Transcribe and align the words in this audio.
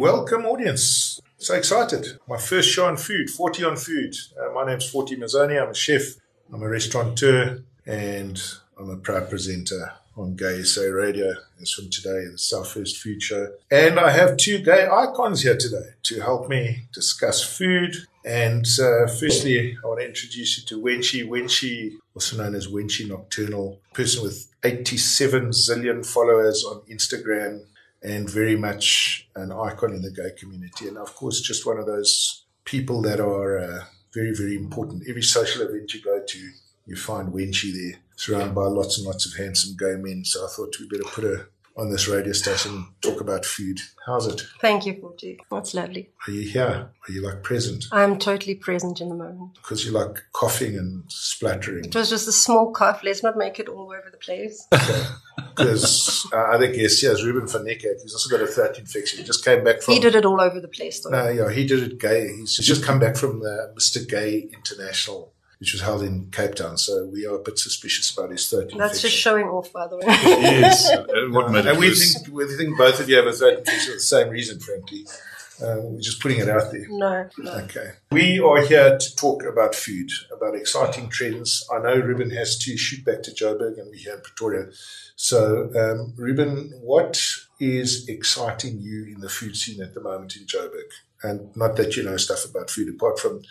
Welcome, 0.00 0.46
audience. 0.46 1.20
So 1.38 1.56
excited. 1.56 2.20
My 2.28 2.38
first 2.38 2.70
show 2.70 2.86
on 2.86 2.96
food, 2.96 3.28
40 3.28 3.64
on 3.64 3.76
food. 3.76 4.14
Uh, 4.40 4.52
my 4.52 4.64
name's 4.64 4.88
Forty 4.88 5.16
Mazzoni. 5.16 5.60
I'm 5.60 5.70
a 5.70 5.74
chef, 5.74 6.02
I'm 6.52 6.62
a 6.62 6.68
restaurateur, 6.68 7.64
and 7.84 8.40
I'm 8.78 8.90
a 8.90 8.96
proud 8.96 9.28
presenter 9.28 9.94
on 10.16 10.36
Gay 10.36 10.62
SA 10.62 10.82
Radio 10.82 11.32
as 11.60 11.72
from 11.72 11.90
today, 11.90 12.26
the 12.30 12.38
Southwest 12.38 12.98
Food 12.98 13.20
Show. 13.20 13.54
And 13.72 13.98
I 13.98 14.12
have 14.12 14.36
two 14.36 14.58
gay 14.58 14.86
icons 14.86 15.42
here 15.42 15.56
today 15.56 15.94
to 16.04 16.20
help 16.20 16.48
me 16.48 16.84
discuss 16.94 17.42
food. 17.42 17.96
And 18.24 18.64
uh, 18.80 19.08
firstly, 19.08 19.76
I 19.82 19.86
want 19.88 19.98
to 19.98 20.06
introduce 20.06 20.58
you 20.58 20.64
to 20.66 20.80
Wenchi. 20.80 21.28
Wenchi, 21.28 21.94
also 22.14 22.36
known 22.36 22.54
as 22.54 22.68
Wenchi 22.68 23.08
Nocturnal, 23.08 23.80
person 23.94 24.22
with 24.22 24.46
87 24.62 25.48
zillion 25.50 26.06
followers 26.06 26.64
on 26.64 26.82
Instagram 26.82 27.64
and 28.02 28.30
very 28.30 28.56
much 28.56 29.28
an 29.34 29.52
icon 29.52 29.92
in 29.92 30.02
the 30.02 30.10
gay 30.10 30.30
community. 30.38 30.88
And 30.88 30.98
of 30.98 31.14
course, 31.14 31.40
just 31.40 31.66
one 31.66 31.78
of 31.78 31.86
those 31.86 32.44
people 32.64 33.02
that 33.02 33.20
are 33.20 33.58
uh, 33.58 33.84
very, 34.14 34.34
very 34.34 34.56
important. 34.56 35.04
Every 35.08 35.22
social 35.22 35.62
event 35.62 35.94
you 35.94 36.02
go 36.02 36.22
to, 36.26 36.50
you 36.86 36.96
find 36.96 37.32
Wenchi 37.32 37.72
there, 37.72 38.00
surrounded 38.16 38.54
by 38.54 38.66
lots 38.66 38.98
and 38.98 39.06
lots 39.06 39.26
of 39.26 39.36
handsome 39.36 39.76
gay 39.76 39.96
men. 39.96 40.24
So 40.24 40.44
I 40.44 40.48
thought 40.48 40.76
we 40.78 40.86
better 40.88 41.10
put 41.10 41.24
her 41.24 41.48
on 41.78 41.90
this 41.90 42.08
radio 42.08 42.32
station 42.32 42.88
talk 43.00 43.20
about 43.20 43.46
food. 43.46 43.80
How's 44.04 44.26
it? 44.26 44.42
Thank 44.60 44.84
you, 44.84 45.00
Forty. 45.00 45.38
That's 45.50 45.74
lovely. 45.74 46.10
Are 46.26 46.32
you 46.32 46.48
here? 46.48 46.90
Are 47.08 47.12
you 47.12 47.22
like 47.22 47.42
present? 47.42 47.86
I'm 47.92 48.18
totally 48.18 48.56
present 48.56 49.00
in 49.00 49.08
the 49.08 49.14
moment. 49.14 49.54
Because 49.54 49.84
you're 49.84 49.94
like 49.94 50.24
coughing 50.32 50.76
and 50.76 51.04
splattering. 51.08 51.84
It 51.84 51.94
was 51.94 52.10
just 52.10 52.26
a 52.26 52.32
small 52.32 52.72
cough. 52.72 53.02
Let's 53.04 53.22
not 53.22 53.36
make 53.36 53.58
it 53.58 53.68
all 53.68 53.92
over 53.92 54.08
the 54.10 54.18
place. 54.18 54.66
Because 55.58 56.28
uh, 56.32 56.50
I 56.52 56.58
think 56.58 56.76
yes, 56.76 57.02
yes, 57.02 57.22
Ruben 57.22 57.48
van 57.48 57.64
Niekerk, 57.64 58.00
he's 58.02 58.12
also 58.12 58.30
got 58.30 58.44
a 58.44 58.50
throat 58.50 58.78
infection. 58.78 59.18
He 59.18 59.24
just 59.24 59.44
came 59.44 59.64
back 59.64 59.82
from. 59.82 59.94
He 59.94 60.00
did 60.00 60.14
it 60.14 60.24
all 60.24 60.40
over 60.40 60.60
the 60.60 60.68
place, 60.68 61.00
though. 61.00 61.10
No, 61.10 61.28
yeah, 61.28 61.50
he 61.50 61.66
did 61.66 61.82
it 61.82 61.98
gay. 61.98 62.28
He's 62.36 62.56
just 62.56 62.84
come 62.84 63.00
back 63.00 63.16
from 63.16 63.40
the 63.40 63.74
Mr. 63.76 64.08
Gay 64.08 64.48
International 64.54 65.32
which 65.58 65.72
was 65.72 65.82
held 65.82 66.02
in 66.02 66.30
Cape 66.30 66.54
Town. 66.54 66.78
So 66.78 67.06
we 67.06 67.26
are 67.26 67.34
a 67.34 67.42
bit 67.42 67.58
suspicious 67.58 68.10
about 68.16 68.30
his 68.30 68.48
throat 68.48 68.64
infection. 68.64 68.78
That's 68.78 69.02
just 69.02 69.16
showing 69.16 69.46
off, 69.46 69.72
by 69.72 69.88
the 69.88 69.96
way. 69.96 70.04
yes. 70.06 70.90
what 71.30 71.50
made 71.50 71.66
and 71.66 71.78
we 71.78 71.94
think, 71.94 72.28
we 72.32 72.46
think 72.56 72.78
both 72.78 73.00
of 73.00 73.08
you 73.08 73.16
have 73.16 73.26
a 73.26 73.32
throat 73.32 73.58
infection 73.58 73.92
for 73.92 73.96
the 73.96 74.00
same 74.00 74.28
reason, 74.28 74.60
frankly. 74.60 75.06
Um, 75.60 75.94
we're 75.94 76.00
just 76.00 76.20
putting 76.20 76.38
it 76.38 76.48
out 76.48 76.70
there. 76.70 76.86
No, 76.88 77.28
no. 77.38 77.52
Okay. 77.64 77.90
We 78.12 78.38
are 78.38 78.64
here 78.64 78.96
to 78.96 79.16
talk 79.16 79.42
about 79.42 79.74
food, 79.74 80.10
about 80.32 80.54
exciting 80.54 81.08
trends. 81.08 81.66
I 81.72 81.78
know 81.78 81.96
Ruben 81.96 82.30
has 82.30 82.56
to 82.58 82.76
shoot 82.76 83.04
back 83.04 83.24
to 83.24 83.32
Joburg 83.32 83.78
and 83.78 83.88
we're 83.88 83.96
here 83.96 84.14
in 84.14 84.20
Pretoria. 84.20 84.68
So, 85.16 85.70
um, 85.74 86.14
Ruben, 86.16 86.72
what 86.80 87.20
is 87.58 88.08
exciting 88.08 88.78
you 88.78 89.06
in 89.06 89.20
the 89.20 89.28
food 89.28 89.56
scene 89.56 89.82
at 89.82 89.94
the 89.94 90.00
moment 90.00 90.36
in 90.36 90.46
Joburg? 90.46 90.90
And 91.24 91.56
not 91.56 91.74
that 91.76 91.96
you 91.96 92.04
know 92.04 92.16
stuff 92.16 92.44
about 92.44 92.70
food, 92.70 92.94
apart 92.94 93.18
from 93.18 93.42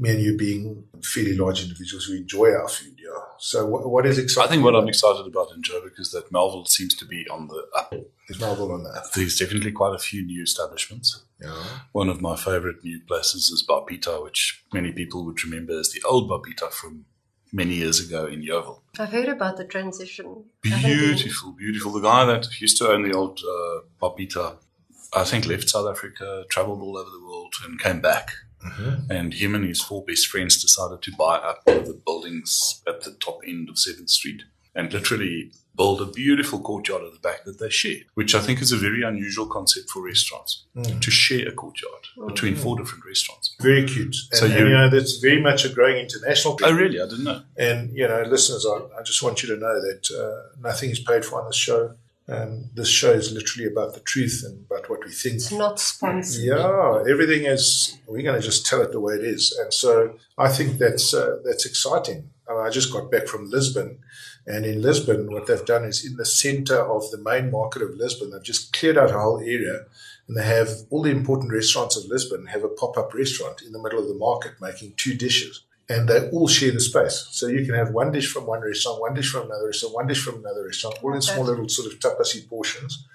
me 0.00 0.10
and 0.10 0.22
you 0.22 0.36
being 0.36 0.84
fairly 1.02 1.36
large 1.36 1.62
individuals 1.62 2.06
who 2.06 2.16
enjoy 2.16 2.50
our 2.52 2.68
food, 2.68 2.98
yeah. 2.98 3.22
So 3.38 3.66
what, 3.66 3.88
what 3.88 4.06
is 4.06 4.18
exciting? 4.18 4.48
I 4.48 4.50
think 4.50 4.64
what 4.64 4.74
I'm 4.74 4.88
excited 4.88 5.26
about 5.26 5.52
in 5.54 5.60
Joburg 5.60 5.98
is 5.98 6.10
that 6.12 6.32
Melville 6.32 6.64
seems 6.64 6.94
to 6.94 7.04
be 7.04 7.26
on 7.30 7.48
the 7.48 7.66
up. 7.76 7.92
Is 8.28 8.40
Melville 8.40 8.72
on 8.72 8.82
the 8.82 8.90
up? 8.90 9.12
There's 9.14 9.38
definitely 9.38 9.72
quite 9.72 9.94
a 9.94 9.98
few 9.98 10.24
new 10.24 10.42
establishments. 10.42 11.22
Yeah. 11.40 11.64
One 11.92 12.08
of 12.08 12.22
my 12.22 12.34
favorite 12.34 12.82
new 12.82 13.00
places 13.00 13.50
is 13.50 13.64
Bapita, 13.68 14.22
which 14.24 14.64
many 14.72 14.90
people 14.90 15.24
would 15.26 15.44
remember 15.44 15.78
as 15.78 15.90
the 15.90 16.02
old 16.08 16.30
Bapita 16.30 16.72
from 16.72 17.04
many 17.52 17.74
years 17.74 18.00
ago 18.00 18.26
in 18.26 18.42
Yeoville. 18.42 18.80
I've 18.98 19.10
heard 19.10 19.28
about 19.28 19.58
the 19.58 19.64
transition. 19.64 20.44
Beautiful, 20.62 21.52
beautiful. 21.52 21.92
The 21.92 22.00
guy 22.00 22.24
that 22.24 22.58
used 22.58 22.78
to 22.78 22.88
own 22.88 23.02
the 23.02 23.14
old 23.14 23.40
uh, 23.40 23.80
Bapita, 24.00 24.56
I 25.14 25.24
think 25.24 25.46
left 25.46 25.68
South 25.68 25.90
Africa, 25.90 26.44
traveled 26.48 26.80
all 26.80 26.96
over 26.96 27.10
the 27.10 27.22
world 27.22 27.52
and 27.66 27.78
came 27.78 28.00
back 28.00 28.30
Mm-hmm. 28.64 29.10
And 29.10 29.34
him 29.34 29.54
and 29.54 29.64
his 29.64 29.80
four 29.80 30.04
best 30.04 30.26
friends 30.28 30.60
decided 30.60 31.02
to 31.02 31.12
buy 31.16 31.36
up 31.36 31.60
one 31.64 31.78
of 31.78 31.86
the 31.86 31.94
buildings 31.94 32.82
at 32.86 33.02
the 33.02 33.12
top 33.12 33.40
end 33.46 33.68
of 33.68 33.76
7th 33.76 34.10
Street 34.10 34.42
and 34.74 34.92
literally 34.92 35.50
build 35.76 36.00
a 36.02 36.06
beautiful 36.06 36.60
courtyard 36.60 37.02
at 37.02 37.12
the 37.12 37.18
back 37.20 37.44
that 37.44 37.58
they 37.58 37.70
share, 37.70 38.00
which 38.14 38.34
I 38.34 38.40
think 38.40 38.60
is 38.60 38.72
a 38.72 38.76
very 38.76 39.02
unusual 39.02 39.46
concept 39.46 39.88
for 39.88 40.04
restaurants 40.04 40.66
mm. 40.76 41.00
to 41.00 41.10
share 41.10 41.48
a 41.48 41.52
courtyard 41.52 42.04
mm. 42.18 42.26
between 42.28 42.54
four 42.54 42.76
different 42.76 43.04
restaurants. 43.06 43.56
Very 43.60 43.86
cute. 43.86 44.14
And, 44.30 44.38
so 44.38 44.46
you, 44.46 44.56
and, 44.56 44.68
you, 44.68 44.74
know, 44.74 44.90
that's 44.90 45.18
very 45.18 45.40
much 45.40 45.64
a 45.64 45.70
growing 45.70 45.96
international. 45.96 46.58
Oh, 46.62 46.72
really? 46.72 47.00
I 47.00 47.04
didn't 47.06 47.24
know. 47.24 47.42
And, 47.56 47.90
you 47.96 48.06
know, 48.06 48.22
listeners, 48.22 48.66
I, 48.66 48.98
I 48.98 49.02
just 49.02 49.22
want 49.22 49.42
you 49.42 49.48
to 49.54 49.56
know 49.56 49.80
that 49.80 50.10
uh, 50.10 50.60
nothing 50.60 50.90
is 50.90 51.00
paid 51.00 51.24
for 51.24 51.40
on 51.40 51.48
this 51.48 51.56
show. 51.56 51.94
Um, 52.30 52.70
this 52.74 52.88
show 52.88 53.10
is 53.10 53.32
literally 53.32 53.68
about 53.68 53.94
the 53.94 54.00
truth 54.00 54.44
and 54.46 54.64
about 54.70 54.88
what 54.88 55.04
we 55.04 55.10
think. 55.10 55.36
It's 55.36 55.50
not 55.50 55.80
sponsored. 55.80 56.44
Yeah, 56.44 57.02
everything 57.10 57.44
is. 57.44 57.98
We're 58.06 58.22
going 58.22 58.40
to 58.40 58.46
just 58.46 58.66
tell 58.66 58.80
it 58.82 58.92
the 58.92 59.00
way 59.00 59.14
it 59.14 59.24
is, 59.24 59.56
and 59.60 59.74
so 59.74 60.14
I 60.38 60.48
think 60.48 60.78
that's 60.78 61.12
uh, 61.12 61.38
that's 61.44 61.66
exciting. 61.66 62.30
I 62.48 62.70
just 62.70 62.92
got 62.92 63.10
back 63.10 63.26
from 63.26 63.50
Lisbon, 63.50 63.98
and 64.46 64.64
in 64.64 64.80
Lisbon, 64.80 65.32
what 65.32 65.46
they've 65.46 65.64
done 65.64 65.84
is 65.84 66.04
in 66.04 66.16
the 66.16 66.24
centre 66.24 66.80
of 66.80 67.10
the 67.10 67.18
main 67.18 67.50
market 67.50 67.82
of 67.82 67.94
Lisbon, 67.94 68.30
they've 68.30 68.42
just 68.42 68.72
cleared 68.72 68.98
out 68.98 69.10
a 69.10 69.18
whole 69.18 69.40
area, 69.40 69.86
and 70.28 70.36
they 70.36 70.44
have 70.44 70.68
all 70.90 71.02
the 71.02 71.10
important 71.10 71.52
restaurants 71.52 71.96
of 71.96 72.06
Lisbon 72.06 72.46
have 72.46 72.64
a 72.64 72.68
pop 72.68 72.96
up 72.96 73.12
restaurant 73.14 73.62
in 73.62 73.72
the 73.72 73.82
middle 73.82 73.98
of 73.98 74.08
the 74.08 74.14
market 74.14 74.52
making 74.60 74.94
two 74.96 75.14
dishes 75.14 75.62
and 75.90 76.08
they 76.08 76.30
all 76.30 76.46
share 76.46 76.70
the 76.70 76.80
space. 76.80 77.26
So 77.32 77.48
you 77.48 77.66
can 77.66 77.74
have 77.74 77.90
one 77.90 78.12
dish 78.12 78.32
from 78.32 78.46
one 78.46 78.60
restaurant, 78.60 79.00
one 79.00 79.14
dish 79.14 79.30
from 79.30 79.46
another 79.46 79.66
restaurant, 79.66 79.96
one 79.96 80.06
dish 80.06 80.22
from 80.22 80.38
another 80.38 80.64
restaurant, 80.64 80.96
all 81.02 81.14
in 81.14 81.20
small 81.20 81.44
little 81.44 81.68
sort 81.68 81.92
of 81.92 81.98
tapasy 81.98 82.48
portions 82.48 83.06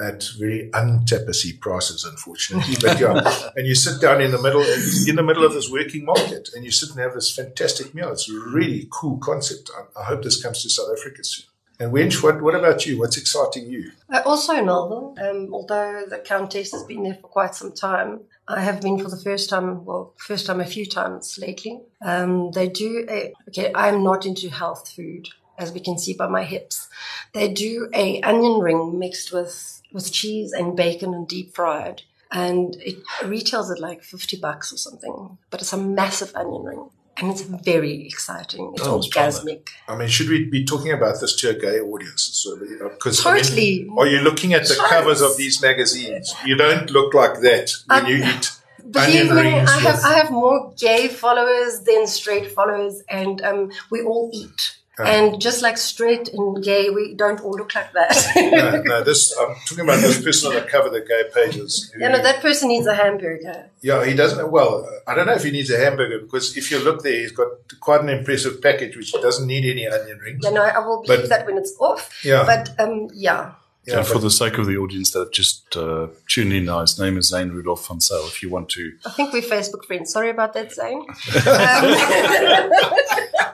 at 0.00 0.24
very 0.38 0.70
untapasy 0.72 1.60
prices, 1.60 2.04
unfortunately. 2.04 2.74
But 2.80 2.98
yeah, 2.98 3.50
and 3.56 3.66
you 3.66 3.74
sit 3.74 4.00
down 4.00 4.22
in 4.22 4.30
the 4.30 4.40
middle, 4.40 4.62
in 4.62 5.14
the 5.14 5.22
middle 5.22 5.44
of 5.44 5.52
this 5.52 5.70
working 5.70 6.06
market, 6.06 6.48
and 6.54 6.64
you 6.64 6.70
sit 6.70 6.90
and 6.90 7.00
have 7.00 7.12
this 7.12 7.30
fantastic 7.34 7.94
meal. 7.94 8.10
It's 8.12 8.30
a 8.30 8.32
really 8.32 8.88
cool 8.90 9.18
concept. 9.18 9.70
I, 9.76 10.00
I 10.00 10.04
hope 10.04 10.22
this 10.22 10.42
comes 10.42 10.62
to 10.62 10.70
South 10.70 10.88
Africa 10.98 11.22
soon. 11.22 11.46
And 11.78 11.92
Wench, 11.92 12.22
what, 12.22 12.40
what 12.40 12.54
about 12.54 12.86
you? 12.86 12.98
What's 12.98 13.18
exciting 13.18 13.68
you? 13.68 13.92
Uh, 14.10 14.22
also 14.24 14.54
Melville, 14.64 15.14
um, 15.20 15.52
although 15.52 16.04
the 16.08 16.18
Countess 16.18 16.72
has 16.72 16.84
been 16.84 17.02
there 17.02 17.16
for 17.16 17.28
quite 17.28 17.54
some 17.54 17.72
time. 17.72 18.20
I 18.48 18.60
have 18.60 18.80
been 18.80 18.98
for 18.98 19.08
the 19.08 19.16
first 19.16 19.50
time, 19.50 19.84
well, 19.84 20.14
first 20.18 20.46
time 20.46 20.60
a 20.60 20.66
few 20.66 20.86
times 20.86 21.38
lately. 21.40 21.80
Um, 22.00 22.52
they 22.52 22.68
do, 22.68 23.06
a, 23.10 23.32
okay, 23.48 23.72
I'm 23.74 24.04
not 24.04 24.24
into 24.24 24.48
health 24.50 24.90
food, 24.92 25.28
as 25.58 25.72
we 25.72 25.80
can 25.80 25.98
see 25.98 26.14
by 26.14 26.28
my 26.28 26.44
hips. 26.44 26.88
They 27.34 27.52
do 27.52 27.88
a 27.92 28.20
onion 28.22 28.60
ring 28.60 28.98
mixed 28.98 29.32
with, 29.32 29.82
with 29.92 30.12
cheese 30.12 30.52
and 30.52 30.76
bacon 30.76 31.12
and 31.12 31.26
deep 31.26 31.54
fried. 31.54 32.02
And 32.30 32.76
it 32.80 32.98
retails 33.24 33.70
at 33.70 33.80
like 33.80 34.02
50 34.02 34.36
bucks 34.38 34.72
or 34.72 34.76
something, 34.76 35.38
but 35.50 35.60
it's 35.60 35.72
a 35.72 35.78
massive 35.78 36.32
onion 36.34 36.62
ring 36.62 36.90
and 37.18 37.30
it's 37.30 37.42
very 37.42 38.06
exciting. 38.06 38.72
It's 38.74 38.86
oh, 38.86 39.00
orgasmic. 39.00 39.68
I 39.88 39.96
mean, 39.96 40.08
should 40.08 40.28
we 40.28 40.44
be 40.44 40.64
talking 40.64 40.92
about 40.92 41.20
this 41.20 41.34
to 41.36 41.50
a 41.50 41.54
gay 41.54 41.80
audience? 41.80 42.46
Because 42.94 43.22
totally. 43.22 43.82
I 43.82 43.84
mean, 43.84 43.98
are 43.98 44.06
you 44.06 44.20
looking 44.20 44.52
at 44.52 44.62
the 44.62 44.74
totally. 44.74 44.88
covers 44.88 45.20
of 45.22 45.36
these 45.36 45.62
magazines? 45.62 46.34
You 46.44 46.56
don't 46.56 46.90
look 46.90 47.14
like 47.14 47.40
that 47.40 47.70
when 47.86 48.04
um, 48.04 48.10
you 48.10 48.24
eat. 48.24 48.52
Believe 48.90 49.32
me, 49.32 49.60
I 49.60 49.78
have 49.80 50.04
I 50.04 50.14
have 50.14 50.30
more 50.30 50.72
gay 50.78 51.08
followers 51.08 51.80
than 51.80 52.06
straight 52.06 52.52
followers, 52.52 53.02
and 53.08 53.42
um, 53.42 53.72
we 53.90 54.02
all 54.02 54.30
eat. 54.32 54.76
And 54.98 55.40
just 55.40 55.62
like 55.62 55.76
straight 55.76 56.28
and 56.32 56.64
gay, 56.64 56.88
we 56.88 57.14
don't 57.14 57.40
all 57.40 57.52
look 57.52 57.74
like 57.74 57.92
that. 57.92 58.32
no, 58.36 58.82
no, 58.82 59.04
this 59.04 59.36
I'm 59.38 59.54
talking 59.66 59.84
about 59.84 60.00
this 60.00 60.22
person 60.22 60.48
on 60.48 60.54
the 60.54 60.62
cover 60.62 60.86
of 60.86 60.94
the 60.94 61.02
gay 61.02 61.24
pages. 61.34 61.92
Who, 61.94 62.00
yeah, 62.00 62.08
no, 62.08 62.22
that 62.22 62.40
person 62.40 62.68
needs 62.68 62.86
a 62.86 62.94
hamburger. 62.94 63.68
Yeah, 63.82 64.04
he 64.04 64.14
doesn't. 64.14 64.50
Well, 64.50 64.88
I 65.06 65.14
don't 65.14 65.26
know 65.26 65.34
if 65.34 65.44
he 65.44 65.50
needs 65.50 65.70
a 65.70 65.78
hamburger 65.78 66.20
because 66.20 66.56
if 66.56 66.70
you 66.70 66.78
look 66.78 67.02
there, 67.02 67.12
he's 67.12 67.32
got 67.32 67.48
quite 67.80 68.00
an 68.00 68.08
impressive 68.08 68.62
package, 68.62 68.96
which 68.96 69.12
doesn't 69.12 69.46
need 69.46 69.70
any 69.70 69.86
onion 69.86 70.18
rings. 70.18 70.40
Yeah, 70.42 70.50
no, 70.50 70.62
I 70.62 70.78
will 70.78 71.02
believe 71.02 71.22
but, 71.22 71.28
that 71.28 71.46
when 71.46 71.58
it's 71.58 71.74
off. 71.78 72.24
Yeah, 72.24 72.44
but 72.46 72.74
um, 72.80 73.10
yeah. 73.12 73.52
Yeah, 73.86 74.02
for 74.02 74.18
the 74.18 74.30
sake 74.30 74.58
of 74.58 74.66
the 74.66 74.76
audience 74.76 75.12
that 75.12 75.20
have 75.20 75.30
just 75.30 75.76
uh, 75.76 76.08
tuned 76.26 76.52
in 76.52 76.64
now, 76.64 76.80
his 76.80 76.98
name 76.98 77.16
is 77.16 77.28
Zane 77.28 77.50
Rudolph 77.50 77.86
van 77.86 78.00
Sale. 78.00 78.24
If 78.26 78.42
you 78.42 78.50
want 78.50 78.68
to, 78.70 78.92
I 79.06 79.10
think 79.10 79.32
we're 79.32 79.42
Facebook 79.42 79.84
friends. 79.84 80.12
Sorry 80.12 80.30
about 80.30 80.54
that, 80.54 80.72
Zane. 80.72 80.98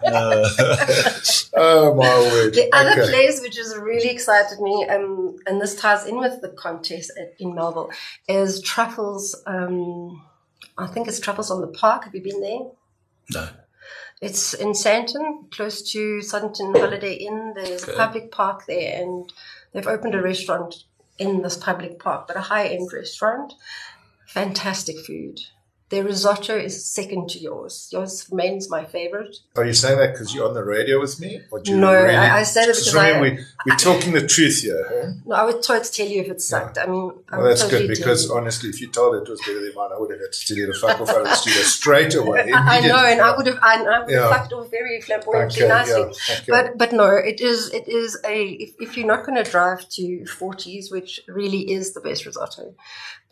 um, 0.06 0.42
oh 1.54 1.94
my 1.94 2.18
word! 2.32 2.54
The 2.54 2.70
other 2.72 3.06
place 3.10 3.42
which 3.42 3.58
has 3.58 3.76
really 3.76 4.08
excited 4.08 4.58
me, 4.58 4.86
um, 4.88 5.36
and 5.46 5.60
this 5.60 5.74
ties 5.74 6.06
in 6.06 6.18
with 6.18 6.40
the 6.40 6.48
contest 6.48 7.12
in 7.38 7.54
Melville, 7.54 7.90
is 8.26 8.62
Truffles. 8.62 9.36
Um, 9.46 10.24
I 10.78 10.86
think 10.86 11.08
it's 11.08 11.20
Truffles 11.20 11.50
on 11.50 11.60
the 11.60 11.68
Park. 11.68 12.04
Have 12.04 12.14
you 12.14 12.22
been 12.22 12.40
there? 12.40 12.70
No. 13.32 13.48
It's 14.22 14.54
in 14.54 14.68
Sandton, 14.68 15.50
close 15.50 15.82
to 15.92 16.20
Sandton 16.20 16.78
Holiday 16.78 17.14
Inn. 17.14 17.54
There's 17.56 17.82
okay. 17.82 17.92
a 17.92 17.96
public 17.96 18.30
park 18.30 18.66
there, 18.66 19.02
and 19.02 19.30
They've 19.72 19.86
opened 19.86 20.14
a 20.14 20.22
restaurant 20.22 20.84
in 21.18 21.42
this 21.42 21.56
public 21.56 21.98
park, 21.98 22.26
but 22.26 22.36
a 22.36 22.40
high 22.40 22.68
end 22.68 22.92
restaurant. 22.92 23.54
Fantastic 24.26 24.98
food. 25.04 25.38
Their 25.92 26.04
risotto 26.04 26.56
is 26.56 26.74
second 26.98 27.28
to 27.32 27.38
yours. 27.38 27.74
Yours 27.92 28.26
remains 28.30 28.70
my 28.76 28.82
favorite. 28.96 29.36
Are 29.56 29.66
you 29.70 29.74
saying 29.74 29.98
that 29.98 30.12
because 30.12 30.34
you're 30.34 30.48
on 30.48 30.54
the 30.54 30.64
radio 30.64 30.98
with 31.04 31.20
me? 31.20 31.32
Or 31.50 31.60
do 31.60 31.72
you 31.72 31.76
No, 31.76 31.92
really, 31.92 32.16
I- 32.16 32.38
I 32.40 32.42
said 32.44 32.64
it 32.72 32.76
because 32.80 32.96
I- 32.96 33.20
we, 33.20 33.28
we're 33.66 33.76
talking 33.76 34.12
the 34.20 34.26
truth 34.26 34.62
here. 34.62 34.82
Huh? 34.90 35.10
No, 35.26 35.34
I 35.40 35.44
would 35.44 35.62
try 35.62 35.78
to 35.86 35.92
tell 35.96 36.06
you 36.12 36.22
if 36.22 36.28
it 36.34 36.40
sucked. 36.40 36.78
I 36.78 36.86
mean, 36.86 37.12
I 37.30 37.36
Well, 37.36 37.42
would 37.42 37.50
that's 37.50 37.62
totally 37.62 37.88
good 37.88 37.96
because 37.98 38.30
honestly, 38.30 38.70
if 38.70 38.80
you 38.80 38.88
told 38.88 39.16
it 39.16 39.28
was 39.28 39.40
better 39.46 39.60
than 39.64 39.74
mine, 39.74 39.90
I 39.94 39.98
would 40.00 40.10
have 40.12 40.20
had 40.20 40.32
to 40.32 40.46
tell 40.46 40.56
you 40.56 40.66
to 40.72 40.76
fuck 40.82 40.98
off 41.02 41.10
out 41.10 41.18
of 41.18 41.24
the 41.24 41.34
studio 41.34 41.62
straight 41.80 42.14
away. 42.14 42.50
I 42.54 42.80
know, 42.88 42.96
and 43.12 43.20
I 43.20 43.36
would 43.36 43.46
have, 43.50 43.58
I, 43.62 43.74
I 43.84 43.98
would 44.04 44.14
have 44.14 44.30
fucked 44.30 44.52
off 44.54 44.70
very 44.70 45.00
flamboyantly 45.02 45.62
Okay, 45.64 45.68
nicely. 45.68 46.00
yeah, 46.00 46.36
okay. 46.36 46.44
But 46.48 46.78
but 46.78 46.90
no, 47.00 47.08
it 47.32 47.38
is 47.42 47.58
it 47.74 47.86
is 47.86 48.10
a 48.24 48.36
if, 48.64 48.70
if 48.80 48.96
you're 48.96 49.06
not 49.14 49.26
going 49.26 49.36
to 49.44 49.48
drive 49.56 49.86
to 49.96 50.24
Forties, 50.24 50.90
which 50.90 51.20
really 51.28 51.70
is 51.76 51.92
the 51.92 52.00
best 52.00 52.24
risotto, 52.24 52.74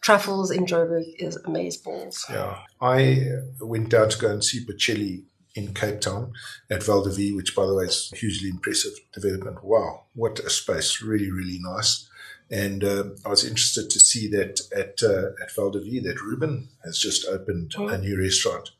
truffles 0.00 0.50
in 0.50 0.66
Joburg 0.66 1.04
is 1.18 1.38
amazeballs. 1.38 2.28
Yeah. 2.28 2.58
I 2.80 3.26
uh, 3.60 3.66
went 3.66 3.90
down 3.90 4.08
to 4.10 4.18
go 4.18 4.30
and 4.30 4.44
see 4.44 4.64
Bocelli 4.64 5.24
in 5.54 5.74
Cape 5.74 6.00
Town 6.00 6.32
at 6.70 6.82
Val 6.82 7.02
de 7.02 7.32
which, 7.34 7.54
by 7.54 7.66
the 7.66 7.74
way, 7.74 7.84
is 7.84 8.10
a 8.12 8.16
hugely 8.16 8.50
impressive 8.50 8.92
development. 9.12 9.64
Wow, 9.64 10.04
what 10.14 10.38
a 10.40 10.50
space. 10.50 11.02
Really, 11.02 11.30
really 11.30 11.58
nice. 11.60 12.08
And 12.50 12.82
um, 12.82 13.16
I 13.24 13.28
was 13.28 13.44
interested 13.44 13.90
to 13.90 14.00
see 14.00 14.28
that 14.30 14.60
at, 14.74 15.02
uh, 15.02 15.30
at 15.42 15.54
Val 15.54 15.70
de 15.70 16.00
that 16.00 16.20
Ruben 16.20 16.68
has 16.84 16.98
just 16.98 17.26
opened 17.26 17.74
a 17.76 17.98
new 17.98 18.18
restaurant. 18.18 18.70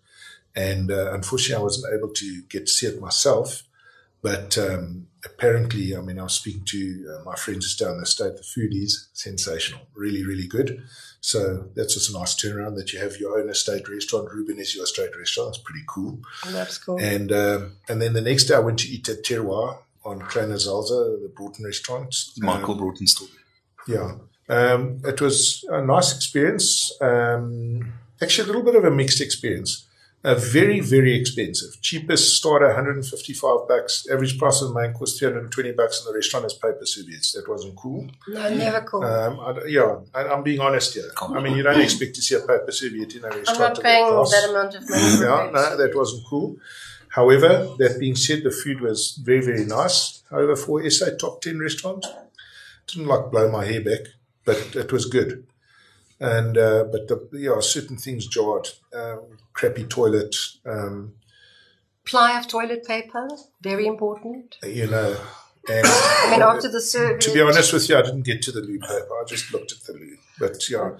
And 0.56 0.90
uh, 0.90 1.12
unfortunately, 1.12 1.60
I 1.60 1.64
wasn't 1.64 1.94
able 1.94 2.12
to 2.12 2.42
get 2.48 2.66
to 2.66 2.72
see 2.72 2.86
it 2.86 3.00
myself. 3.00 3.62
But 4.22 4.58
um, 4.58 5.06
apparently, 5.24 5.96
I 5.96 6.00
mean, 6.00 6.18
I 6.18 6.22
was 6.24 6.34
speaking 6.34 6.64
to 6.66 7.16
uh, 7.20 7.24
my 7.24 7.34
friends 7.36 7.66
just 7.66 7.78
down 7.78 7.98
the 7.98 8.06
state. 8.06 8.36
The 8.36 8.42
food 8.42 8.72
is 8.74 9.08
sensational, 9.12 9.82
really, 9.94 10.24
really 10.24 10.46
good. 10.46 10.82
So 11.20 11.68
that's 11.74 11.94
just 11.94 12.10
a 12.10 12.18
nice 12.18 12.34
turnaround 12.34 12.76
that 12.76 12.92
you 12.92 12.98
have 13.00 13.16
your 13.18 13.38
own 13.38 13.50
estate 13.50 13.88
restaurant. 13.88 14.32
Ruben 14.32 14.58
is 14.58 14.74
your 14.74 14.84
estate 14.84 15.10
restaurant. 15.18 15.52
That's 15.52 15.62
pretty 15.64 15.84
cool. 15.86 16.18
That's 16.48 16.78
cool. 16.78 16.98
And 16.98 17.30
um, 17.32 17.72
and 17.88 18.00
then 18.00 18.14
the 18.14 18.22
next 18.22 18.44
day 18.44 18.54
I 18.54 18.60
went 18.60 18.78
to 18.80 18.88
eat 18.88 19.08
at 19.08 19.22
Terroir 19.22 19.78
on 20.04 20.20
Kleine 20.22 20.54
Zalze, 20.56 21.20
the 21.22 21.28
Broughton 21.34 21.64
restaurant. 21.66 22.14
Michael 22.38 22.72
Um, 22.72 22.78
Broughton 22.78 23.06
still 23.06 23.28
there. 23.28 23.96
yeah. 23.98 24.14
Um, 24.48 24.98
it 25.04 25.20
was 25.20 25.64
a 25.68 25.80
nice 25.84 26.16
experience. 26.16 26.90
Um, 27.00 27.92
actually, 28.20 28.44
a 28.44 28.46
little 28.46 28.62
bit 28.64 28.74
of 28.74 28.84
a 28.84 28.90
mixed 28.90 29.20
experience. 29.20 29.86
Uh, 30.22 30.34
very, 30.34 30.80
very 30.80 31.18
expensive. 31.18 31.80
Cheapest 31.80 32.36
starter, 32.36 32.66
155 32.66 33.66
bucks. 33.66 34.06
Average 34.12 34.38
price 34.38 34.60
of 34.60 34.68
the 34.68 34.74
main 34.78 34.92
course, 34.92 35.18
320 35.18 35.72
bucks. 35.72 36.04
And 36.04 36.12
the 36.12 36.18
restaurant 36.18 36.44
has 36.44 36.52
paper 36.52 36.84
serviettes. 36.84 37.32
That 37.32 37.48
wasn't 37.48 37.74
cool. 37.76 38.06
no, 38.28 38.54
never 38.54 38.82
cool. 38.82 39.02
Um, 39.02 39.40
I, 39.40 39.64
yeah, 39.66 39.96
I, 40.14 40.24
I'm 40.24 40.42
being 40.42 40.60
honest 40.60 40.92
here. 40.92 41.10
I 41.22 41.40
mean, 41.40 41.56
you 41.56 41.62
don't 41.62 41.80
expect 41.80 42.14
to 42.16 42.22
see 42.22 42.34
a 42.34 42.40
paper 42.40 42.70
serviette 42.70 43.14
in 43.16 43.24
a 43.24 43.28
restaurant. 43.28 43.48
I'm 43.48 43.58
not 43.60 43.82
paying 43.82 44.08
class. 44.08 44.30
that 44.30 44.50
amount 44.50 44.74
of 44.74 44.90
money. 44.90 45.16
for 45.16 45.24
Yeah, 45.24 45.50
no, 45.54 45.76
that 45.78 45.92
wasn't 45.96 46.26
cool. 46.26 46.56
However, 47.08 47.74
that 47.78 47.96
being 47.98 48.14
said, 48.14 48.44
the 48.44 48.50
food 48.50 48.82
was 48.82 49.18
very, 49.24 49.40
very 49.40 49.64
nice. 49.64 50.22
However, 50.30 50.54
for 50.54 50.88
SA 50.90 51.16
top 51.18 51.40
10 51.40 51.58
restaurant, 51.58 52.04
didn't 52.86 53.08
like 53.08 53.30
blow 53.30 53.50
my 53.50 53.64
hair 53.64 53.80
back, 53.80 54.00
but 54.44 54.76
it 54.76 54.92
was 54.92 55.06
good. 55.06 55.46
And, 56.20 56.58
uh, 56.58 56.84
but 56.84 57.08
the, 57.08 57.28
yeah, 57.32 57.60
certain 57.60 57.96
things 57.96 58.26
jarred. 58.26 58.68
Um, 58.94 59.38
crappy 59.52 59.84
toilet, 59.84 60.36
um, 60.66 61.14
Ply 62.04 62.38
of 62.38 62.48
toilet 62.48 62.84
paper, 62.86 63.28
very 63.62 63.86
important. 63.86 64.56
you 64.64 64.86
know, 64.86 65.16
and 65.68 65.86
I 65.86 66.28
mean, 66.30 66.42
after 66.42 66.68
the 66.68 66.80
service. 66.80 67.24
to 67.26 67.32
be 67.32 67.40
honest 67.40 67.72
with 67.72 67.88
you, 67.88 67.96
I 67.96 68.02
didn't 68.02 68.22
get 68.22 68.42
to 68.42 68.52
the 68.52 68.60
loo 68.60 68.78
paper. 68.80 69.12
I 69.20 69.24
just 69.26 69.52
looked 69.52 69.72
at 69.72 69.84
the 69.84 69.92
loo. 69.92 70.16
But 70.38 70.68
yeah, 70.70 70.92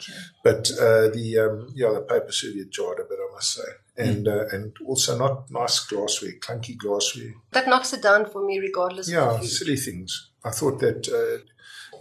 but 0.45 0.71
uh, 0.79 1.09
the 1.09 1.39
um, 1.39 1.73
yeah 1.75 1.93
the 1.93 2.03
paper 2.03 2.31
serviette 2.31 2.71
jarred 2.71 3.01
a 3.01 3.05
bit, 3.05 3.19
I 3.19 3.33
must 3.35 3.55
say, 3.55 3.63
and 3.97 4.29
uh, 4.29 4.45
and 4.53 4.77
also 4.87 5.17
not 5.19 5.51
nice 5.51 5.81
glassware, 5.81 6.33
clunky 6.33 6.77
glassware. 6.77 7.33
that 7.53 7.67
knocks 7.67 7.93
it 7.95 8.03
down 8.03 8.27
for 8.27 8.45
me, 8.45 8.59
regardless 8.59 9.11
Yeah, 9.11 9.41
silly 9.41 9.77
things. 9.77 10.29
I 10.45 10.51
thought 10.51 10.79
that, 10.81 11.09
uh, 11.09 11.43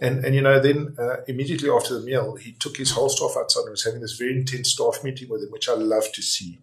and 0.00 0.24
and 0.24 0.34
you 0.34 0.40
know, 0.40 0.58
then 0.58 0.96
uh, 0.98 1.16
immediately 1.28 1.70
after 1.70 1.98
the 1.98 2.04
meal, 2.04 2.36
he 2.36 2.52
took 2.52 2.76
his 2.76 2.92
whole 2.92 3.08
staff 3.08 3.36
outside 3.36 3.62
and 3.62 3.70
was 3.70 3.84
having 3.84 4.00
this 4.00 4.16
very 4.16 4.32
intense 4.32 4.70
staff 4.70 5.04
meeting 5.04 5.28
with 5.28 5.42
him, 5.42 5.50
which 5.50 5.68
I 5.68 5.74
love 5.74 6.10
to 6.12 6.22
see. 6.22 6.60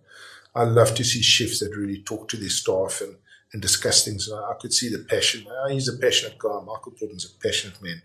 I 0.55 0.63
love 0.63 0.95
to 0.95 1.03
see 1.03 1.21
chefs 1.21 1.59
that 1.59 1.75
really 1.75 2.01
talk 2.01 2.27
to 2.29 2.37
their 2.37 2.49
staff 2.49 3.01
and, 3.01 3.17
and 3.53 3.61
discuss 3.61 4.03
things. 4.03 4.27
And 4.27 4.39
I, 4.39 4.51
I 4.51 4.53
could 4.59 4.73
see 4.73 4.89
the 4.89 5.03
passion. 5.03 5.45
Uh, 5.47 5.69
he's 5.69 5.87
a 5.87 5.97
passionate 5.97 6.39
guy. 6.39 6.59
Michael 6.65 6.93
Jordan's 6.97 7.25
a 7.25 7.47
passionate 7.47 7.81
man. 7.81 8.01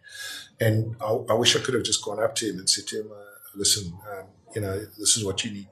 And 0.61 0.97
I, 1.01 1.13
I 1.31 1.35
wish 1.35 1.57
I 1.57 1.61
could 1.61 1.75
have 1.75 1.83
just 1.83 2.05
gone 2.05 2.23
up 2.23 2.35
to 2.37 2.51
him 2.51 2.59
and 2.59 2.69
said 2.69 2.87
to 2.89 3.01
him, 3.01 3.11
uh, 3.11 3.25
listen, 3.55 3.99
um, 4.11 4.27
you 4.55 4.61
know, 4.61 4.79
this 4.99 5.17
is 5.17 5.25
what 5.25 5.45
you 5.45 5.51
need, 5.51 5.69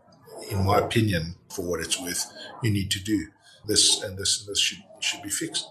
in 0.51 0.65
my 0.65 0.79
opinion, 0.79 1.35
for 1.51 1.63
what 1.63 1.81
it's 1.81 2.01
worth, 2.01 2.33
you 2.63 2.71
need 2.71 2.91
to 2.93 3.01
do. 3.01 3.27
This 3.67 4.03
and 4.03 4.17
this 4.17 4.41
and 4.41 4.49
this 4.49 4.59
should, 4.59 4.83
should 5.01 5.23
be 5.23 5.29
fixed. 5.29 5.69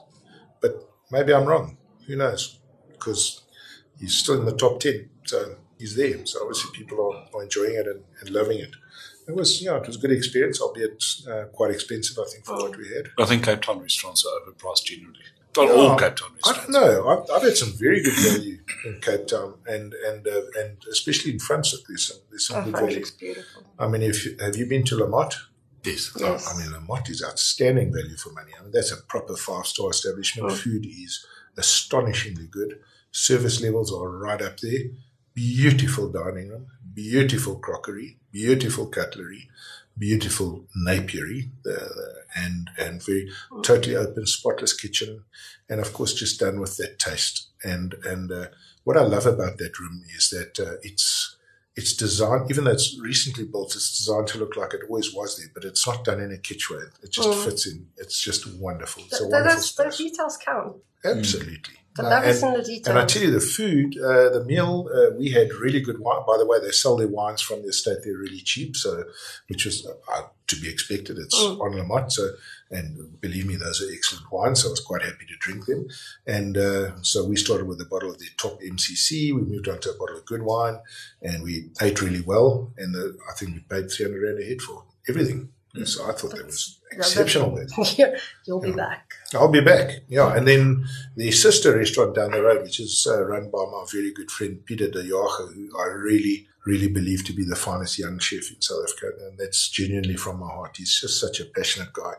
But 0.61 0.87
maybe 1.11 1.33
I'm 1.33 1.45
wrong. 1.45 1.77
Who 2.05 2.15
knows? 2.15 2.59
Because 2.91 3.41
he's 3.99 4.15
still 4.15 4.39
in 4.39 4.45
the 4.45 4.55
top 4.55 4.79
10. 4.79 5.09
So 5.25 5.55
he's 5.77 5.95
there. 5.95 6.25
So 6.25 6.41
obviously 6.41 6.71
people 6.77 6.99
are, 7.13 7.27
are 7.37 7.43
enjoying 7.43 7.75
it 7.75 7.87
and, 7.87 8.03
and 8.21 8.29
loving 8.29 8.59
it. 8.59 8.71
It 9.27 9.35
was, 9.35 9.61
yeah, 9.61 9.77
it 9.77 9.85
was 9.85 9.97
a 9.97 9.99
good 9.99 10.11
experience, 10.11 10.59
albeit 10.59 11.03
uh, 11.29 11.43
quite 11.53 11.69
expensive, 11.71 12.17
I 12.17 12.27
think, 12.31 12.45
for 12.45 12.55
what 12.55 12.75
we 12.75 12.87
had. 12.95 13.09
I 13.19 13.25
think 13.25 13.43
Cape 13.45 13.61
Town 13.61 13.79
restaurants 13.79 14.25
are 14.25 14.51
overpriced 14.51 14.85
generally. 14.85 15.19
Not 15.55 15.67
Yeah, 15.67 15.73
all 15.73 15.95
Cape 15.99 16.15
Town 16.15 16.29
I 16.31 16.49
restaurants. 16.49 16.73
don't 16.73 16.81
know. 16.81 17.07
I've, 17.07 17.31
I've 17.31 17.43
had 17.43 17.55
some 17.57 17.73
very 17.77 18.01
good 18.01 18.13
value 18.13 18.57
in 18.85 18.99
Cape 19.01 19.27
Town, 19.27 19.53
and 19.67 19.93
and 19.93 20.27
uh, 20.27 20.41
and 20.59 20.77
especially 20.91 21.33
in 21.33 21.37
Franschhoek, 21.37 21.83
there's 21.87 22.07
some 22.07 22.17
there's 22.31 22.47
some 22.47 22.57
Oh, 22.57 22.63
good 22.65 22.71
French 22.71 22.89
value. 22.89 23.01
is 23.03 23.11
beautiful. 23.11 23.63
I 23.77 23.87
mean, 23.87 24.01
if 24.01 24.25
you- 24.25 24.37
have 24.39 24.55
you 24.55 24.65
been 24.67 24.83
to 24.85 24.95
La 24.97 25.05
Motte? 25.07 25.35
Yes. 25.83 26.11
Yes. 26.19 26.47
I 26.51 26.59
mean, 26.59 26.71
La 26.71 26.79
Motte 26.79 27.09
is 27.09 27.23
outstanding 27.23 27.93
value 27.93 28.17
for 28.17 28.31
money. 28.33 28.51
I 28.59 28.63
mean, 28.63 28.71
that's 28.71 28.91
a 28.91 28.97
proper 28.97 29.35
five 29.35 29.65
star 29.67 29.91
establishment. 29.91 30.49
Mm. 30.51 30.57
Food 30.57 30.85
is 30.87 31.23
astonishingly 31.57 32.47
good. 32.47 32.79
Service 33.11 33.61
levels 33.61 33.91
are 33.93 34.09
right 34.09 34.41
up 34.41 34.59
there. 34.59 34.81
Beautiful 35.33 36.09
dining 36.11 36.49
room, 36.49 36.67
beautiful 36.93 37.55
crockery, 37.55 38.17
beautiful 38.31 38.87
cutlery, 38.87 39.49
beautiful 39.97 40.65
napery, 40.75 41.49
uh, 41.65 41.87
and 42.35 42.69
and 42.77 43.03
very 43.03 43.29
totally 43.63 43.95
open, 43.95 44.25
spotless 44.25 44.73
kitchen, 44.73 45.23
and 45.69 45.79
of 45.79 45.93
course 45.93 46.13
just 46.13 46.39
done 46.39 46.59
with 46.59 46.77
that 46.77 46.99
taste. 46.99 47.47
And 47.63 47.93
and 48.03 48.31
uh, 48.31 48.47
what 48.83 48.97
I 48.97 49.01
love 49.01 49.25
about 49.25 49.57
that 49.59 49.79
room 49.79 50.03
is 50.15 50.29
that 50.29 50.59
uh, 50.59 50.75
it's 50.81 51.37
it's 51.75 51.93
designed, 51.95 52.51
even 52.51 52.65
though 52.65 52.71
it's 52.71 52.99
recently 52.99 53.45
built, 53.45 53.75
it's 53.75 53.97
designed 53.97 54.27
to 54.27 54.37
look 54.39 54.57
like 54.57 54.73
it 54.73 54.81
always 54.89 55.13
was 55.13 55.37
there, 55.37 55.47
but 55.53 55.63
it's 55.63 55.87
not 55.87 56.03
done 56.03 56.19
in 56.19 56.33
a 56.33 56.37
kitsch 56.37 56.69
way. 56.69 56.83
It 57.03 57.11
just 57.11 57.29
Mm. 57.29 57.43
fits 57.45 57.65
in. 57.67 57.87
It's 57.97 58.19
just 58.19 58.45
wonderful. 58.55 59.03
It's 59.05 59.21
a 59.21 59.27
wonderful 59.27 59.55
those, 59.55 59.75
those 59.75 59.97
details 59.97 60.37
count. 60.37 60.77
Absolutely. 61.05 61.75
The 61.95 62.03
No, 62.03 62.09
love 62.09 62.25
is 62.27 62.43
and- 62.43 62.55
in 62.55 62.63
the 62.63 62.89
and 62.89 62.99
I 62.99 63.05
tell 63.05 63.23
you, 63.23 63.31
the 63.31 63.41
food, 63.41 63.97
uh, 63.97 64.29
the 64.29 64.43
meal, 64.45 64.87
uh, 64.93 65.15
we 65.17 65.31
had 65.31 65.51
really 65.53 65.81
good 65.81 65.99
wine. 65.99 66.21
By 66.25 66.37
the 66.37 66.45
way, 66.45 66.59
they 66.59 66.71
sell 66.71 66.95
their 66.95 67.07
wines 67.07 67.41
from 67.41 67.61
the 67.63 67.69
estate. 67.69 67.97
They're 68.03 68.13
really 68.17 68.41
cheap, 68.41 68.77
so 68.77 69.03
which 69.47 69.65
is 69.65 69.85
uh, 70.13 70.21
to 70.47 70.55
be 70.61 70.69
expected. 70.69 71.17
It's 71.17 71.35
Mm. 71.35 71.59
on 71.59 71.77
La 71.77 71.83
Motte, 71.83 72.11
so 72.11 72.29
and 72.71 73.19
believe 73.19 73.47
me, 73.47 73.55
those 73.55 73.81
are 73.81 73.91
excellent 73.91 74.31
wines. 74.31 74.61
So 74.61 74.67
I 74.69 74.71
was 74.71 74.79
quite 74.81 75.01
happy 75.01 75.25
to 75.25 75.35
drink 75.39 75.65
them. 75.65 75.87
And 76.27 76.55
uh, 76.57 77.01
so 77.01 77.25
we 77.25 77.35
started 77.35 77.65
with 77.67 77.81
a 77.81 77.85
bottle 77.85 78.11
of 78.11 78.19
the 78.19 78.29
top 78.37 78.61
MCC. 78.61 79.33
We 79.33 79.41
moved 79.41 79.67
on 79.67 79.79
to 79.79 79.89
a 79.91 79.97
bottle 79.97 80.17
of 80.17 80.25
good 80.25 80.43
wine, 80.43 80.77
and 81.23 81.41
we 81.43 81.71
ate 81.81 82.01
really 82.03 82.21
well. 82.21 82.71
And 82.77 82.93
the, 82.93 83.17
I 83.29 83.33
think 83.33 83.55
we 83.55 83.61
paid 83.61 83.89
three 83.91 84.05
hundred 84.05 84.21
rand 84.23 84.39
a 84.39 84.45
head 84.45 84.61
for 84.61 84.85
everything. 85.09 85.49
So 85.85 86.09
I 86.09 86.13
thought 86.13 86.31
that 86.35 86.45
was 86.45 86.79
exceptional. 86.91 87.55
that- 87.55 88.21
You'll 88.45 88.59
be 88.61 88.71
back. 88.71 89.13
I'll 89.33 89.51
be 89.51 89.61
back. 89.61 90.01
Yeah, 90.07 90.35
and 90.35 90.47
then 90.47 90.85
the 91.15 91.31
sister 91.31 91.77
restaurant 91.77 92.15
down 92.15 92.31
the 92.31 92.41
road, 92.41 92.63
which 92.63 92.79
is 92.79 93.07
uh, 93.09 93.23
run 93.23 93.51
by 93.51 93.65
my 93.71 93.85
very 93.91 94.11
good 94.11 94.31
friend 94.31 94.63
Peter 94.65 94.89
de 94.89 95.03
Jager, 95.03 95.53
who 95.53 95.69
I 95.79 95.85
really, 95.87 96.47
really 96.65 96.87
believe 96.87 97.25
to 97.25 97.33
be 97.33 97.43
the 97.43 97.55
finest 97.55 97.99
young 97.99 98.17
chef 98.19 98.49
in 98.51 98.61
South 98.61 98.83
Africa, 98.87 99.11
and 99.27 99.37
that's 99.37 99.69
genuinely 99.69 100.15
from 100.15 100.39
my 100.39 100.47
heart. 100.47 100.77
He's 100.77 100.99
just 100.99 101.19
such 101.19 101.39
a 101.39 101.45
passionate 101.45 101.93
guy. 101.93 102.13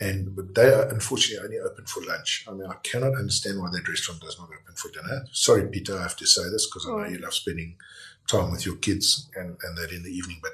And 0.00 0.34
but 0.34 0.54
they 0.54 0.68
are 0.68 0.88
unfortunately 0.88 1.44
only 1.44 1.58
open 1.60 1.86
for 1.86 2.02
lunch. 2.04 2.44
I 2.48 2.52
mean, 2.52 2.66
I 2.66 2.74
cannot 2.82 3.14
understand 3.16 3.60
why 3.60 3.70
that 3.70 3.88
restaurant 3.88 4.20
does 4.20 4.38
not 4.38 4.48
open 4.48 4.74
for 4.74 4.90
dinner. 4.90 5.24
Sorry, 5.32 5.66
Peter, 5.68 5.96
I 5.96 6.02
have 6.02 6.16
to 6.16 6.26
say 6.26 6.42
this 6.50 6.66
because 6.66 6.86
I 6.86 6.90
know 6.90 7.04
you 7.06 7.18
love 7.18 7.32
spending 7.32 7.76
time 8.26 8.50
with 8.50 8.66
your 8.66 8.76
kids 8.76 9.30
and, 9.36 9.56
and 9.62 9.78
that 9.78 9.92
in 9.92 10.02
the 10.02 10.10
evening. 10.10 10.40
But 10.42 10.52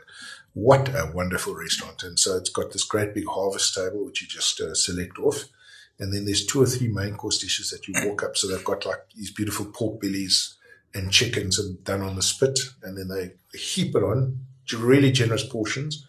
what 0.52 0.88
a 0.90 1.10
wonderful 1.12 1.54
restaurant. 1.54 2.02
And 2.02 2.18
so 2.18 2.36
it's 2.36 2.50
got 2.50 2.72
this 2.72 2.84
great 2.84 3.14
big 3.14 3.26
harvest 3.26 3.74
table, 3.74 4.04
which 4.04 4.20
you 4.20 4.28
just 4.28 4.60
uh, 4.60 4.74
select 4.74 5.18
off. 5.18 5.44
And 6.00 6.12
then 6.12 6.24
there's 6.24 6.46
two 6.46 6.62
or 6.62 6.66
three 6.66 6.88
main 6.88 7.14
course 7.14 7.38
dishes 7.38 7.70
that 7.70 7.86
you 7.86 7.94
walk 8.08 8.22
up. 8.22 8.36
So 8.36 8.48
they've 8.48 8.64
got 8.64 8.86
like 8.86 9.02
these 9.14 9.30
beautiful 9.30 9.66
pork 9.66 10.00
bellies 10.00 10.56
and 10.94 11.12
chickens 11.12 11.58
and 11.58 11.82
done 11.84 12.00
on 12.00 12.16
the 12.16 12.22
spit. 12.22 12.58
And 12.82 12.96
then 12.96 13.08
they 13.08 13.58
heap 13.58 13.94
it 13.94 14.02
on, 14.02 14.40
really 14.78 15.12
generous 15.12 15.44
portions, 15.44 16.06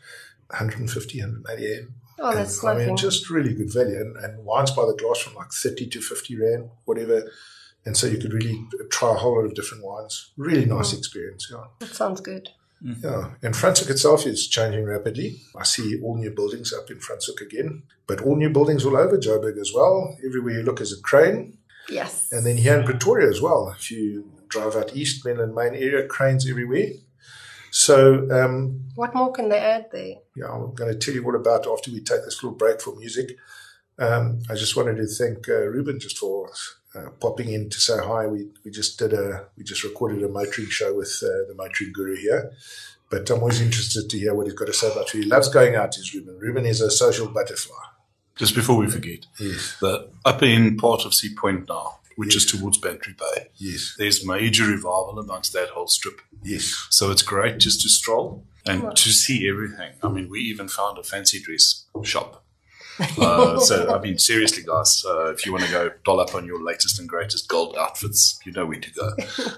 150, 0.47 1.19
180 1.19 1.73
rand. 1.73 1.87
Oh, 2.19 2.33
that's 2.33 2.63
and, 2.63 2.69
I 2.69 2.85
mean, 2.85 2.95
just 2.95 3.29
really 3.29 3.53
good 3.53 3.73
value. 3.73 3.99
And, 3.99 4.15
and 4.17 4.45
wines 4.45 4.71
by 4.71 4.85
the 4.85 4.95
glass 4.95 5.19
from 5.19 5.35
like 5.35 5.51
30 5.51 5.87
to 5.87 6.01
50 6.01 6.37
rand, 6.37 6.69
whatever. 6.85 7.29
And 7.85 7.97
so 7.97 8.07
you 8.07 8.17
could 8.17 8.33
really 8.33 8.63
try 8.89 9.11
a 9.11 9.15
whole 9.15 9.35
lot 9.35 9.45
of 9.45 9.55
different 9.55 9.83
wines. 9.83 10.31
Really 10.37 10.65
nice 10.65 10.93
mm. 10.93 10.99
experience. 10.99 11.49
Yeah. 11.51 11.65
that 11.79 11.95
sounds 11.95 12.21
good. 12.21 12.49
Yeah, 12.83 13.31
and 13.43 13.53
Franschhoek 13.53 13.89
itself 13.91 14.25
is 14.25 14.47
changing 14.47 14.85
rapidly. 14.85 15.41
I 15.55 15.63
see 15.63 16.01
all 16.01 16.17
new 16.17 16.31
buildings 16.31 16.73
up 16.73 16.89
in 16.89 16.97
Franschhoek 16.97 17.39
again, 17.41 17.83
but 18.07 18.21
all 18.21 18.35
new 18.35 18.49
buildings 18.49 18.85
all 18.85 18.97
over 18.97 19.17
Joburg 19.17 19.59
as 19.59 19.71
well. 19.73 20.17
Everywhere 20.25 20.55
you 20.55 20.63
look 20.63 20.81
is 20.81 20.97
a 20.97 21.01
crane. 21.01 21.57
Yes. 21.89 22.29
And 22.31 22.45
then 22.45 22.57
here 22.57 22.79
in 22.79 22.85
Pretoria 22.85 23.29
as 23.29 23.41
well. 23.41 23.73
If 23.77 23.91
you 23.91 24.31
drive 24.47 24.75
out 24.75 24.95
east, 24.95 25.23
Menlyn 25.23 25.53
Main 25.53 25.75
area, 25.75 26.07
cranes 26.07 26.49
everywhere. 26.49 26.89
So, 27.71 28.27
um, 28.31 28.81
what 28.95 29.15
more 29.15 29.31
can 29.31 29.49
they 29.49 29.59
add 29.59 29.85
there? 29.91 30.15
Yeah, 30.35 30.51
I'm 30.51 30.73
going 30.73 30.91
to 30.91 30.97
tell 30.97 31.13
you 31.13 31.23
all 31.23 31.35
about 31.35 31.67
after 31.67 31.91
we 31.91 32.01
take 32.01 32.25
this 32.25 32.43
little 32.43 32.57
break 32.57 32.81
for 32.81 32.95
music. 32.95 33.37
Um, 34.01 34.39
I 34.49 34.55
just 34.55 34.75
wanted 34.75 34.97
to 34.97 35.05
thank 35.05 35.47
uh, 35.47 35.67
Ruben 35.67 35.99
just 35.99 36.17
for 36.17 36.49
uh, 36.95 37.11
popping 37.19 37.53
in 37.53 37.69
to 37.69 37.79
say 37.79 37.99
hi. 38.03 38.25
We 38.25 38.47
we 38.65 38.71
just 38.71 38.97
did 38.97 39.13
a 39.13 39.45
we 39.55 39.63
just 39.63 39.83
recorded 39.83 40.23
a 40.23 40.27
motoring 40.27 40.69
show 40.69 40.93
with 40.95 41.21
uh, 41.23 41.47
the 41.47 41.53
motoring 41.55 41.93
guru 41.93 42.15
here. 42.15 42.51
But 43.11 43.29
I'm 43.29 43.39
always 43.39 43.61
interested 43.61 44.09
to 44.09 44.17
hear 44.17 44.33
what 44.33 44.47
he's 44.47 44.55
got 44.55 44.65
to 44.65 44.73
say 44.73 44.91
about 44.91 45.09
who 45.11 45.19
he 45.19 45.25
loves 45.25 45.49
going 45.49 45.75
out. 45.75 45.97
Is 45.97 46.15
Ruben? 46.15 46.39
Ruben 46.39 46.65
is 46.65 46.81
a 46.81 46.89
social 46.89 47.27
butterfly. 47.27 47.75
Just 48.37 48.55
before 48.55 48.77
we 48.77 48.87
forget, 48.89 49.27
yes, 49.39 49.77
the 49.79 50.09
up 50.25 50.41
in 50.41 50.77
part 50.77 51.05
of 51.05 51.13
Sea 51.13 51.35
Point 51.35 51.69
now, 51.69 51.99
which 52.15 52.33
yes. 52.33 52.45
is 52.45 52.51
towards 52.51 52.79
Bantry 52.79 53.13
Bay. 53.13 53.49
Yes, 53.57 53.93
there's 53.99 54.25
major 54.25 54.65
revival 54.65 55.19
amongst 55.19 55.53
that 55.53 55.69
whole 55.69 55.87
strip. 55.87 56.21
Yes, 56.41 56.87
so 56.89 57.11
it's 57.11 57.21
great 57.21 57.59
just 57.59 57.81
to 57.81 57.89
stroll 57.89 58.43
and 58.65 58.95
to 58.95 59.11
see 59.11 59.47
everything. 59.47 59.93
I 60.01 60.09
mean, 60.09 60.27
we 60.27 60.39
even 60.39 60.69
found 60.69 60.97
a 60.97 61.03
fancy 61.03 61.39
dress 61.39 61.85
shop 62.03 62.43
uh, 62.99 63.59
so, 63.59 63.93
I 63.93 63.99
mean, 63.99 64.17
seriously, 64.17 64.63
guys, 64.63 65.03
uh, 65.07 65.31
if 65.31 65.45
you 65.45 65.51
want 65.51 65.65
to 65.65 65.71
go 65.71 65.91
doll 66.03 66.19
up 66.19 66.35
on 66.35 66.45
your 66.45 66.63
latest 66.63 66.99
and 66.99 67.07
greatest 67.07 67.47
gold 67.47 67.75
outfits, 67.77 68.39
you 68.45 68.51
know 68.51 68.65
where 68.65 68.79
to 68.79 68.91
go. 68.91 69.11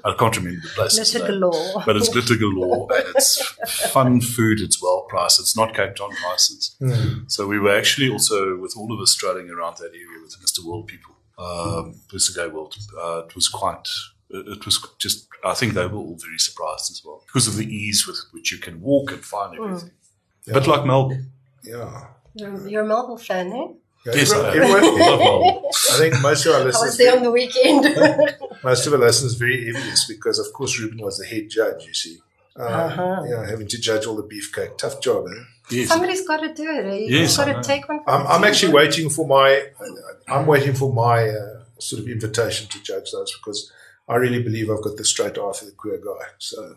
I 0.05 0.13
can't 0.13 0.35
remember 0.37 0.61
the 0.61 0.69
place. 0.75 0.95
Glitter 0.95 1.27
galore. 1.27 1.83
But 1.85 1.97
it's 1.97 2.09
glitter 2.09 2.35
galore 2.35 2.87
and 2.93 3.05
it's 3.15 3.41
fun 3.91 4.21
food. 4.21 4.59
It's 4.61 4.81
well 4.81 5.05
priced. 5.09 5.39
It's 5.39 5.57
not 5.57 5.73
Cape 5.73 5.95
Town 5.95 6.11
prices. 6.15 6.75
Mm. 6.81 7.31
So 7.31 7.47
we 7.47 7.59
were 7.59 7.75
actually 7.75 8.09
also, 8.09 8.57
with 8.57 8.75
all 8.77 8.93
of 8.93 8.99
us 8.99 9.11
strolling 9.11 9.49
around 9.49 9.77
that 9.77 9.91
area 9.93 10.21
with 10.21 10.37
Mr. 10.41 10.63
World 10.63 10.87
people, 10.87 11.15
um, 11.37 11.95
Mr. 12.13 12.35
Gay 12.35 12.47
World, 12.47 12.75
uh, 12.97 13.23
it 13.25 13.35
was 13.35 13.49
quite 13.49 13.87
it 14.33 14.65
was 14.65 14.83
just, 14.97 15.27
I 15.45 15.53
think 15.53 15.73
they 15.73 15.85
were 15.85 15.99
all 15.99 16.17
very 16.19 16.39
surprised 16.39 16.89
as 16.91 17.03
well 17.05 17.21
because 17.27 17.47
of 17.47 17.55
the 17.55 17.67
ease 17.67 18.07
with 18.07 18.17
which 18.31 18.51
you 18.51 18.57
can 18.57 18.81
walk 18.81 19.11
and 19.11 19.23
find 19.23 19.55
hmm. 19.55 19.63
everything. 19.63 19.89
Mm. 19.89 20.47
Yeah. 20.47 20.53
But 20.53 20.67
like 20.67 20.85
Melville. 20.85 21.25
Yeah. 21.63 22.07
You're, 22.35 22.67
you're 22.67 22.83
a 22.83 22.87
Melville 22.87 23.17
fan, 23.17 23.51
eh? 23.53 23.67
Yes, 24.05 24.33
I, 24.33 24.55
am. 24.55 24.63
I 24.63 25.97
think 25.97 26.21
most 26.21 26.45
of 26.45 26.55
our 26.55 26.65
listeners. 26.65 26.81
I 26.81 26.85
was 26.85 26.97
there 26.97 27.15
on 27.15 27.23
the 27.23 27.31
weekend. 27.31 27.83
most 28.63 28.85
of 28.85 28.93
our 28.93 28.99
listeners 28.99 29.35
very 29.35 29.67
envious 29.67 30.05
because, 30.05 30.39
of 30.39 30.51
course, 30.51 30.77
Ruben 30.77 31.01
was 31.01 31.19
the 31.19 31.25
head 31.25 31.49
judge. 31.49 31.85
You 31.85 31.93
see, 31.93 32.17
uh, 32.59 32.63
uh-huh. 32.63 33.21
you 33.23 33.31
know, 33.31 33.43
having 33.43 33.67
to 33.67 33.79
judge 33.79 34.05
all 34.05 34.15
the 34.15 34.23
beefcake, 34.23 34.77
tough 34.77 34.99
job. 34.99 35.25
Eh? 35.27 35.43
Yes. 35.71 35.87
Somebody's 35.87 36.27
got 36.27 36.41
to 36.41 36.53
do 36.53 36.69
it. 36.69 36.85
Eh? 36.85 36.95
You've 36.95 37.11
yes, 37.11 37.37
got 37.37 37.45
to 37.45 37.61
take 37.61 37.87
one. 37.87 38.01
I'm, 38.05 38.27
I'm 38.27 38.43
actually 38.43 38.73
waiting 38.73 39.09
for 39.09 39.25
my. 39.25 39.67
I'm 40.27 40.47
waiting 40.47 40.73
for 40.73 40.91
my 40.91 41.29
uh, 41.29 41.63
sort 41.79 42.01
of 42.01 42.09
invitation 42.09 42.67
to 42.69 42.83
judge 42.83 43.11
those 43.11 43.33
because 43.37 43.71
I 44.09 44.15
really 44.15 44.43
believe 44.43 44.69
I've 44.69 44.83
got 44.83 44.97
the 44.97 45.05
straight 45.05 45.37
eye 45.37 45.53
for 45.53 45.63
the 45.63 45.71
queer 45.71 45.97
guy. 45.97 46.25
So 46.39 46.75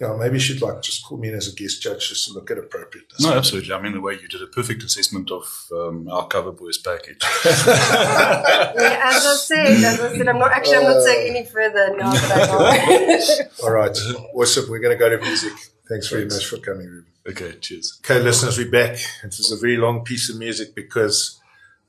yeah, 0.00 0.14
maybe 0.14 0.34
you 0.34 0.40
should 0.40 0.60
like 0.60 0.82
just 0.82 1.04
call 1.04 1.16
me 1.16 1.28
in 1.28 1.34
as 1.34 1.48
a 1.48 1.54
guest 1.54 1.82
judge 1.82 2.08
just 2.08 2.26
to 2.26 2.34
look 2.34 2.50
at 2.50 2.58
appropriateness. 2.58 3.22
No, 3.22 3.32
absolutely. 3.32 3.72
I 3.72 3.80
mean, 3.80 3.92
the 3.92 4.00
way 4.00 4.14
you 4.14 4.28
did 4.28 4.42
a 4.42 4.46
perfect 4.46 4.82
assessment 4.82 5.30
of 5.30 5.68
um, 5.72 6.08
our 6.08 6.26
cover 6.26 6.52
boys 6.52 6.76
package. 6.76 7.22
yeah, 7.44 9.00
as 9.04 9.26
I 9.26 9.36
said, 9.36 9.66
as 9.68 10.00
I 10.00 10.16
said, 10.16 10.28
I'm 10.28 10.38
not 10.38 10.52
actually. 10.52 10.76
I'm 10.76 10.84
not 10.84 11.02
saying 11.02 11.34
any 11.34 11.46
further 11.46 11.96
now 11.96 12.12
that 12.12 12.32
I 12.32 12.46
know. 12.46 13.48
All 13.62 13.72
right, 13.72 13.96
awesome. 14.34 14.70
We're 14.70 14.80
going 14.80 14.96
to 14.96 14.98
go 14.98 15.08
to 15.08 15.18
music. 15.18 15.52
Thanks 15.88 16.08
very 16.08 16.22
Thanks. 16.22 16.36
much 16.36 16.46
for 16.46 16.58
coming, 16.58 16.86
Ruben. 16.86 17.12
Okay, 17.28 17.52
cheers. 17.60 17.98
Okay, 18.04 18.20
listeners, 18.20 18.58
we're 18.58 18.70
back. 18.70 18.98
It 19.22 19.34
was 19.36 19.50
a 19.50 19.56
very 19.56 19.76
long 19.76 20.04
piece 20.04 20.28
of 20.28 20.38
music 20.38 20.74
because 20.74 21.40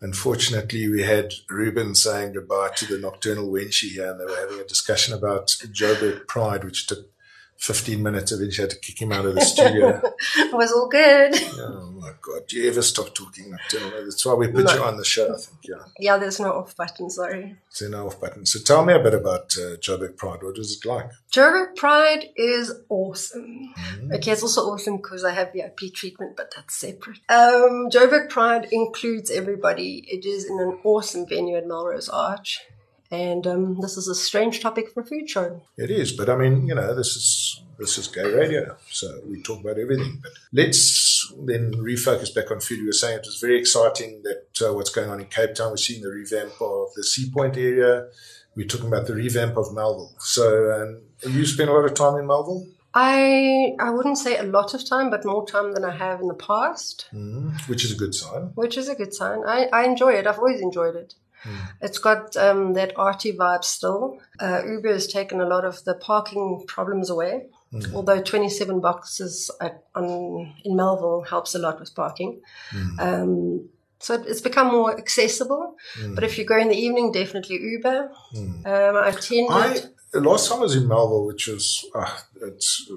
unfortunately 0.02 0.88
we 0.88 1.04
had 1.04 1.34
Ruben 1.50 1.94
saying 1.94 2.34
goodbye 2.34 2.70
to 2.78 2.86
the 2.86 3.00
nocturnal 3.00 3.52
Wenchie 3.52 3.90
here 3.90 4.12
and 4.12 4.20
they 4.20 4.26
were 4.26 4.40
having 4.40 4.60
a 4.60 4.64
discussion 4.64 5.14
about 5.14 5.48
Joburg 5.48 6.28
Pride, 6.28 6.64
which 6.64 6.88
took 6.88 7.10
15 7.58 8.04
minutes, 8.04 8.32
eventually 8.32 8.68
had 8.68 8.70
to 8.70 8.80
kick 8.80 9.02
him 9.02 9.12
out 9.12 9.26
of 9.26 9.36
the 9.36 9.42
studio. 9.42 10.00
it 10.38 10.54
was 10.54 10.72
all 10.72 10.88
good. 10.88 11.34
Oh 11.60 11.92
my 12.00 12.12
God. 12.22 12.48
Do 12.48 12.58
you 12.58 12.70
ever 12.70 12.82
stop 12.82 13.14
talking? 13.16 13.56
That's 13.72 14.26
why 14.26 14.36
we 14.36 14.48
put 14.48 14.66
no. 14.66 14.74
you 14.74 14.84
on 14.84 14.98
the 14.98 15.04
show, 15.04 15.34
I 15.34 15.38
think. 15.38 15.58
Yeah. 15.64 15.84
Yeah, 16.00 16.18
there's 16.18 16.40
no 16.40 16.52
off 16.52 16.76
button, 16.78 17.10
sorry. 17.10 17.58
There's 17.78 17.92
no 17.92 18.08
off 18.08 18.22
button. 18.22 18.46
So 18.46 18.60
tell 18.60 18.86
me 18.86 18.94
a 18.94 19.00
bit 19.00 19.16
about 19.16 19.56
uh, 19.58 19.78
Joburg 19.78 20.18
Pride. 20.18 20.44
What 20.44 20.58
is 20.58 20.78
it 20.78 20.88
like? 20.88 21.10
Joburg 21.32 21.76
Pride 21.76 22.30
is 22.36 22.74
awesome. 22.90 23.74
Mm-hmm. 23.76 24.14
Okay, 24.14 24.32
it's 24.32 24.44
also 24.44 24.62
awesome 24.62 24.98
because 24.98 25.24
I 25.24 25.32
have 25.32 25.52
VIP 25.52 25.94
treatment, 25.94 26.38
but 26.38 26.54
that's 26.56 26.76
separate. 26.76 27.20
Um, 27.28 27.90
Joburg 27.90 28.30
Pride 28.30 28.68
includes 28.72 29.32
everybody. 29.32 30.06
It 30.08 30.26
is 30.26 30.46
in 30.46 30.60
an 30.60 30.80
awesome 30.84 31.28
venue 31.28 31.58
at 31.58 31.68
Melrose 31.68 32.10
Arch. 32.10 32.62
And 33.10 33.48
um, 33.48 33.80
this 33.80 33.96
is 33.98 34.08
a 34.08 34.16
strange 34.16 34.62
topic 34.62 34.92
for 34.94 35.02
a 35.02 35.06
food 35.06 35.30
show. 35.30 35.62
It 35.78 35.90
is, 35.90 36.12
but 36.12 36.30
I 36.30 36.36
mean, 36.36 36.68
you 36.68 36.76
know, 36.76 36.94
this 36.94 37.16
is 37.16 37.62
this 37.80 37.98
is 37.98 38.08
gay 38.08 38.24
radio, 38.24 38.76
so 38.90 39.22
we 39.28 39.42
talk 39.42 39.62
about 39.62 39.78
everything. 39.78 40.20
But 40.22 40.32
let's 40.52 41.32
then 41.46 41.74
refocus 41.76 42.34
back 42.34 42.52
on 42.52 42.60
food. 42.60 42.80
You 42.80 42.88
were 42.88 42.92
saying 42.92 43.20
it 43.20 43.26
was 43.26 43.40
very 43.40 43.58
exciting 43.58 44.24
that 44.24 44.68
uh, 44.68 44.74
what's 44.74 44.90
going 44.90 45.10
on 45.10 45.20
in 45.22 45.28
Cape 45.28 45.56
Town. 45.56 45.70
We're 45.70 45.78
seeing 45.78 46.02
the 46.02 46.10
revamp 46.10 46.60
of 46.60 46.88
the 46.96 47.04
Sea 47.04 47.30
Point 47.32 47.56
area. 47.56 48.08
We're 48.56 48.68
talking 48.68 48.88
about 48.88 49.06
the 49.06 49.14
revamp 49.14 49.56
of 49.56 49.74
Melville. 49.74 50.16
So, 50.18 50.72
um, 50.72 51.32
you 51.32 51.46
spend 51.46 51.70
a 51.70 51.74
lot 51.74 51.86
of 51.86 51.94
time 51.94 52.18
in 52.18 52.26
Melville. 52.26 52.66
I 52.94 53.76
I 53.80 53.92
wouldn't 53.92 54.18
say 54.18 54.38
a 54.38 54.44
lot 54.44 54.74
of 54.74 54.84
time, 54.90 55.12
but 55.12 55.24
more 55.24 55.46
time 55.46 55.74
than 55.74 55.86
I 55.86 55.96
have 55.96 56.20
in 56.20 56.28
the 56.28 56.34
past. 56.34 57.08
Mm, 57.14 57.62
which 57.70 57.86
is 57.86 57.92
a 57.92 57.96
good 57.96 58.16
sign. 58.16 58.52
Which 58.56 58.76
is 58.76 58.90
a 58.90 58.96
good 58.96 59.14
sign. 59.14 59.44
I, 59.48 59.68
I 59.72 59.86
enjoy 59.86 60.14
it. 60.14 60.26
I've 60.26 60.40
always 60.40 60.62
enjoyed 60.62 60.96
it. 60.96 61.14
Mm. 61.44 61.58
It's 61.82 61.98
got 61.98 62.36
um, 62.36 62.74
that 62.74 62.94
arty 62.96 63.34
vibe 63.34 63.64
still. 63.64 64.20
Uh, 64.40 64.62
Uber 64.66 64.94
has 64.94 65.08
taken 65.08 65.42
a 65.42 65.46
lot 65.46 65.66
of 65.66 65.84
the 65.84 65.96
parking 65.96 66.64
problems 66.68 67.10
away. 67.10 67.48
Mm. 67.74 67.94
Although 67.94 68.22
27 68.22 68.80
boxes 68.80 69.52
at, 69.62 69.84
on, 69.94 70.54
in 70.64 70.76
Melville 70.76 71.24
helps 71.24 71.54
a 71.56 71.60
lot 71.60 71.80
with 71.80 71.94
parking. 71.96 72.42
Mm. 72.72 73.00
Um, 73.00 73.70
so 74.00 74.14
it's 74.14 74.42
become 74.42 74.68
more 74.68 74.98
accessible. 74.98 75.76
Hmm. 75.96 76.14
But 76.14 76.24
if 76.24 76.38
you 76.38 76.46
go 76.46 76.58
in 76.58 76.70
the 76.70 76.78
evening, 76.78 77.12
definitely 77.12 77.60
Uber. 77.60 78.12
Hmm. 78.32 78.66
Um, 78.66 78.96
I 78.96 79.10
attended. 79.10 79.52
I, 79.52 79.80
the 80.14 80.22
last 80.22 80.50
time 80.50 80.60
I 80.60 80.62
was 80.62 80.76
in 80.76 80.88
Melville, 80.88 81.26
which 81.26 81.48
was 81.48 81.86
uh, 81.96 82.18
it's 82.44 82.90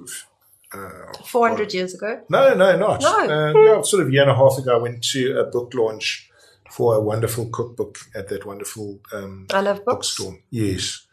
uh, 0.73 1.13
400 1.25 1.73
years 1.73 1.93
ago. 1.93 2.21
No, 2.29 2.53
no, 2.53 2.77
not. 2.77 3.01
No. 3.01 3.19
Uh, 3.19 3.61
yeah, 3.63 3.81
sort 3.81 4.03
of 4.03 4.09
a 4.09 4.11
year 4.11 4.21
and 4.21 4.31
a 4.31 4.35
half 4.35 4.57
ago, 4.57 4.77
I 4.77 4.81
went 4.81 5.03
to 5.05 5.39
a 5.39 5.45
book 5.45 5.73
launch 5.73 6.29
for 6.71 6.95
a 6.95 7.01
wonderful 7.01 7.49
cookbook 7.49 7.99
at 8.15 8.29
that 8.29 8.45
wonderful 8.45 8.99
um, 9.13 9.47
I 9.53 9.61
love 9.61 9.83
books. 9.85 10.15
bookstore. 10.15 10.39
Yes. 10.49 11.05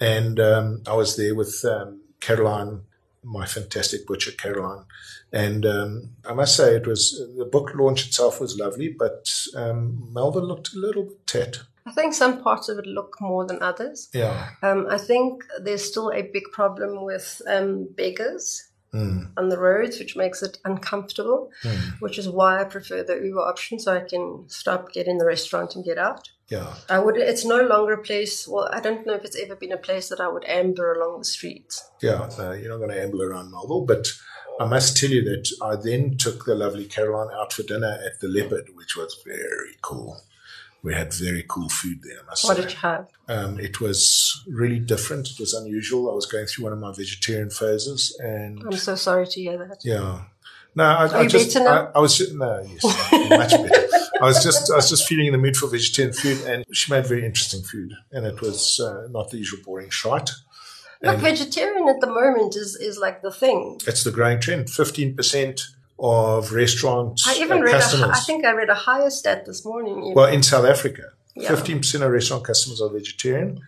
And 0.00 0.40
um, 0.40 0.82
I 0.86 0.94
was 0.94 1.16
there 1.16 1.34
with 1.34 1.64
um, 1.64 2.00
Caroline, 2.20 2.82
my 3.22 3.46
fantastic 3.46 4.06
butcher, 4.06 4.32
Caroline. 4.32 4.84
And 5.32 5.66
um, 5.66 6.10
I 6.24 6.32
must 6.32 6.56
say, 6.56 6.76
it 6.76 6.86
was 6.86 7.20
the 7.36 7.44
book 7.44 7.72
launch 7.74 8.06
itself 8.06 8.40
was 8.40 8.58
lovely, 8.58 8.88
but 8.88 9.28
um, 9.56 10.08
Melville 10.12 10.46
looked 10.46 10.74
a 10.74 10.78
little 10.78 11.04
bit 11.04 11.26
tat. 11.26 11.58
I 11.86 11.92
think 11.92 12.14
some 12.14 12.42
parts 12.42 12.68
of 12.68 12.78
it 12.78 12.86
look 12.86 13.16
more 13.20 13.46
than 13.46 13.62
others. 13.62 14.08
Yeah. 14.14 14.50
Um, 14.62 14.86
I 14.88 14.96
think 14.96 15.44
there's 15.60 15.84
still 15.84 16.10
a 16.10 16.22
big 16.22 16.44
problem 16.52 17.04
with 17.04 17.42
beggars 17.96 18.70
mm. 18.94 19.28
on 19.36 19.48
the 19.48 19.58
roads, 19.58 19.98
which 19.98 20.16
makes 20.16 20.42
it 20.42 20.58
uncomfortable, 20.64 21.50
mm. 21.62 22.00
which 22.00 22.18
is 22.18 22.28
why 22.28 22.60
I 22.60 22.64
prefer 22.64 23.02
the 23.02 23.16
Uber 23.16 23.40
option 23.40 23.78
so 23.78 23.94
I 23.94 24.00
can 24.00 24.44
stop, 24.46 24.92
get 24.92 25.06
in 25.06 25.18
the 25.18 25.26
restaurant 25.26 25.74
and 25.74 25.84
get 25.84 25.98
out. 25.98 26.30
Yeah. 26.48 26.74
I 26.90 26.98
would 26.98 27.16
it's 27.16 27.44
no 27.44 27.62
longer 27.62 27.94
a 27.94 28.02
place 28.02 28.46
well, 28.46 28.68
I 28.70 28.80
don't 28.80 29.06
know 29.06 29.14
if 29.14 29.24
it's 29.24 29.40
ever 29.40 29.56
been 29.56 29.72
a 29.72 29.78
place 29.78 30.10
that 30.10 30.20
I 30.20 30.28
would 30.28 30.44
amber 30.44 30.92
along 30.92 31.18
the 31.18 31.24
streets. 31.24 31.90
Yeah, 32.02 32.28
no, 32.38 32.52
you're 32.52 32.68
not 32.68 32.86
gonna 32.86 33.00
amble 33.00 33.22
around 33.22 33.50
Melville, 33.50 33.86
but 33.86 34.06
I 34.60 34.66
must 34.66 34.96
tell 34.96 35.10
you 35.10 35.24
that 35.24 35.48
I 35.62 35.76
then 35.76 36.16
took 36.18 36.44
the 36.44 36.54
lovely 36.54 36.84
Caroline 36.84 37.34
out 37.34 37.52
for 37.52 37.62
dinner 37.62 37.98
at 38.04 38.20
the 38.20 38.28
Leopard, 38.28 38.68
which 38.74 38.94
was 38.94 39.20
very 39.24 39.76
cool 39.82 40.20
we 40.84 40.92
had 40.94 41.12
very 41.14 41.44
cool 41.48 41.70
food 41.70 42.02
there. 42.02 42.18
what 42.26 42.38
say. 42.38 42.54
did 42.54 42.70
you 42.70 42.78
have? 42.78 43.08
Um, 43.26 43.58
it 43.58 43.80
was 43.80 44.44
really 44.46 44.78
different. 44.78 45.30
It 45.30 45.40
was 45.40 45.54
unusual. 45.54 46.10
I 46.10 46.14
was 46.14 46.26
going 46.26 46.44
through 46.46 46.64
one 46.64 46.74
of 46.74 46.78
my 46.78 46.92
vegetarian 46.92 47.48
phases, 47.48 48.14
and 48.22 48.62
I'm 48.62 48.72
so 48.76 48.94
sorry 48.94 49.26
to 49.26 49.40
hear 49.40 49.56
that. 49.56 49.78
Yeah. 49.82 50.24
No, 50.76 50.84
I, 50.84 51.06
I 51.06 51.22
you 51.22 51.28
just. 51.30 51.56
I, 51.56 51.88
I 51.94 51.98
was 51.98 52.32
no, 52.34 52.68
yes, 52.70 52.84
much 53.30 53.50
better. 53.50 53.88
I 54.20 54.26
was 54.26 54.42
just, 54.44 54.70
I 54.70 54.76
was 54.76 54.90
just 54.90 55.08
feeling 55.08 55.26
in 55.26 55.32
the 55.32 55.38
mood 55.38 55.56
for 55.56 55.68
vegetarian 55.68 56.12
food, 56.12 56.40
and 56.46 56.64
she 56.72 56.92
made 56.92 57.06
very 57.06 57.24
interesting 57.24 57.62
food, 57.62 57.94
and 58.12 58.26
it 58.26 58.40
was 58.42 58.78
uh, 58.78 59.08
not 59.10 59.30
the 59.30 59.38
usual 59.38 59.60
boring 59.64 59.90
shite. 59.90 60.30
Look, 61.02 61.18
vegetarian 61.18 61.88
at 61.88 62.00
the 62.00 62.06
moment 62.06 62.56
is 62.56 62.76
is 62.76 62.98
like 62.98 63.22
the 63.22 63.32
thing. 63.32 63.80
It's 63.86 64.04
the 64.04 64.10
growing 64.10 64.40
trend. 64.40 64.68
Fifteen 64.68 65.16
percent 65.16 65.62
of 65.98 66.52
restaurants. 66.52 67.26
I 67.26 67.34
even 67.34 67.58
uh, 67.58 67.62
read. 67.62 67.72
customers. 67.72 68.10
A, 68.10 68.12
I 68.12 68.20
think 68.20 68.44
I 68.44 68.52
read 68.52 68.70
a 68.70 68.74
higher 68.74 69.10
stat 69.10 69.46
this 69.46 69.64
morning. 69.64 69.98
even. 69.98 70.14
Well, 70.14 70.26
in 70.26 70.42
South 70.42 70.64
Africa, 70.64 71.12
Yeah. 71.34 71.48
fifteen 71.48 71.78
percent 71.78 72.04
of 72.04 72.10
restaurant 72.10 72.44
customers 72.44 72.80
are 72.80 72.88
vegetarian, 72.90 73.60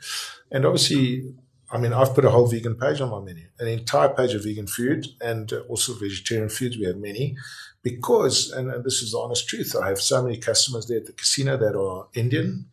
and 0.50 0.64
obviously, 0.64 1.34
I 1.70 1.78
mean, 1.78 1.92
I've 1.92 2.14
put 2.14 2.24
a 2.24 2.30
whole 2.30 2.46
vegan 2.46 2.76
page 2.76 3.00
on 3.00 3.10
my 3.10 3.20
menu, 3.20 3.46
an 3.58 3.68
entire 3.68 4.08
page 4.08 4.34
of 4.34 4.44
vegan 4.44 4.66
food 4.66 5.06
and 5.20 5.52
also 5.68 5.94
vegetarian 5.94 6.48
foods. 6.48 6.76
We 6.78 6.86
have 6.86 6.96
many 6.96 7.36
because, 7.82 8.50
and, 8.50 8.70
and, 8.72 8.84
this 8.84 9.00
is 9.02 9.12
the 9.12 9.18
honest 9.18 9.48
truth, 9.48 9.76
I 9.80 9.88
have 9.88 10.00
so 10.00 10.20
many 10.20 10.38
customers 10.38 10.86
there 10.86 10.98
at 10.98 11.06
the 11.06 11.12
casino 11.12 11.56
that 11.56 11.76
are 11.78 12.08
Indian, 12.14 12.66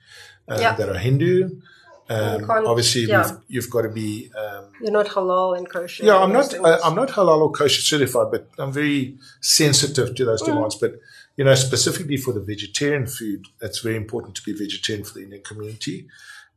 uh, 0.48 0.58
yeah. 0.60 0.74
that 0.74 0.90
are 0.90 0.98
Hindu. 0.98 1.62
Um, 2.10 2.50
obviously, 2.50 3.04
yeah. 3.04 3.38
you've 3.48 3.70
got 3.70 3.84
to 3.84 3.90
be. 3.90 4.30
Um, 4.38 4.66
You're 4.82 4.92
not 4.92 5.08
halal 5.08 5.58
and 5.58 5.70
kosher. 5.70 6.04
Yeah, 6.04 6.18
I'm 6.18 6.34
not. 6.34 6.54
I, 6.54 6.80
I'm 6.84 6.96
not 6.96 7.10
halal 7.10 7.42
or 7.42 7.52
kosher 7.52 7.82
certified, 7.82 8.28
but 8.32 8.50
I'm 8.60 8.72
very 8.72 9.18
sensitive 9.42 10.16
to 10.16 10.26
those 10.26 10.42
mm. 10.42 10.48
demands. 10.48 10.76
But 10.76 10.96
you 11.38 11.46
know, 11.46 11.56
specifically 11.56 12.18
for 12.18 12.34
the 12.34 12.42
vegetarian 12.42 13.08
food, 13.08 13.48
it's 13.62 13.80
very 13.80 13.96
important 13.96 14.36
to 14.36 14.44
be 14.44 14.54
vegetarian 14.54 15.06
for 15.06 15.14
the 15.14 15.24
Indian 15.24 15.44
community. 15.44 16.08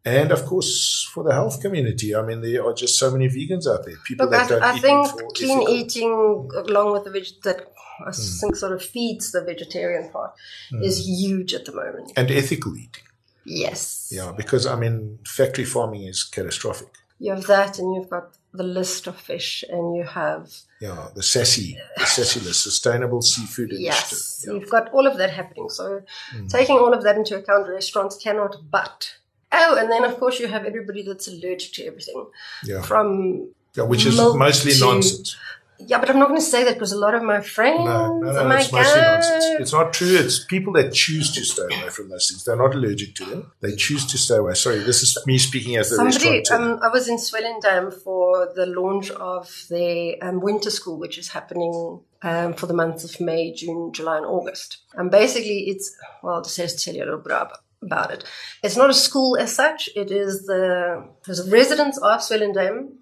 And 0.04 0.30
of 0.30 0.46
course, 0.46 1.08
for 1.12 1.24
the 1.24 1.32
health 1.32 1.60
community, 1.60 2.14
I 2.14 2.22
mean, 2.22 2.40
there 2.40 2.64
are 2.64 2.72
just 2.72 2.96
so 2.96 3.10
many 3.10 3.28
vegans 3.28 3.66
out 3.66 3.84
there. 3.84 3.96
People 4.04 4.26
Look, 4.26 4.32
that 4.32 4.46
I, 4.46 4.48
don't 4.48 4.62
I 4.62 4.76
eat 4.76 4.82
think 4.82 5.34
clean 5.34 5.58
ethical. 5.58 5.74
eating, 5.74 6.50
along 6.68 6.92
with 6.92 7.04
the 7.04 7.10
veg, 7.10 7.26
that 7.42 7.72
I 8.04 8.10
mm. 8.10 8.40
think 8.40 8.54
sort 8.56 8.72
of 8.72 8.84
feeds 8.84 9.32
the 9.32 9.42
vegetarian 9.42 10.08
part, 10.10 10.32
mm. 10.72 10.84
is 10.84 11.08
huge 11.08 11.54
at 11.54 11.64
the 11.64 11.72
moment. 11.72 12.12
And 12.16 12.30
ethical 12.30 12.76
eating. 12.76 13.02
Yes. 13.46 14.10
Yeah, 14.12 14.32
because 14.36 14.66
I 14.66 14.76
mean, 14.76 15.18
factory 15.24 15.64
farming 15.64 16.02
is 16.02 16.24
catastrophic. 16.24 16.88
You 17.18 17.32
have 17.32 17.46
that, 17.46 17.78
and 17.78 17.94
you've 17.94 18.10
got 18.10 18.36
the 18.52 18.64
list 18.64 19.06
of 19.06 19.16
fish, 19.16 19.64
and 19.70 19.96
you 19.96 20.04
have 20.04 20.52
yeah 20.80 21.08
the 21.14 21.22
SASSI, 21.22 21.76
the 21.96 22.04
SASSI 22.04 22.44
list, 22.44 22.62
sustainable 22.62 23.22
seafood 23.22 23.70
initiative. 23.70 23.84
Yes, 23.84 24.44
yeah. 24.46 24.54
you've 24.54 24.70
got 24.70 24.92
all 24.92 25.06
of 25.06 25.16
that 25.16 25.30
happening. 25.30 25.70
So 25.70 26.02
mm. 26.34 26.48
taking 26.50 26.76
all 26.76 26.92
of 26.92 27.04
that 27.04 27.16
into 27.16 27.38
account, 27.38 27.68
restaurants 27.68 28.16
cannot 28.16 28.56
but. 28.70 29.14
Oh, 29.52 29.78
and 29.78 29.90
then 29.90 30.04
of 30.04 30.18
course 30.18 30.40
you 30.40 30.48
have 30.48 30.66
everybody 30.66 31.02
that's 31.02 31.28
allergic 31.28 31.72
to 31.74 31.86
everything. 31.86 32.26
Yeah. 32.64 32.82
From 32.82 33.48
yeah, 33.74 33.84
which 33.84 34.04
is 34.04 34.16
mostly 34.18 34.72
nonsense. 34.78 35.36
Yeah, 35.78 35.98
but 35.98 36.08
I'm 36.08 36.18
not 36.18 36.28
going 36.28 36.40
to 36.40 36.46
say 36.46 36.64
that 36.64 36.74
because 36.74 36.92
a 36.92 36.98
lot 36.98 37.14
of 37.14 37.22
my 37.22 37.40
friends. 37.40 37.84
No, 37.84 38.18
no, 38.18 38.32
no, 38.32 38.38
oh 38.38 38.50
it's 38.50 38.72
mostly 38.72 39.00
nonsense. 39.00 39.44
It's 39.60 39.72
not 39.72 39.92
true. 39.92 40.16
It's 40.16 40.44
people 40.44 40.72
that 40.74 40.92
choose 40.92 41.32
to 41.32 41.44
stay 41.44 41.64
away 41.64 41.90
from 41.90 42.08
those 42.08 42.28
things. 42.28 42.44
They're 42.44 42.56
not 42.56 42.74
allergic 42.74 43.14
to 43.16 43.24
them. 43.24 43.52
They 43.60 43.74
choose 43.76 44.06
to 44.06 44.18
stay 44.18 44.36
away. 44.36 44.54
Sorry, 44.54 44.78
this 44.78 45.02
is 45.02 45.18
me 45.26 45.38
speaking 45.38 45.76
as 45.76 45.90
the 45.90 45.96
Somebody, 45.96 46.46
um, 46.48 46.78
I 46.82 46.88
was 46.88 47.08
in 47.08 47.16
Swellendam 47.16 47.92
for 47.92 48.52
the 48.54 48.66
launch 48.66 49.10
of 49.10 49.66
the 49.68 50.20
um, 50.22 50.40
winter 50.40 50.70
school, 50.70 50.98
which 50.98 51.18
is 51.18 51.28
happening 51.28 52.00
um, 52.22 52.54
for 52.54 52.66
the 52.66 52.74
months 52.74 53.04
of 53.04 53.20
May, 53.20 53.52
June, 53.52 53.92
July, 53.92 54.16
and 54.18 54.26
August. 54.26 54.78
And 54.94 55.10
basically, 55.10 55.64
it's 55.68 55.94
well, 56.22 56.42
just 56.42 56.56
to 56.56 56.84
tell 56.84 56.94
you 56.94 57.02
a 57.02 57.06
little 57.06 57.20
bit 57.20 57.32
about 57.32 57.58
about 57.82 58.10
it. 58.10 58.24
It's 58.62 58.76
not 58.76 58.90
a 58.90 58.94
school 58.94 59.36
as 59.36 59.54
such. 59.54 59.88
It 59.94 60.10
is 60.10 60.46
the 60.46 61.08
there's 61.26 61.50
residents 61.50 61.98
of 61.98 62.20
Swellendam 62.20 62.94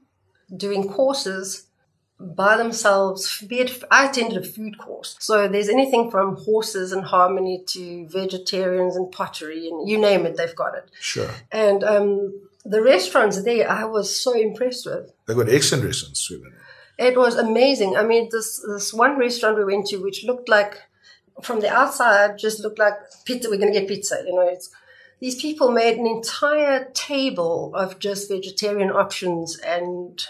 doing 0.57 0.89
courses 0.89 1.69
by 2.21 2.57
themselves, 2.57 3.43
be 3.43 3.59
it, 3.61 3.83
I 3.91 4.09
attended 4.09 4.45
a 4.45 4.47
food 4.47 4.79
course. 4.79 5.17
So 5.19 5.49
there's 5.49 5.69
anything 5.69 6.11
from 6.11 6.37
horses 6.37 6.93
and 6.93 7.05
harmony 7.05 7.65
to 7.69 8.07
vegetarians 8.09 8.97
and 8.97 9.11
pottery 9.11 9.69
and 9.69 9.89
you 9.89 9.99
name 9.99 10.25
it, 10.25 10.37
they've 10.37 10.55
got 10.55 10.77
it. 10.77 10.91
Sure. 11.01 11.31
And 11.51 11.83
um, 11.83 12.41
the 12.65 12.83
restaurants 12.83 13.43
there, 13.43 13.69
I 13.69 13.85
was 13.85 14.15
so 14.15 14.33
impressed 14.33 14.87
with. 14.87 15.13
They've 15.27 15.37
got 15.37 15.49
excellent 15.49 15.85
restaurants, 15.85 16.31
It 16.99 17.17
was 17.17 17.37
amazing. 17.37 17.97
I 17.97 18.05
mean, 18.05 18.29
this, 18.31 18.65
this 18.67 18.95
one 18.95 19.19
restaurant 19.19 19.59
we 19.59 19.65
went 19.65 19.87
to, 19.87 19.99
which 19.99 20.25
looked 20.25 20.49
like, 20.49 20.79
from 21.43 21.61
the 21.61 21.69
outside, 21.69 22.39
just 22.39 22.61
looked 22.61 22.79
like 22.79 22.95
pizza. 23.25 23.51
We're 23.51 23.59
going 23.59 23.73
to 23.73 23.81
get 23.81 23.89
pizza. 23.89 24.23
You 24.25 24.37
know, 24.37 24.49
it's, 24.49 24.71
these 25.21 25.41
people 25.41 25.73
made 25.73 25.99
an 25.99 26.07
entire 26.07 26.91
table 26.95 27.75
of 27.75 27.99
just 27.99 28.31
vegetarian 28.31 28.91
options 28.91 29.59
and 29.59 30.25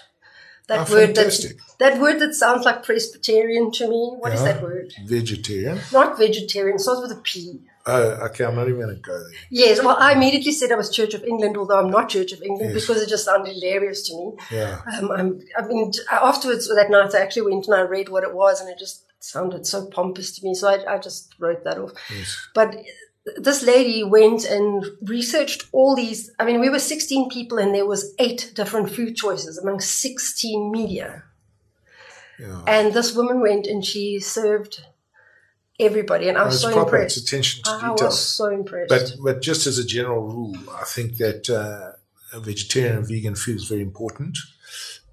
that 0.69 0.89
oh, 0.89 0.93
word 0.93 1.15
that, 1.15 1.55
that 1.79 2.01
word 2.01 2.19
that 2.21 2.35
sounds 2.35 2.65
like 2.65 2.83
Presbyterian 2.85 3.71
to 3.73 3.89
me. 3.89 4.15
What 4.19 4.31
yeah. 4.31 4.39
is 4.39 4.45
that 4.45 4.63
word? 4.63 4.93
Vegetarian. 5.05 5.79
Not 5.93 6.19
vegetarian. 6.19 6.77
It 6.77 6.81
starts 6.81 7.03
with 7.03 7.13
a 7.13 7.21
P. 7.21 7.61
Oh, 7.87 8.13
okay. 8.29 8.45
I'm 8.45 8.55
not 8.55 8.67
even 8.69 8.81
going 8.81 8.95
to 8.95 9.01
go 9.01 9.13
there. 9.13 9.31
Yes. 9.51 9.83
Well, 9.83 9.97
I 9.99 10.13
immediately 10.13 10.53
said 10.53 10.73
I 10.73 10.77
was 10.77 10.89
Church 10.89 11.13
of 11.13 11.23
England, 11.25 11.59
although 11.59 11.79
I'm 11.79 11.91
not 11.91 12.09
Church 12.09 12.33
of 12.33 12.43
England 12.43 12.73
yes. 12.73 12.81
because 12.81 13.03
it 13.03 13.11
just 13.11 13.27
sounded 13.27 13.53
hilarious 13.53 14.09
to 14.09 14.17
me. 14.17 14.33
Yeah. 14.51 14.81
Um, 14.97 15.11
I'm, 15.11 15.41
I 15.59 15.67
mean, 15.67 15.93
afterwards 16.11 16.67
that 16.69 16.89
night, 16.89 17.15
I 17.15 17.21
actually 17.21 17.53
went 17.53 17.67
and 17.67 17.75
I 17.75 17.83
read 17.83 18.09
what 18.09 18.25
it 18.25 18.33
was, 18.33 18.61
and 18.61 18.71
it 18.71 18.79
just 18.79 19.05
sounded 19.21 19.67
so 19.67 19.87
pompous 19.87 20.35
to 20.37 20.47
me. 20.47 20.55
So 20.55 20.69
I, 20.69 20.95
I 20.95 20.99
just 20.99 21.35
wrote 21.39 21.65
that 21.65 21.77
off. 21.77 21.93
Yes. 22.11 22.49
But 22.55 22.75
this 23.37 23.63
lady 23.63 24.05
went 24.05 24.45
and 24.45 24.85
researched 25.03 25.67
all 25.73 25.97
these. 25.97 26.31
I 26.39 26.45
mean, 26.45 26.61
we 26.61 26.69
were 26.69 26.79
16 26.79 27.31
people 27.31 27.59
and 27.59 27.75
there 27.75 27.87
was 27.87 28.15
eight 28.19 28.53
different 28.55 28.91
food 28.91 29.17
choices 29.17 29.59
among 29.59 29.81
16 29.81 30.71
media. 30.71 31.25
Yeah. 32.39 32.63
And 32.67 32.93
this 32.93 33.15
woman 33.15 33.41
went 33.41 33.67
and 33.67 33.85
she 33.85 34.21
served 34.21 34.85
everybody, 35.79 36.29
and 36.29 36.39
I 36.39 36.45
was, 36.45 36.55
was 36.55 36.63
so 36.63 36.73
proper. 36.73 36.97
impressed. 36.97 37.17
It's 37.17 37.27
attention 37.27 37.65
to 37.65 37.71
I 37.71 37.91
detail. 37.91 38.07
was 38.07 38.19
so 38.19 38.47
impressed. 38.47 38.89
But 38.89 39.17
but 39.23 39.43
just 39.43 39.67
as 39.67 39.79
a 39.79 39.85
general 39.85 40.23
rule, 40.23 40.57
I 40.73 40.85
think 40.85 41.17
that 41.19 41.49
uh, 41.51 41.93
vegetarian 42.41 42.99
and 42.99 43.07
vegan 43.09 43.35
food 43.35 43.57
is 43.57 43.65
very 43.65 43.83
important. 43.83 44.39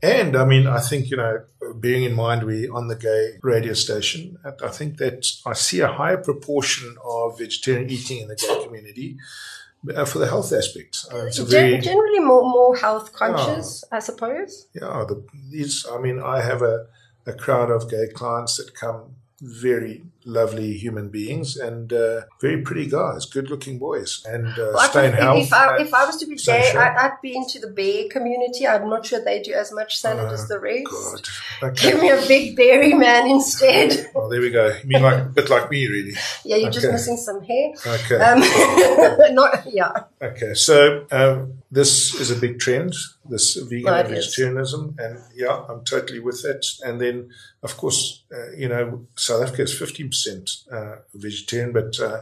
And 0.03 0.35
I 0.35 0.45
mean, 0.45 0.65
I 0.65 0.79
think, 0.79 1.09
you 1.11 1.17
know, 1.17 1.43
bearing 1.75 2.03
in 2.03 2.15
mind 2.15 2.43
we're 2.43 2.73
on 2.73 2.87
the 2.87 2.95
gay 2.95 3.37
radio 3.43 3.73
station, 3.73 4.37
I 4.43 4.69
think 4.69 4.97
that 4.97 5.27
I 5.45 5.53
see 5.53 5.79
a 5.81 5.87
higher 5.87 6.17
proportion 6.17 6.95
of 7.05 7.37
vegetarian 7.37 7.89
eating 7.89 8.19
in 8.19 8.27
the 8.27 8.35
gay 8.35 8.63
community 8.63 9.17
uh, 9.95 10.05
for 10.05 10.19
the 10.19 10.27
health 10.27 10.51
aspect. 10.53 11.05
Uh, 11.11 11.25
it's 11.25 11.37
very, 11.37 11.77
generally 11.79 12.19
more, 12.19 12.41
more 12.41 12.75
health 12.75 13.13
conscious, 13.13 13.83
I 13.91 13.99
suppose. 13.99 14.67
Yeah. 14.73 15.05
The, 15.07 15.23
these, 15.49 15.85
I 15.91 15.99
mean, 15.99 16.19
I 16.19 16.41
have 16.41 16.61
a, 16.61 16.87
a 17.27 17.33
crowd 17.33 17.69
of 17.69 17.89
gay 17.89 18.07
clients 18.13 18.57
that 18.57 18.73
come 18.73 19.15
very 19.39 20.03
lovely 20.25 20.73
human 20.77 21.10
beings 21.10 21.57
and 21.57 21.91
uh, 21.93 22.21
very 22.39 22.62
pretty 22.62 22.88
guys, 22.88 23.25
good 23.25 23.49
looking 23.49 23.79
boys, 23.79 24.23
and 24.27 24.47
uh, 24.47 24.71
well, 24.73 24.89
stay 24.89 25.07
in 25.07 25.13
health. 25.13 25.45
If 25.45 25.53
I, 25.53 25.77
if 25.77 25.93
I 25.93 26.05
was 26.05 26.17
to 26.17 26.25
be 26.25 26.36
gay, 26.36 26.71
I'd, 26.71 26.95
I'd, 26.97 27.21
be 27.21 27.36
into 27.36 27.60
the 27.60 27.67
bear 27.67 28.07
community. 28.10 28.67
I'm 28.67 28.89
not 28.89 29.05
sure 29.05 29.23
they 29.23 29.41
do 29.41 29.53
as 29.53 29.71
much 29.71 29.97
salad 29.97 30.29
uh, 30.29 30.34
as 30.34 30.47
the 30.47 30.60
rest. 30.60 31.29
Okay. 31.62 31.91
Give 31.91 32.01
me 32.01 32.10
a 32.10 32.21
big 32.27 32.55
berry 32.55 32.93
man 32.93 33.27
instead. 33.27 34.10
Oh, 34.13 34.29
there 34.29 34.41
we 34.41 34.49
go. 34.49 34.67
You 34.67 34.89
mean 34.89 35.03
like 35.03 35.19
a 35.19 35.25
bit 35.25 35.49
like 35.49 35.71
me, 35.71 35.88
really? 35.88 36.13
Yeah, 36.43 36.57
you're 36.57 36.69
okay. 36.69 36.79
just 36.79 36.91
missing 36.91 37.17
some 37.17 37.41
hair. 37.43 37.71
Okay. 37.86 38.15
Um, 38.17 38.39
not, 39.34 39.65
yeah. 39.71 39.91
Okay, 40.21 40.53
so 40.53 41.05
um, 41.12 41.62
this 41.71 42.13
is 42.13 42.29
a 42.29 42.36
big 42.36 42.60
trend, 42.60 42.93
this 43.25 43.55
vegan 43.55 43.93
and 43.93 44.10
vegetarianism, 44.10 44.95
and 44.99 45.19
yeah, 45.34 45.63
I'm 45.69 45.84
totally 45.84 46.19
with 46.19 46.41
that. 46.43 46.65
And 46.84 46.99
then, 46.99 47.29
of 47.63 47.77
course, 47.77 48.23
uh, 48.31 48.51
you 48.51 48.67
know, 48.67 49.07
South 49.15 49.43
Africa 49.43 49.63
is 49.63 49.77
15 49.77 50.11
percent 50.12 50.50
uh, 50.71 50.97
vegetarian, 51.13 51.74
but 51.74 52.00
uh, 52.00 52.21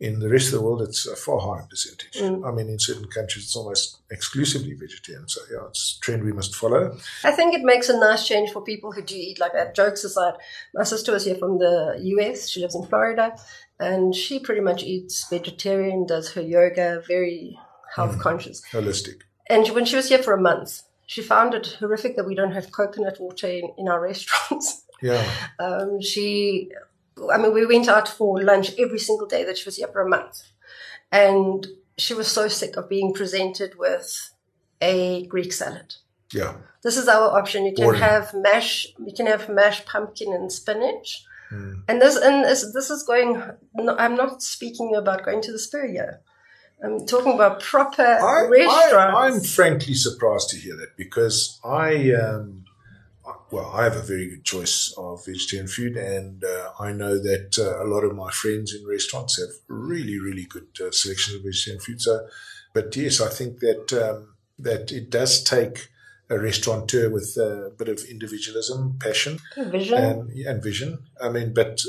in 0.00 0.18
the 0.18 0.30
rest 0.30 0.46
of 0.46 0.54
the 0.54 0.62
world, 0.62 0.80
it's 0.80 1.06
a 1.06 1.14
far 1.14 1.38
higher 1.40 1.66
percentage. 1.68 2.18
Mm. 2.18 2.48
I 2.48 2.54
mean, 2.54 2.68
in 2.70 2.78
certain 2.78 3.06
countries, 3.06 3.44
it's 3.44 3.56
almost 3.56 3.98
exclusively 4.10 4.72
vegetarian. 4.72 5.28
So, 5.28 5.42
yeah, 5.52 5.66
it's 5.68 5.98
a 5.98 6.00
trend 6.00 6.24
we 6.24 6.32
must 6.32 6.56
follow. 6.56 6.96
I 7.22 7.32
think 7.32 7.54
it 7.54 7.62
makes 7.62 7.90
a 7.90 8.00
nice 8.00 8.26
change 8.26 8.50
for 8.50 8.62
people 8.62 8.92
who 8.92 9.02
do 9.02 9.14
eat 9.14 9.38
like 9.38 9.52
that. 9.52 9.74
Jokes 9.74 10.02
aside, 10.02 10.34
my 10.74 10.84
sister 10.84 11.12
was 11.12 11.26
here 11.26 11.34
from 11.34 11.58
the 11.58 11.98
US. 12.00 12.48
She 12.48 12.60
lives 12.60 12.74
in 12.74 12.86
Florida, 12.86 13.36
and 13.78 14.14
she 14.14 14.38
pretty 14.38 14.62
much 14.62 14.82
eats 14.82 15.28
vegetarian, 15.28 16.06
does 16.06 16.32
her 16.32 16.42
yoga, 16.42 17.02
very 17.06 17.58
health 17.94 18.16
mm. 18.16 18.20
conscious, 18.20 18.62
holistic. 18.72 19.20
And 19.50 19.68
when 19.68 19.84
she 19.84 19.96
was 19.96 20.08
here 20.08 20.22
for 20.22 20.32
a 20.32 20.40
month, 20.40 20.82
she 21.06 21.22
found 21.22 21.52
it 21.54 21.76
horrific 21.78 22.16
that 22.16 22.24
we 22.24 22.34
don't 22.34 22.52
have 22.52 22.72
coconut 22.72 23.20
water 23.20 23.48
in, 23.48 23.70
in 23.76 23.88
our 23.88 24.00
restaurants. 24.10 24.86
Yeah. 25.02 25.28
Um, 25.58 26.00
she 26.00 26.70
I 27.32 27.38
mean, 27.38 27.52
we 27.52 27.66
went 27.66 27.88
out 27.88 28.08
for 28.08 28.42
lunch 28.42 28.72
every 28.78 28.98
single 28.98 29.26
day 29.26 29.44
that 29.44 29.58
she 29.58 29.64
was 29.66 29.76
here 29.76 29.88
for 29.88 30.02
a 30.02 30.08
month. 30.08 30.42
And 31.12 31.66
she 31.98 32.14
was 32.14 32.28
so 32.28 32.48
sick 32.48 32.76
of 32.76 32.88
being 32.88 33.12
presented 33.12 33.76
with 33.76 34.32
a 34.80 35.26
Greek 35.26 35.52
salad. 35.52 35.94
Yeah. 36.32 36.54
This 36.82 36.96
is 36.96 37.08
our 37.08 37.36
option. 37.38 37.66
You 37.66 37.74
can 37.74 37.84
Boring. 37.84 38.00
have 38.00 38.32
mash, 38.32 38.86
you 38.98 39.12
can 39.14 39.26
have 39.26 39.48
mashed 39.48 39.86
pumpkin 39.86 40.32
and 40.32 40.50
spinach. 40.50 41.24
Mm. 41.52 41.82
And 41.88 42.00
this, 42.00 42.16
and 42.16 42.44
this, 42.44 42.72
this 42.72 42.90
is 42.90 43.02
going, 43.02 43.42
no, 43.74 43.96
I'm 43.96 44.14
not 44.14 44.42
speaking 44.42 44.94
about 44.94 45.24
going 45.24 45.42
to 45.42 45.52
the 45.52 45.58
Spur 45.58 46.20
I'm 46.82 47.04
talking 47.06 47.34
about 47.34 47.60
proper 47.60 48.02
I, 48.02 48.48
restaurants. 48.48 49.16
I, 49.16 49.26
am 49.26 49.40
frankly 49.40 49.92
surprised 49.92 50.48
to 50.50 50.56
hear 50.56 50.76
that 50.76 50.96
because 50.96 51.60
I, 51.62 52.12
um, 52.14 52.64
well, 53.50 53.70
I 53.74 53.84
have 53.84 53.96
a 53.96 54.02
very 54.02 54.28
good 54.30 54.44
choice 54.44 54.94
of 54.96 55.24
vegetarian 55.26 55.68
food, 55.68 55.96
and 55.96 56.44
uh, 56.44 56.70
I 56.78 56.92
know 56.92 57.18
that 57.18 57.58
uh, 57.58 57.82
a 57.84 57.86
lot 57.86 58.04
of 58.04 58.14
my 58.14 58.30
friends 58.30 58.74
in 58.74 58.86
restaurants 58.86 59.38
have 59.40 59.50
really, 59.68 60.18
really 60.18 60.44
good 60.44 60.68
uh, 60.80 60.90
selections 60.90 61.36
of 61.36 61.42
vegetarian 61.42 61.80
food. 61.80 62.00
So, 62.00 62.26
but 62.74 62.94
yes, 62.96 63.20
I 63.20 63.28
think 63.28 63.58
that 63.60 63.92
um, 63.92 64.34
that 64.58 64.92
it 64.92 65.10
does 65.10 65.42
take 65.42 65.88
a 66.28 66.38
restaurateur 66.38 67.10
with 67.10 67.36
a 67.38 67.72
bit 67.76 67.88
of 67.88 68.04
individualism, 68.08 68.96
passion, 69.00 69.38
vision, 69.56 69.98
and, 69.98 70.30
and 70.30 70.62
vision. 70.62 70.98
I 71.20 71.28
mean, 71.28 71.52
but 71.52 71.82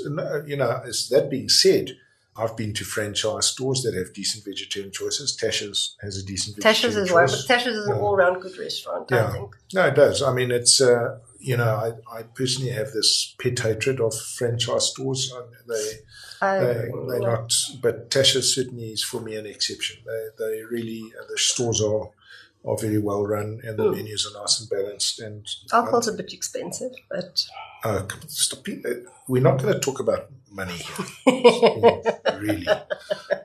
you 0.47 0.57
know, 0.57 0.81
as 0.83 1.09
that 1.09 1.29
being 1.29 1.47
said, 1.49 1.95
I've 2.35 2.57
been 2.57 2.73
to 2.75 2.83
franchise 2.85 3.47
stores 3.47 3.83
that 3.83 3.93
have 3.93 4.13
decent 4.13 4.43
vegetarian 4.45 4.91
choices. 4.91 5.37
Tasha's 5.37 5.95
has 6.01 6.17
a 6.17 6.25
decent 6.25 6.57
Tasha's 6.57 6.95
vegetarian 6.95 7.03
is 7.05 7.11
one, 7.11 7.27
choice. 7.27 7.45
but 7.45 7.53
Tasha's 7.53 7.75
is 7.75 7.87
an 7.87 7.97
all-round 7.97 8.41
good 8.41 8.57
restaurant. 8.57 9.11
I 9.11 9.15
Yeah. 9.17 9.31
think. 9.33 9.55
No, 9.73 9.85
it 9.87 9.95
does. 9.95 10.23
I 10.23 10.33
mean, 10.33 10.49
it's 10.49 10.81
uh, 10.81 11.19
you 11.41 11.57
know, 11.57 11.73
I, 12.11 12.19
I 12.19 12.23
personally 12.23 12.71
have 12.71 12.91
this 12.91 13.35
pet 13.41 13.59
hatred 13.59 13.99
of 13.99 14.13
franchise 14.37 14.91
stores. 14.91 15.31
I, 15.35 15.41
they 15.67 15.85
I 16.41 16.59
they 16.59 16.89
they're 17.09 17.19
not, 17.19 17.51
but 17.81 18.09
Tasha 18.09 18.41
certainly 18.43 18.89
is 18.91 19.03
for 19.03 19.19
me 19.21 19.35
an 19.35 19.45
exception. 19.45 19.97
They 20.05 20.27
they 20.39 20.63
really 20.63 21.01
uh, 21.19 21.25
the 21.29 21.37
stores 21.37 21.81
are 21.81 22.09
are 22.63 22.77
very 22.77 22.99
well 22.99 23.25
run 23.25 23.59
and 23.63 23.77
the 23.77 23.83
Mm. 23.85 23.95
menus 23.95 24.27
are 24.27 24.39
nice 24.41 24.59
and 24.59 24.69
balanced. 24.69 25.19
And 25.19 25.45
Alcohol's 25.73 26.07
a 26.07 26.13
bit 26.13 26.31
expensive, 26.33 26.91
but 27.09 27.43
uh. 27.83 28.03
Uh, 28.07 28.93
We're 29.27 29.41
not 29.41 29.59
going 29.61 29.73
to 29.73 29.79
talk 29.79 29.99
about 29.99 30.29
money 30.51 30.73
here. 30.73 32.01
really. 32.39 32.67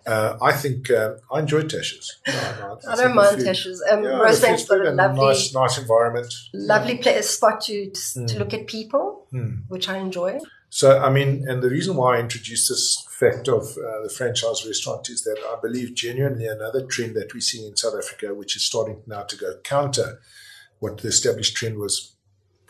Uh, 0.07 0.37
I 0.41 0.53
think 0.53 0.91
uh, 0.91 1.15
I 1.33 1.41
enjoy 1.41 1.63
Tasha's. 1.63 2.17
No, 2.27 2.33
no, 2.35 2.79
I 2.89 2.95
think 2.97 2.99
don't 2.99 3.15
mind 3.15 3.37
food- 3.39 3.47
Tasha's. 3.47 3.85
Um, 3.91 4.05
Yeah, 4.05 4.11
Rosebank's 4.11 4.41
the 4.41 4.47
food's 4.49 4.65
got 4.69 4.81
a 4.81 4.89
and 4.89 4.97
lovely, 4.97 5.27
nice, 5.27 5.55
nice 5.55 5.79
environment. 5.79 6.33
lovely 6.53 6.99
place, 6.99 7.31
spot 7.31 7.61
to 7.63 7.91
to 7.91 7.99
Mm. 8.21 8.39
look 8.39 8.55
at 8.55 8.67
people, 8.67 9.27
Mm. 9.33 9.63
which 9.69 9.89
I 9.89 9.97
enjoy. 9.99 10.39
So, 10.69 10.99
I 10.99 11.11
mean, 11.11 11.49
and 11.49 11.63
the 11.63 11.71
reason 11.71 11.97
why 11.97 12.17
I 12.17 12.21
introduced 12.21 12.69
this 12.69 13.05
fact 13.11 13.49
of 13.49 13.63
uh, 13.79 14.03
the 14.03 14.13
franchise 14.15 14.67
restaurant 14.67 15.09
is 15.09 15.23
that 15.23 15.39
I 15.53 15.59
believe 15.61 15.95
genuinely 15.95 16.47
another 16.47 16.85
trend 16.85 17.15
that 17.17 17.33
we're 17.33 17.41
seeing 17.41 17.67
in 17.69 17.77
South 17.77 17.95
Africa, 17.97 18.35
which 18.35 18.57
is 18.57 18.65
starting 18.65 19.03
now 19.07 19.23
to 19.23 19.37
go 19.37 19.57
counter 19.65 20.21
what 20.81 20.99
the 20.99 21.09
established 21.09 21.57
trend 21.57 21.79
was, 21.79 22.13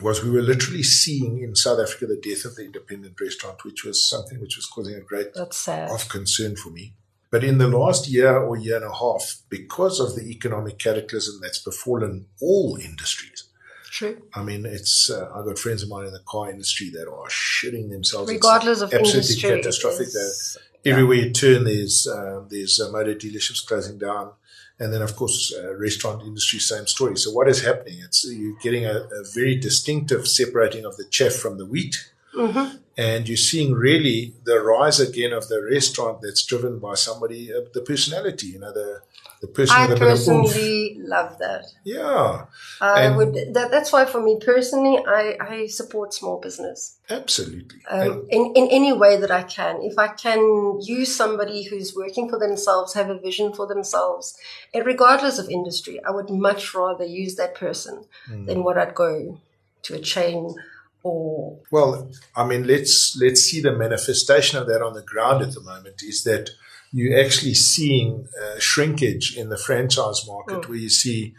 was 0.00 0.22
we 0.22 0.30
were 0.30 0.42
literally 0.42 0.82
seeing 0.82 1.40
in 1.42 1.54
South 1.56 1.80
Africa 1.80 2.06
the 2.06 2.20
death 2.20 2.44
of 2.44 2.56
the 2.56 2.64
independent 2.64 3.18
restaurant, 3.20 3.64
which 3.64 3.84
was 3.84 4.06
something 4.08 4.40
which 4.40 4.56
was 4.56 4.66
causing 4.66 4.94
a 4.94 5.00
great 5.00 5.28
of 5.36 6.08
concern 6.08 6.56
for 6.56 6.70
me. 6.70 6.94
But 7.30 7.42
in 7.42 7.58
the 7.58 7.68
last 7.68 8.08
year 8.08 8.36
or 8.36 8.56
year 8.56 8.76
and 8.76 8.84
a 8.84 8.94
half, 8.94 9.36
because 9.48 9.98
of 10.00 10.14
the 10.14 10.30
economic 10.30 10.78
cataclysm 10.78 11.40
that's 11.42 11.58
befallen 11.58 12.26
all 12.40 12.78
industries, 12.80 13.44
True. 13.90 14.20
I 14.34 14.42
mean, 14.42 14.66
it's 14.66 15.08
uh, 15.10 15.30
I've 15.34 15.46
got 15.46 15.58
friends 15.58 15.82
of 15.82 15.88
mine 15.88 16.06
in 16.06 16.12
the 16.12 16.20
car 16.26 16.50
industry 16.50 16.90
that 16.90 17.08
are 17.08 17.28
shitting 17.28 17.88
themselves. 17.88 18.30
It's 18.30 18.36
Regardless 18.36 18.82
of 18.82 18.92
absolutely 18.92 19.36
catastrophic. 19.36 20.08
it's- 20.08 20.58
Everywhere 20.84 21.16
you 21.16 21.32
turn, 21.32 21.64
there's 21.64 22.06
um, 22.06 22.46
there's 22.48 22.78
uh, 22.80 22.92
motor 22.92 23.14
dealerships 23.14 23.66
closing 23.66 23.98
down, 23.98 24.30
and 24.78 24.92
then 24.92 25.02
of 25.02 25.16
course, 25.16 25.52
uh, 25.58 25.74
restaurant 25.76 26.22
industry, 26.22 26.58
same 26.58 26.86
story. 26.86 27.16
So 27.16 27.30
what 27.30 27.48
is 27.48 27.62
happening? 27.64 27.98
It's 28.04 28.24
you're 28.30 28.58
getting 28.62 28.84
a, 28.86 28.96
a 29.20 29.24
very 29.34 29.56
distinctive 29.56 30.26
separating 30.28 30.84
of 30.84 30.96
the 30.96 31.04
chaff 31.04 31.32
from 31.34 31.56
the 31.58 31.66
wheat, 31.66 31.94
Mhm. 32.34 32.78
and 32.98 33.28
you're 33.28 33.36
seeing 33.50 33.72
really 33.72 34.34
the 34.44 34.60
rise 34.60 35.00
again 35.00 35.32
of 35.32 35.48
the 35.48 35.62
restaurant 35.62 36.20
that's 36.22 36.44
driven 36.44 36.78
by 36.78 36.94
somebody, 36.94 37.52
uh, 37.52 37.60
the 37.72 37.80
personality, 37.80 38.48
you 38.48 38.58
know, 38.58 38.72
the 38.72 39.00
the 39.40 39.46
person 39.48 39.76
I 39.76 39.86
with 39.86 39.90
a 40.00 40.04
oomph. 40.04 40.10
personally 40.10 40.96
love 41.00 41.38
that. 41.38 41.64
Yeah, 41.84 42.46
I 42.80 43.02
And- 43.02 43.16
would. 43.16 43.34
That, 43.54 43.70
that's 43.70 43.92
why, 43.92 44.04
for 44.06 44.20
me 44.22 44.38
personally, 44.44 44.96
I, 45.06 45.36
I 45.40 45.66
support 45.66 46.14
small 46.14 46.40
business 46.40 46.98
absolutely. 47.10 47.78
Um, 47.90 48.26
in 48.30 48.52
in 48.54 48.68
any 48.70 48.92
way 48.92 49.16
that 49.18 49.30
I 49.30 49.42
can. 49.42 49.82
If 49.82 49.98
I 49.98 50.08
can 50.08 50.40
use 50.82 51.14
somebody 51.14 51.64
who's 51.64 51.94
working 51.94 52.28
for 52.30 52.38
themselves, 52.38 52.94
have 52.94 53.10
a 53.10 53.18
vision 53.18 53.52
for 53.52 53.66
themselves, 53.66 54.36
and 54.74 54.84
regardless 54.86 55.38
of 55.38 55.48
industry, 55.50 56.00
I 56.04 56.10
would 56.10 56.30
much 56.30 56.74
rather 56.74 57.04
use 57.04 57.34
that 57.36 57.54
person 57.54 58.04
Hmm. 58.26 58.46
than 58.46 58.64
what 58.64 58.76
I'd 58.78 58.94
go 58.94 59.38
to 59.82 59.94
a 59.94 60.00
chain 60.00 60.54
or 61.02 61.58
Well, 61.70 62.10
I 62.34 62.44
mean, 62.46 62.66
let's 62.66 63.16
let's 63.20 63.42
see 63.42 63.60
the 63.60 63.72
manifestation 63.72 64.58
of 64.60 64.66
that 64.66 64.82
on 64.82 64.94
the 64.94 65.02
ground 65.02 65.42
at 65.42 65.52
the 65.52 65.60
moment. 65.60 66.02
Is 66.02 66.24
that 66.24 66.50
you're 66.92 67.18
actually 67.18 67.54
seeing 67.54 68.28
uh, 68.42 68.58
shrinkage 68.58 69.36
in 69.36 69.48
the 69.48 69.58
franchise 69.58 70.24
market, 70.26 70.68
where 70.68 70.78
you 70.78 70.88
see, 70.88 71.34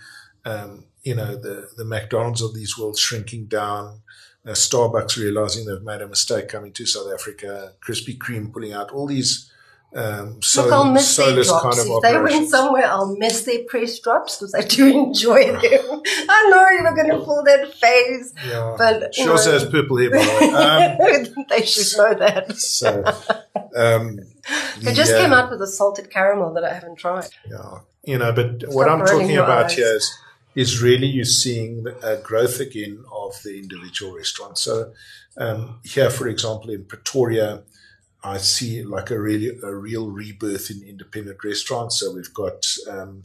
um, 0.46 0.86
you 1.04 1.16
know, 1.16 1.36
the 1.36 1.70
the 1.78 1.86
McDonald's 1.86 2.42
of 2.42 2.54
these 2.54 2.78
worlds 2.78 3.00
shrinking 3.00 3.46
down. 3.46 4.02
Uh, 4.46 4.52
Starbucks 4.52 5.18
realizing 5.18 5.66
they've 5.66 5.82
made 5.82 6.02
a 6.02 6.08
mistake 6.08 6.48
coming 6.48 6.72
to 6.74 6.86
South 6.86 7.12
Africa. 7.12 7.74
Krispy 7.86 8.18
Kreme 8.18 8.52
pulling 8.52 8.74
out 8.74 8.92
all 8.92 9.08
these 9.08 9.52
um, 9.96 10.42
so, 10.42 10.64
Look, 10.64 10.74
I'll 10.74 10.92
miss 10.92 11.16
their 11.16 11.34
drops. 11.34 11.50
kind 11.50 11.80
of 11.80 11.86
if 11.88 12.02
they 12.02 12.20
went 12.20 12.50
somewhere, 12.50 12.86
I'll 12.86 13.16
miss 13.16 13.44
their 13.44 13.64
press 13.64 13.98
drops 14.00 14.38
because 14.38 14.54
I 14.54 14.62
do 14.62 14.86
enjoy 15.06 15.46
them. 15.46 15.62
I 15.62 16.50
know 16.50 16.70
you 16.70 16.84
were 16.84 16.96
going 16.96 17.10
to 17.18 17.26
pull 17.26 17.44
that 17.46 17.74
phase, 17.74 18.34
yeah. 18.46 18.76
but 18.78 19.16
she 19.16 19.24
you 19.24 19.32
also 19.32 19.52
know, 19.54 19.60
has 19.60 19.70
purple 19.70 19.98
hair, 19.98 20.10
by 20.12 20.18
the. 20.18 21.28
Um, 21.38 21.46
they 21.50 21.66
should 21.66 21.98
know 21.98 22.14
that. 22.16 22.58
so, 22.58 23.04
um, 23.76 24.20
They 24.82 24.94
just 24.94 25.12
yeah. 25.12 25.22
came 25.22 25.34
out 25.34 25.50
with 25.50 25.62
a 25.62 25.68
salted 25.68 26.10
caramel 26.10 26.54
that 26.56 26.66
I 26.66 26.74
haven't 26.74 26.98
tried. 26.98 27.30
Yeah, 27.50 27.80
you 28.04 28.18
know, 28.18 28.34
but 28.34 28.64
what 28.68 28.90
I'm 28.90 29.06
talking 29.06 29.38
about 29.38 29.66
eyes. 29.66 29.74
here 29.74 29.96
is, 29.96 30.18
is 30.56 30.82
really 30.82 31.08
you're 31.08 31.24
seeing 31.24 31.86
a 32.04 32.18
growth 32.18 32.60
again 32.60 33.06
of 33.12 33.42
the 33.44 33.58
individual 33.58 34.16
restaurants. 34.16 34.62
So 34.62 34.92
um, 35.38 35.80
here, 35.84 36.10
for 36.10 36.28
example, 36.28 36.72
in 36.72 36.84
Pretoria, 36.86 37.64
I 38.28 38.38
see 38.38 38.84
like 38.84 39.10
a 39.12 39.20
really 39.20 39.58
a 39.64 39.74
real 39.74 40.10
rebirth 40.10 40.70
in 40.70 40.84
independent 40.84 41.38
restaurants. 41.44 42.00
So 42.00 42.14
we've 42.14 42.34
got 42.34 42.66
um, 42.90 43.24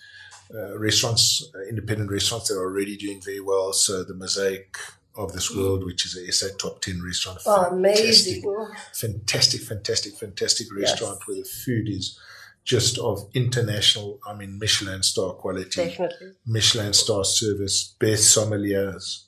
uh, 0.55 0.79
restaurants, 0.79 1.51
uh, 1.55 1.63
independent 1.69 2.11
restaurants 2.11 2.49
that 2.49 2.55
are 2.57 2.65
already 2.65 2.97
doing 2.97 3.21
very 3.21 3.41
well. 3.41 3.73
So 3.73 4.05
the 4.05 4.15
Mosaic 4.15 4.77
of 5.15 5.33
this 5.33 5.55
world, 5.55 5.85
which 5.85 6.07
is 6.07 6.17
a 6.17 6.33
SA 6.33 6.49
top 6.59 6.81
ten 6.81 7.03
restaurant, 7.03 7.39
Oh, 7.45 7.69
fantastic 7.71 8.45
amazing. 8.45 8.71
fantastic, 8.93 9.61
fantastic, 9.63 10.15
fantastic 10.15 10.67
restaurant 10.75 11.19
where 11.27 11.37
the 11.39 11.45
food 11.45 11.89
is 11.89 12.19
just 12.65 12.99
of 12.99 13.29
international, 13.35 14.21
I 14.27 14.35
mean, 14.35 14.59
Michelin 14.59 15.03
star 15.03 15.33
quality, 15.35 15.85
Definitely. 15.85 16.29
Michelin 16.47 16.93
star 16.93 17.25
service, 17.25 17.95
best 17.99 18.37
sommeliers. 18.37 19.25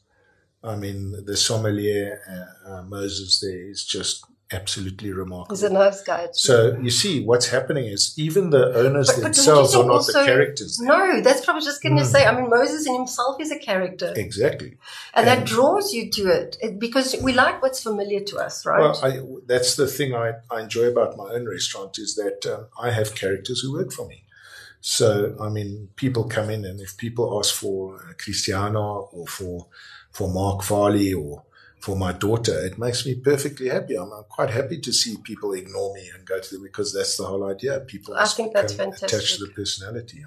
I 0.63 0.77
mean, 0.77 1.25
the 1.27 1.37
sommelier, 1.37 2.21
uh, 2.31 2.71
uh, 2.71 2.83
Moses, 2.85 3.41
there 3.41 3.69
is 3.71 3.85
just 3.85 4.25
absolutely 4.55 5.11
remarkable. 5.13 5.55
He's 5.55 5.63
a 5.65 5.73
nice 5.83 6.01
guy. 6.03 6.27
too. 6.27 6.33
so 6.49 6.55
you 6.87 6.91
see, 6.91 7.15
what's 7.25 7.49
happening 7.57 7.85
is 7.97 8.03
even 8.17 8.51
the 8.51 8.65
owners 8.83 9.09
But- 9.09 9.17
but 9.17 9.23
themselves 9.25 9.75
are 9.75 9.85
not 9.85 9.93
also- 9.97 10.21
the 10.21 10.25
characters. 10.33 10.79
no, 10.81 11.21
that's 11.27 11.45
probably 11.45 11.63
just 11.71 11.83
going 11.83 11.97
to 11.97 12.03
Mm. 12.03 12.13
say. 12.15 12.23
I 12.27 12.33
mean, 12.39 12.49
Moses 12.59 12.87
in 12.87 12.95
himself 12.95 13.41
is 13.45 13.51
a 13.51 13.59
character, 13.59 14.13
Exactly. 14.17 14.71
and 15.15 15.27
that 15.27 15.45
draws 15.45 15.93
you 15.93 16.11
to 16.17 16.23
it, 16.39 16.51
it 16.67 16.79
because 16.79 17.09
we 17.27 17.33
like 17.33 17.57
what's 17.63 17.83
familiar 17.83 18.21
to 18.31 18.39
us, 18.47 18.65
right? 18.67 18.81
Well, 18.81 19.01
I, 19.09 19.11
that's 19.47 19.77
the 19.77 19.87
thing 19.87 20.15
I, 20.15 20.29
I 20.51 20.61
enjoy 20.63 20.87
about 20.95 21.17
my 21.17 21.29
own 21.37 21.45
restaurant 21.49 21.99
is 21.99 22.15
that 22.23 22.39
um, 22.53 22.67
I 22.81 22.89
have 22.99 23.15
characters 23.15 23.61
who 23.61 23.73
work 23.73 23.93
for 23.93 24.07
me. 24.07 24.19
So, 24.81 25.35
I 25.41 25.49
mean, 25.49 25.89
people 25.97 26.25
come 26.37 26.51
in 26.51 26.65
and 26.67 26.79
if 26.81 26.97
people 26.99 27.39
ask 27.39 27.55
for 27.55 27.97
uh, 27.97 28.13
Cristiano 28.23 29.09
or 29.13 29.27
for, 29.27 29.67
for 30.13 30.29
Mark 30.29 30.63
Farley 30.63 31.15
or 31.15 31.43
for 31.85 31.97
my 31.97 32.13
daughter, 32.13 32.57
it 32.65 32.79
makes 32.79 33.05
me 33.05 33.15
perfectly 33.15 33.69
happy. 33.69 33.95
I'm, 33.95 34.11
I'm 34.11 34.25
quite 34.37 34.51
happy 34.51 34.79
to 34.81 34.93
see 34.93 35.17
people 35.23 35.53
ignore 35.53 35.93
me 35.95 36.05
and 36.15 36.27
go 36.27 36.41
to 36.41 36.55
them 36.55 36.63
because 36.63 36.95
that's 36.95 37.17
the 37.19 37.25
whole 37.25 37.45
idea. 37.45 37.81
People 37.81 38.15
I 38.15 38.27
think 38.27 38.55
that's 38.55 38.73
become 38.73 38.93
attached 38.93 39.37
to 39.39 39.47
the 39.47 39.53
personality. 39.53 40.25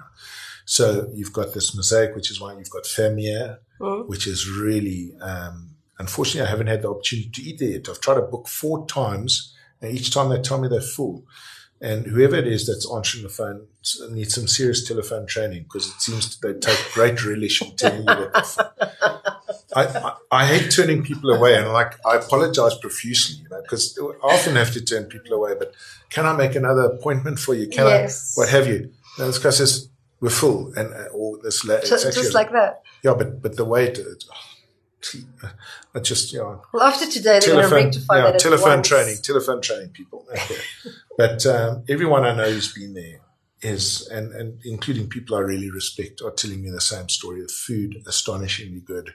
So 0.64 1.10
you've 1.12 1.32
got 1.32 1.54
this 1.54 1.74
mosaic, 1.74 2.14
which 2.14 2.30
is 2.30 2.40
why 2.40 2.56
you've 2.56 2.70
got 2.70 2.84
Fermier, 2.84 3.58
Mm. 3.80 4.08
which 4.08 4.26
is 4.26 4.50
really, 4.50 5.14
um, 5.20 5.70
unfortunately, 6.00 6.46
I 6.48 6.50
haven't 6.50 6.66
had 6.66 6.82
the 6.82 6.90
opportunity 6.90 7.30
to 7.30 7.42
eat 7.42 7.58
there 7.60 7.68
yet. 7.70 7.88
I've 7.88 8.00
tried 8.00 8.16
to 8.16 8.22
book 8.22 8.48
four 8.48 8.86
times, 8.86 9.54
and 9.80 9.92
each 9.96 10.10
time 10.12 10.30
they 10.30 10.40
tell 10.40 10.60
me 10.60 10.66
they're 10.68 10.80
full. 10.80 11.24
And 11.80 12.06
whoever 12.06 12.34
it 12.36 12.46
is 12.48 12.66
that's 12.66 12.90
answering 12.92 13.22
the 13.22 13.28
phone 13.28 13.66
needs 14.10 14.34
some 14.34 14.48
serious 14.48 14.86
telephone 14.86 15.26
training 15.26 15.62
because 15.64 15.86
it 15.86 16.00
seems 16.00 16.36
they 16.40 16.52
take 16.54 16.78
great 16.92 17.24
relish 17.24 17.62
in 17.62 17.76
telling 17.76 18.00
you 18.00 18.04
that. 18.04 18.72
I, 19.76 19.84
I, 19.86 20.14
I 20.32 20.46
hate 20.46 20.70
turning 20.72 21.04
people 21.04 21.30
away, 21.30 21.56
and 21.56 21.68
like 21.72 21.94
I 22.04 22.16
apologize 22.16 22.76
profusely, 22.78 23.42
you 23.42 23.48
know, 23.48 23.62
because 23.62 23.96
I 24.00 24.26
often 24.26 24.56
have 24.56 24.72
to 24.72 24.84
turn 24.84 25.04
people 25.04 25.34
away. 25.34 25.54
But 25.58 25.72
can 26.10 26.26
I 26.26 26.32
make 26.32 26.56
another 26.56 26.82
appointment 26.82 27.38
for 27.38 27.54
you? 27.54 27.68
Can 27.68 27.86
Yes. 27.86 28.36
I? 28.36 28.40
What 28.40 28.48
have 28.48 28.66
you? 28.66 28.90
And 29.18 29.28
this 29.28 29.38
guy 29.38 29.50
says 29.50 29.88
we're 30.20 30.30
full, 30.30 30.72
and 30.74 30.92
uh, 30.92 31.04
or 31.12 31.38
this 31.44 31.64
la- 31.64 31.80
just, 31.80 32.12
just 32.12 32.34
like 32.34 32.50
that. 32.52 32.82
yeah, 33.04 33.14
but 33.14 33.40
but 33.40 33.56
the 33.56 33.64
way 33.64 33.86
it, 33.88 33.98
it 33.98 34.24
I 35.94 36.00
just 36.00 36.32
you 36.32 36.40
know 36.40 36.62
Well, 36.72 36.82
after 36.82 37.06
today, 37.06 37.38
they're 37.40 37.54
going 37.54 37.68
to 37.68 37.74
rectify 37.74 38.16
yeah 38.16 38.24
that. 38.24 38.34
at 38.34 38.40
telephone 38.40 38.78
once. 38.78 38.88
training 38.88 39.16
telephone 39.22 39.60
training 39.62 39.90
people. 39.90 40.26
Okay. 40.32 40.56
but 41.18 41.44
um, 41.46 41.84
everyone 41.88 42.24
I 42.24 42.34
know 42.34 42.50
who's 42.50 42.72
been 42.72 42.94
there 42.94 43.20
is 43.60 44.06
and 44.08 44.32
and 44.32 44.60
including 44.64 45.08
people 45.08 45.36
I 45.36 45.40
really 45.40 45.70
respect 45.70 46.22
are 46.24 46.30
telling 46.30 46.62
me 46.62 46.70
the 46.70 46.80
same 46.80 47.08
story. 47.10 47.42
The 47.42 47.48
food 47.48 47.96
astonishingly 48.06 48.80
good. 48.80 49.12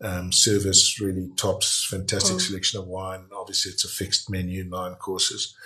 Um, 0.00 0.30
service 0.30 1.00
really 1.00 1.28
tops, 1.36 1.84
fantastic 1.90 2.36
Mm. 2.36 2.40
selection 2.40 2.78
of 2.80 2.86
wine. 2.86 3.24
Obviously, 3.32 3.72
it's 3.72 3.84
a 3.84 3.88
fixed 3.88 4.30
menu, 4.30 4.62
nine 4.62 4.94
courses, 4.94 5.56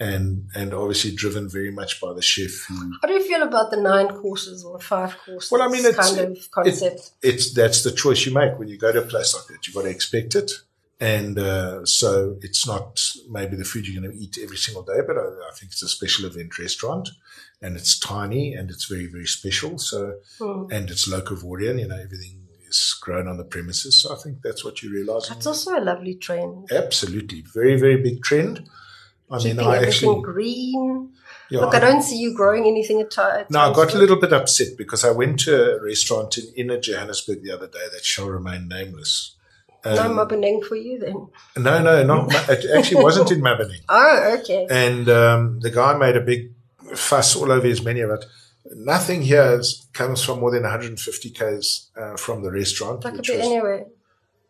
and 0.00 0.48
and 0.54 0.72
obviously 0.72 1.14
driven 1.14 1.46
very 1.58 1.70
much 1.70 2.00
by 2.00 2.14
the 2.14 2.22
chef 2.22 2.52
who 2.68 2.74
How 3.02 3.08
do 3.08 3.12
you 3.14 3.22
feel 3.30 3.42
about 3.42 3.70
the 3.70 3.76
nine 3.76 4.08
courses 4.08 4.64
or 4.64 4.78
five 4.80 5.14
courses? 5.26 5.50
Well, 5.50 5.60
I 5.60 5.68
mean, 5.68 5.84
it's- 5.84 6.10
kind 6.14 6.30
of 6.36 6.50
concept. 6.50 7.10
it's 7.22 7.52
that's 7.52 7.82
the 7.82 7.90
choice 7.92 8.24
you 8.24 8.32
make 8.32 8.58
when 8.58 8.68
you 8.68 8.78
go 8.78 8.92
to 8.92 9.00
a 9.02 9.06
place 9.12 9.34
like 9.34 9.46
that. 9.48 9.66
You've 9.66 9.76
got 9.76 9.82
to 9.82 9.90
expect 9.90 10.34
it, 10.36 10.50
And 11.02 11.36
uh, 11.36 11.84
so 11.84 12.36
it's 12.42 12.64
not 12.64 13.00
maybe 13.28 13.56
the 13.56 13.64
food 13.64 13.88
you're 13.88 14.00
going 14.00 14.16
to 14.16 14.16
eat 14.16 14.38
every 14.40 14.56
single 14.56 14.84
day, 14.84 15.00
but 15.04 15.18
I, 15.18 15.22
I, 15.22 15.50
think 15.52 15.72
it's 15.72 15.82
a 15.82 15.88
special 15.88 16.26
event 16.26 16.56
restaurant 16.60 17.10
and 17.60 17.76
it's 17.76 17.98
tiny 17.98 18.54
and 18.54 18.70
it's 18.70 18.84
very, 18.84 19.06
very 19.06 19.26
special. 19.26 19.78
So, 19.78 20.20
mm. 20.38 20.70
and 20.70 20.88
it's 20.92 21.08
locavorian, 21.08 21.80
you 21.80 21.88
know, 21.88 21.96
everything 21.96 22.46
is 22.68 22.96
grown 23.00 23.26
on 23.26 23.36
the 23.36 23.42
premises. 23.42 24.00
So 24.00 24.14
I 24.14 24.16
think 24.16 24.42
that's 24.44 24.64
what 24.64 24.80
you 24.80 24.92
realize. 24.92 25.28
That's 25.28 25.44
also 25.44 25.76
a 25.76 25.82
lovely 25.82 26.14
trend. 26.14 26.70
Absolutely. 26.70 27.42
Very, 27.52 27.74
very 27.74 28.00
big 28.00 28.22
trend. 28.22 28.70
I 29.28 29.38
Keeping 29.38 29.56
mean, 29.56 29.66
I 29.66 29.78
everything 29.78 30.08
actually, 30.08 30.22
green. 30.22 31.14
Yeah, 31.50 31.62
Look, 31.62 31.74
I, 31.74 31.78
I, 31.78 31.80
don't 31.80 32.02
see 32.02 32.20
you 32.20 32.32
growing 32.32 32.68
anything 32.68 33.00
at 33.00 33.18
all. 33.18 33.44
No, 33.50 33.58
I 33.58 33.74
got 33.74 33.92
a 33.92 33.98
little 33.98 34.20
bit 34.20 34.32
upset 34.32 34.78
because 34.78 35.04
I 35.04 35.10
went 35.10 35.40
to 35.40 35.78
a 35.78 35.82
restaurant 35.82 36.38
in 36.38 36.44
inner 36.54 36.78
Johannesburg 36.78 37.42
the 37.42 37.50
other 37.50 37.66
day 37.66 37.88
that 37.92 38.04
shall 38.04 38.28
remain 38.28 38.68
nameless 38.68 39.34
um, 39.84 39.94
no 39.94 40.24
Maboneng 40.24 40.64
for 40.64 40.76
you 40.76 40.98
then? 40.98 41.28
No, 41.56 41.82
no, 41.82 42.04
not. 42.04 42.32
it 42.48 42.64
actually 42.76 43.02
wasn't 43.02 43.30
in 43.32 43.40
Maboneng. 43.40 43.80
oh, 43.88 44.38
okay. 44.40 44.66
And 44.70 45.08
um, 45.08 45.60
the 45.60 45.70
guy 45.70 45.96
made 45.96 46.16
a 46.16 46.20
big 46.20 46.52
fuss 46.94 47.36
all 47.36 47.50
over 47.50 47.66
his 47.66 47.82
menu, 47.82 48.06
but 48.06 48.24
nothing 48.76 49.22
here 49.22 49.58
is, 49.58 49.88
comes 49.92 50.24
from 50.24 50.40
more 50.40 50.50
than 50.50 50.62
150 50.62 51.30
k's 51.30 51.90
uh, 51.96 52.16
from 52.16 52.42
the 52.42 52.50
restaurant. 52.50 53.02
That 53.02 53.14
could 53.14 53.24
be 53.24 53.36
was, 53.36 53.46
anywhere. 53.46 53.86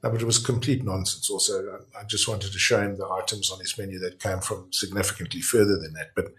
No, 0.03 0.11
but 0.11 0.21
it 0.21 0.27
was 0.27 0.39
complete 0.39 0.85
nonsense. 0.85 1.31
Also, 1.31 1.81
I 1.99 2.05
just 2.05 2.27
wanted 2.29 2.53
to 2.53 2.59
show 2.59 2.81
him 2.81 2.97
the 2.97 3.09
items 3.09 3.51
on 3.51 3.61
his 3.61 3.77
menu 3.79 3.99
that 4.01 4.19
came 4.19 4.41
from 4.41 4.73
significantly 4.73 5.41
further 5.41 5.79
than 5.79 5.95
that. 5.95 6.11
But 6.17 6.35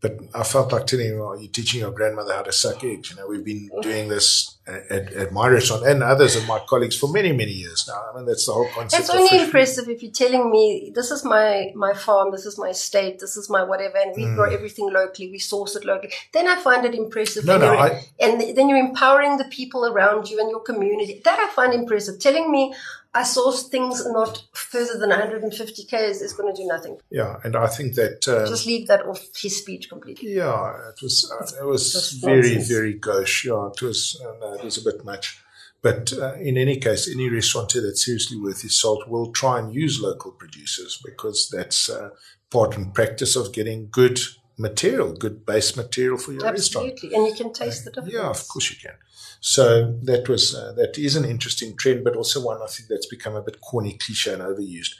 but 0.00 0.18
I 0.34 0.44
felt 0.44 0.72
like 0.72 0.86
telling 0.86 1.06
him, 1.06 1.22
"Are 1.22 1.36
you 1.36 1.48
teaching 1.48 1.80
your 1.80 1.90
grandmother 1.90 2.34
how 2.34 2.42
to 2.42 2.52
suck 2.52 2.84
eggs?" 2.84 3.10
You 3.10 3.16
know, 3.16 3.26
we've 3.26 3.44
been 3.44 3.70
doing 3.80 4.08
this 4.08 4.56
at, 4.66 5.12
at, 5.12 5.32
my 5.32 5.48
restaurant 5.48 5.86
and 5.86 6.02
others 6.02 6.34
of 6.36 6.46
my 6.46 6.58
colleagues 6.68 6.96
for 6.96 7.08
many, 7.08 7.32
many 7.32 7.52
years 7.52 7.88
now. 7.88 8.02
I 8.12 8.16
mean, 8.16 8.26
that's 8.26 8.46
the 8.46 8.52
whole 8.52 8.68
concept. 8.74 9.00
It's 9.00 9.10
only 9.10 9.44
impressive 9.44 9.88
if 9.88 10.02
you're 10.02 10.12
telling 10.12 10.50
me 10.50 10.92
this 10.94 11.10
is 11.10 11.24
my 11.24 11.72
my 11.74 11.94
farm, 11.94 12.30
this 12.32 12.44
is 12.44 12.58
my 12.58 12.72
state, 12.72 13.20
this 13.20 13.36
is 13.36 13.48
my 13.48 13.62
whatever, 13.62 13.96
and 13.96 14.12
we 14.16 14.24
mm. 14.24 14.34
grow 14.34 14.50
everything 14.50 14.92
locally, 14.92 15.30
we 15.30 15.38
source 15.38 15.76
it 15.76 15.84
locally. 15.84 16.12
Then 16.32 16.46
I 16.48 16.56
find 16.56 16.84
it 16.84 16.94
impressive. 16.94 17.44
No, 17.44 17.56
no, 17.56 17.74
I, 17.74 18.04
and 18.20 18.40
then 18.40 18.68
you're 18.68 18.78
empowering 18.78 19.38
the 19.38 19.44
people 19.44 19.86
around 19.86 20.28
you 20.28 20.40
and 20.40 20.50
your 20.50 20.60
community. 20.60 21.22
That 21.24 21.38
I 21.38 21.48
find 21.54 21.72
impressive. 21.72 22.18
Telling 22.18 22.50
me 22.50 22.74
I 23.16 23.22
source 23.22 23.68
things 23.68 24.04
not 24.06 24.44
further 24.52 24.98
than 24.98 25.08
150 25.08 25.84
k's 25.84 26.20
is 26.20 26.34
going 26.34 26.54
to 26.54 26.62
do 26.62 26.68
nothing. 26.68 26.98
Yeah, 27.10 27.36
and 27.44 27.56
I 27.56 27.66
think 27.66 27.94
that 27.94 28.28
um, 28.28 28.46
just 28.46 28.66
leave 28.66 28.88
that 28.88 29.06
off 29.06 29.24
his 29.34 29.56
speech 29.56 29.88
completely. 29.88 30.34
Yeah, 30.34 30.90
it 30.90 31.00
was 31.02 31.32
uh, 31.32 31.62
it 31.62 31.66
was 31.66 32.12
very 32.22 32.58
very 32.58 32.92
gauche. 32.92 33.46
Yeah, 33.46 33.68
it 33.68 33.80
was 33.80 34.20
uh, 34.22 34.52
it 34.52 34.64
was 34.64 34.76
a 34.76 34.84
bit 34.84 35.02
much. 35.02 35.40
But 35.80 36.12
uh, 36.12 36.34
in 36.34 36.58
any 36.58 36.76
case, 36.76 37.08
any 37.10 37.30
restaurateur 37.30 37.80
that's 37.80 38.04
seriously 38.04 38.38
worth 38.38 38.60
his 38.60 38.78
salt 38.78 39.08
will 39.08 39.32
try 39.32 39.60
and 39.60 39.74
use 39.74 39.98
local 39.98 40.32
producers 40.32 41.00
because 41.02 41.48
that's 41.48 41.88
uh, 41.88 42.10
part 42.50 42.76
and 42.76 42.92
practice 42.92 43.34
of 43.34 43.54
getting 43.54 43.88
good 43.90 44.20
material, 44.58 45.12
good 45.12 45.44
base 45.44 45.76
material 45.76 46.18
for 46.18 46.32
your 46.32 46.46
Absolutely. 46.46 46.52
restaurant. 46.60 46.92
Absolutely, 46.92 47.16
and 47.16 47.26
you 47.26 47.34
can 47.34 47.52
taste 47.52 47.84
the 47.84 47.90
difference. 47.90 48.14
Yeah, 48.14 48.28
of 48.30 48.48
course 48.48 48.70
you 48.70 48.76
can. 48.76 48.96
So 49.40 49.92
that 50.02 50.28
was 50.28 50.54
uh, 50.54 50.72
that 50.76 50.98
is 50.98 51.16
an 51.16 51.24
interesting 51.24 51.76
trend, 51.76 52.04
but 52.04 52.16
also 52.16 52.42
one 52.44 52.60
I 52.62 52.66
think 52.66 52.88
that's 52.88 53.06
become 53.06 53.34
a 53.36 53.42
bit 53.42 53.60
corny, 53.60 53.92
cliche, 53.94 54.32
and 54.32 54.42
overused. 54.42 54.94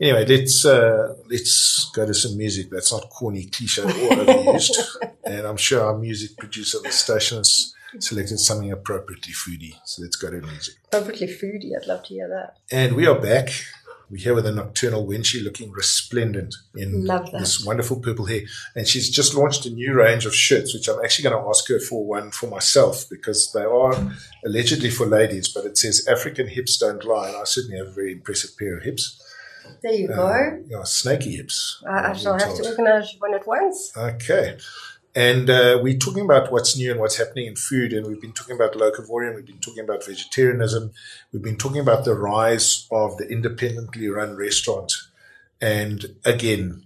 Anyway, 0.00 0.26
let's 0.26 0.64
uh, 0.66 1.14
let's 1.30 1.90
go 1.94 2.04
to 2.04 2.12
some 2.12 2.36
music 2.36 2.68
that's 2.70 2.92
not 2.92 3.08
corny, 3.10 3.44
cliche, 3.46 3.82
or 3.82 3.86
overused. 3.88 4.76
and 5.24 5.46
I'm 5.46 5.56
sure 5.56 5.82
our 5.82 5.96
music 5.96 6.36
producer 6.36 6.78
at 6.78 6.84
the 6.84 6.90
station 6.92 7.38
has 7.38 7.74
selected 7.98 8.38
something 8.38 8.70
appropriately 8.70 9.32
foodie. 9.32 9.74
So 9.84 10.02
let's 10.02 10.16
go 10.16 10.30
to 10.30 10.40
music. 10.40 10.74
Appropriately 10.92 11.28
foodie. 11.28 11.70
I'd 11.80 11.86
love 11.86 12.02
to 12.04 12.08
hear 12.14 12.28
that. 12.28 12.58
And 12.70 12.94
we 12.94 13.06
are 13.06 13.18
back. 13.18 13.48
We're 14.08 14.18
here 14.18 14.34
with 14.34 14.46
a 14.46 14.52
nocturnal 14.52 15.04
Wenchi 15.04 15.42
looking 15.42 15.72
resplendent 15.72 16.54
in 16.76 17.04
this 17.32 17.64
wonderful 17.64 17.98
purple 17.98 18.26
hair. 18.26 18.42
And 18.76 18.86
she's 18.86 19.10
just 19.10 19.34
launched 19.34 19.66
a 19.66 19.70
new 19.70 19.94
range 19.94 20.26
of 20.26 20.34
shirts, 20.34 20.72
which 20.72 20.88
I'm 20.88 21.02
actually 21.02 21.28
going 21.28 21.42
to 21.42 21.48
ask 21.48 21.68
her 21.68 21.80
for 21.80 22.04
one 22.06 22.30
for 22.30 22.48
myself 22.48 23.04
because 23.10 23.52
they 23.52 23.64
are 23.64 23.94
allegedly 24.44 24.90
for 24.90 25.06
ladies, 25.06 25.48
but 25.48 25.64
it 25.64 25.76
says 25.76 26.06
African 26.08 26.46
hips 26.46 26.78
don't 26.78 27.04
lie. 27.04 27.28
And 27.28 27.36
I 27.36 27.44
certainly 27.44 27.78
have 27.78 27.88
a 27.88 27.92
very 27.92 28.12
impressive 28.12 28.56
pair 28.56 28.76
of 28.76 28.84
hips. 28.84 29.20
There 29.82 29.92
you 29.92 30.08
go. 30.08 30.28
Um, 30.28 30.64
yeah, 30.68 30.84
snaky 30.84 31.36
hips. 31.36 31.82
I, 31.88 32.10
I 32.10 32.12
shall 32.12 32.38
have 32.38 32.56
to 32.56 32.68
organize 32.68 33.14
one 33.18 33.34
at 33.34 33.46
once. 33.46 33.92
Okay. 33.96 34.56
And 35.16 35.48
uh, 35.48 35.78
we're 35.82 35.96
talking 35.96 36.24
about 36.24 36.52
what's 36.52 36.76
new 36.76 36.90
and 36.90 37.00
what's 37.00 37.16
happening 37.16 37.46
in 37.46 37.56
food. 37.56 37.94
And 37.94 38.06
we've 38.06 38.20
been 38.20 38.34
talking 38.34 38.54
about 38.54 38.74
locavorian. 38.74 39.34
We've 39.34 39.46
been 39.46 39.58
talking 39.58 39.82
about 39.82 40.04
vegetarianism. 40.04 40.92
We've 41.32 41.42
been 41.42 41.56
talking 41.56 41.80
about 41.80 42.04
the 42.04 42.14
rise 42.14 42.86
of 42.90 43.16
the 43.16 43.26
independently 43.26 44.08
run 44.08 44.36
restaurant. 44.36 44.92
And 45.58 46.16
again, 46.26 46.82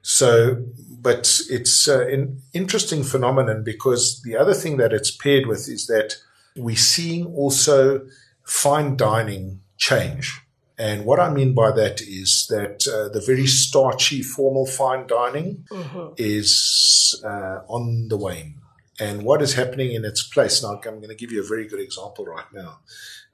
so, 0.00 0.64
but 0.88 1.40
it's 1.50 1.86
uh, 1.86 2.06
an 2.06 2.40
interesting 2.54 3.04
phenomenon 3.04 3.62
because 3.62 4.22
the 4.22 4.34
other 4.34 4.54
thing 4.54 4.78
that 4.78 4.94
it's 4.94 5.10
paired 5.10 5.46
with 5.46 5.68
is 5.68 5.86
that 5.88 6.16
we're 6.56 6.76
seeing 6.76 7.26
also 7.26 8.06
fine 8.44 8.96
dining 8.96 9.60
change. 9.76 10.40
And 10.76 11.04
what 11.04 11.20
I 11.20 11.30
mean 11.32 11.54
by 11.54 11.70
that 11.72 12.00
is 12.00 12.46
that 12.50 12.88
uh, 12.88 13.08
the 13.08 13.22
very 13.24 13.46
starchy, 13.46 14.22
formal 14.22 14.66
fine 14.66 15.06
dining 15.06 15.64
mm-hmm. 15.70 16.14
is 16.16 17.22
uh, 17.24 17.60
on 17.68 18.08
the 18.08 18.16
wane. 18.16 18.56
And 18.98 19.22
what 19.22 19.42
is 19.42 19.54
happening 19.54 19.92
in 19.92 20.04
its 20.04 20.22
place, 20.22 20.62
now 20.62 20.80
I'm 20.84 20.98
going 20.98 21.08
to 21.08 21.14
give 21.14 21.32
you 21.32 21.42
a 21.42 21.46
very 21.46 21.66
good 21.68 21.80
example 21.80 22.24
right 22.26 22.52
now, 22.52 22.78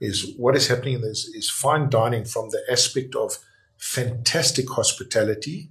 is 0.01 0.35
what 0.37 0.57
is 0.57 0.69
happening 0.69 0.95
in 0.95 1.01
this 1.03 1.29
is 1.29 1.51
fine 1.51 1.89
dining 1.91 2.25
from 2.25 2.51
the 2.51 2.63
aspect 2.71 3.15
of 3.15 3.39
fantastic 3.77 4.69
hospitality, 4.71 5.71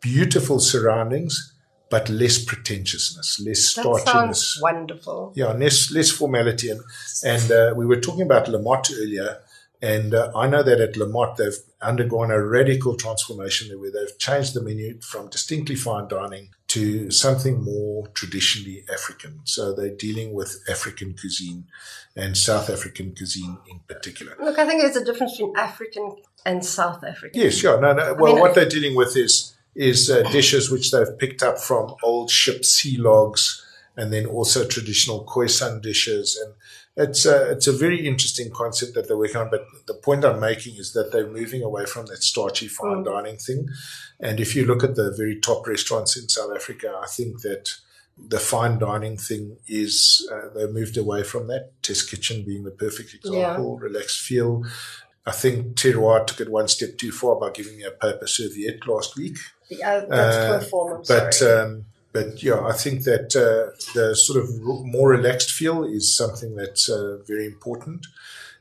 beautiful 0.00 0.58
surroundings, 0.58 1.54
but 1.88 2.08
less 2.08 2.42
pretentiousness, 2.42 3.40
less 3.46 3.74
starchiness. 3.74 4.04
That 4.04 4.12
sounds 4.12 4.58
wonderful. 4.62 5.32
Yeah, 5.34 5.52
less, 5.52 5.90
less 5.92 6.10
formality. 6.10 6.70
And, 6.70 6.80
and 7.24 7.52
uh, 7.52 7.74
we 7.76 7.86
were 7.86 8.00
talking 8.00 8.22
about 8.22 8.48
La 8.48 8.58
Motte 8.58 8.90
earlier 8.98 9.38
and 9.82 10.14
uh, 10.14 10.32
I 10.34 10.46
know 10.46 10.62
that 10.62 10.80
at 10.80 10.96
La 10.96 11.06
Motte, 11.06 11.36
they've 11.36 11.58
undergone 11.82 12.30
a 12.30 12.42
radical 12.42 12.96
transformation 12.96 13.78
where 13.78 13.90
they've 13.90 14.18
changed 14.18 14.54
the 14.54 14.62
menu 14.62 15.00
from 15.00 15.28
distinctly 15.28 15.74
fine 15.74 16.08
dining 16.08 16.50
to 16.68 17.10
something 17.10 17.62
more 17.62 18.06
traditionally 18.08 18.84
African. 18.92 19.40
So 19.44 19.74
they're 19.74 19.94
dealing 19.94 20.32
with 20.32 20.62
African 20.68 21.14
cuisine 21.14 21.66
and 22.16 22.36
South 22.36 22.70
African 22.70 23.14
cuisine 23.14 23.58
in 23.70 23.80
particular. 23.86 24.34
Look, 24.40 24.58
I 24.58 24.66
think 24.66 24.80
there's 24.80 24.96
a 24.96 25.04
difference 25.04 25.32
between 25.32 25.56
African 25.56 26.16
and 26.46 26.64
South 26.64 27.04
African. 27.04 27.40
Yes, 27.40 27.54
sure. 27.54 27.80
No, 27.80 27.92
no. 27.92 28.14
Well, 28.14 28.32
I 28.32 28.34
mean, 28.34 28.40
what 28.40 28.54
they're 28.54 28.68
dealing 28.68 28.96
with 28.96 29.16
is 29.16 29.54
is 29.74 30.10
uh, 30.10 30.22
dishes 30.30 30.70
which 30.70 30.90
they've 30.90 31.18
picked 31.18 31.42
up 31.42 31.58
from 31.58 31.94
old 32.02 32.30
ship 32.30 32.64
sea 32.64 32.96
logs 32.96 33.62
and 33.94 34.10
then 34.10 34.24
also 34.24 34.66
traditional 34.66 35.24
Khoisan 35.24 35.82
dishes 35.82 36.38
and 36.42 36.54
it's 36.96 37.26
a, 37.26 37.50
it's 37.50 37.66
a 37.66 37.72
very 37.72 38.06
interesting 38.06 38.50
concept 38.50 38.94
that 38.94 39.06
they're 39.06 39.16
working 39.16 39.36
on. 39.36 39.50
But 39.50 39.66
the 39.86 39.94
point 39.94 40.24
I'm 40.24 40.40
making 40.40 40.76
is 40.76 40.92
that 40.92 41.12
they're 41.12 41.30
moving 41.30 41.62
away 41.62 41.84
from 41.84 42.06
that 42.06 42.22
starchy 42.22 42.68
fine 42.68 43.04
mm. 43.04 43.04
dining 43.04 43.36
thing. 43.36 43.68
And 44.18 44.40
if 44.40 44.56
you 44.56 44.64
look 44.64 44.82
at 44.82 44.94
the 44.94 45.14
very 45.16 45.38
top 45.38 45.66
restaurants 45.66 46.16
in 46.16 46.28
South 46.28 46.50
Africa, 46.54 46.98
I 47.02 47.06
think 47.06 47.42
that 47.42 47.70
the 48.18 48.38
fine 48.38 48.78
dining 48.78 49.18
thing 49.18 49.58
is 49.68 50.26
uh, 50.32 50.48
they 50.54 50.66
moved 50.66 50.96
away 50.96 51.22
from 51.22 51.48
that. 51.48 51.70
Test 51.82 52.10
Kitchen 52.10 52.44
being 52.44 52.64
the 52.64 52.70
perfect 52.70 53.12
example, 53.14 53.78
yeah. 53.78 53.88
relaxed 53.88 54.20
feel. 54.20 54.64
I 55.26 55.32
think 55.32 55.74
Terroir 55.74 56.26
took 56.26 56.40
it 56.40 56.48
one 56.48 56.68
step 56.68 56.96
too 56.96 57.12
far 57.12 57.34
by 57.36 57.50
giving 57.50 57.76
me 57.76 57.82
a 57.82 57.90
paper 57.90 58.26
serviette 58.26 58.86
last 58.86 59.16
week. 59.16 59.36
That's 60.08 60.36
uh, 60.36 60.60
But 61.08 61.42
um, 61.42 61.84
but 62.16 62.42
yeah, 62.42 62.60
I 62.64 62.72
think 62.72 63.04
that 63.04 63.36
uh, 63.36 63.76
the 63.92 64.16
sort 64.16 64.42
of 64.42 64.48
more 64.62 65.10
relaxed 65.10 65.50
feel 65.50 65.84
is 65.84 66.16
something 66.16 66.56
that's 66.56 66.88
uh, 66.88 67.18
very 67.26 67.44
important. 67.44 68.06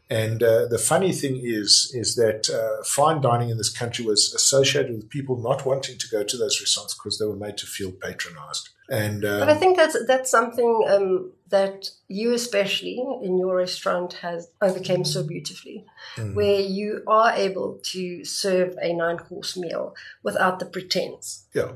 And 0.09 0.43
uh, 0.43 0.67
the 0.67 0.77
funny 0.77 1.11
thing 1.11 1.41
is, 1.43 1.91
is 1.93 2.15
that 2.15 2.49
uh, 2.49 2.83
fine 2.83 3.21
dining 3.21 3.49
in 3.49 3.57
this 3.57 3.75
country 3.75 4.05
was 4.05 4.33
associated 4.35 4.95
with 4.95 5.09
people 5.09 5.37
not 5.37 5.65
wanting 5.65 5.97
to 5.97 6.07
go 6.07 6.23
to 6.23 6.37
those 6.37 6.61
restaurants 6.61 6.93
because 6.93 7.17
they 7.17 7.25
were 7.25 7.35
made 7.35 7.57
to 7.57 7.65
feel 7.65 7.91
patronized. 7.91 8.69
And 8.87 9.25
um, 9.25 9.39
but 9.39 9.49
I 9.49 9.55
think 9.55 9.77
that's 9.77 9.97
that's 10.05 10.29
something 10.29 10.85
um, 10.87 11.31
that 11.49 11.89
you, 12.07 12.33
especially 12.33 13.03
in 13.23 13.39
your 13.39 13.55
restaurant, 13.55 14.13
has 14.13 14.47
overcame 14.61 15.03
so 15.05 15.23
beautifully, 15.23 15.85
mm. 16.17 16.35
where 16.35 16.59
you 16.59 17.01
are 17.07 17.31
able 17.31 17.79
to 17.81 18.23
serve 18.23 18.77
a 18.79 18.93
nine 18.93 19.17
course 19.17 19.57
meal 19.57 19.95
without 20.21 20.59
the 20.59 20.67
pretense. 20.67 21.47
Yeah, 21.51 21.71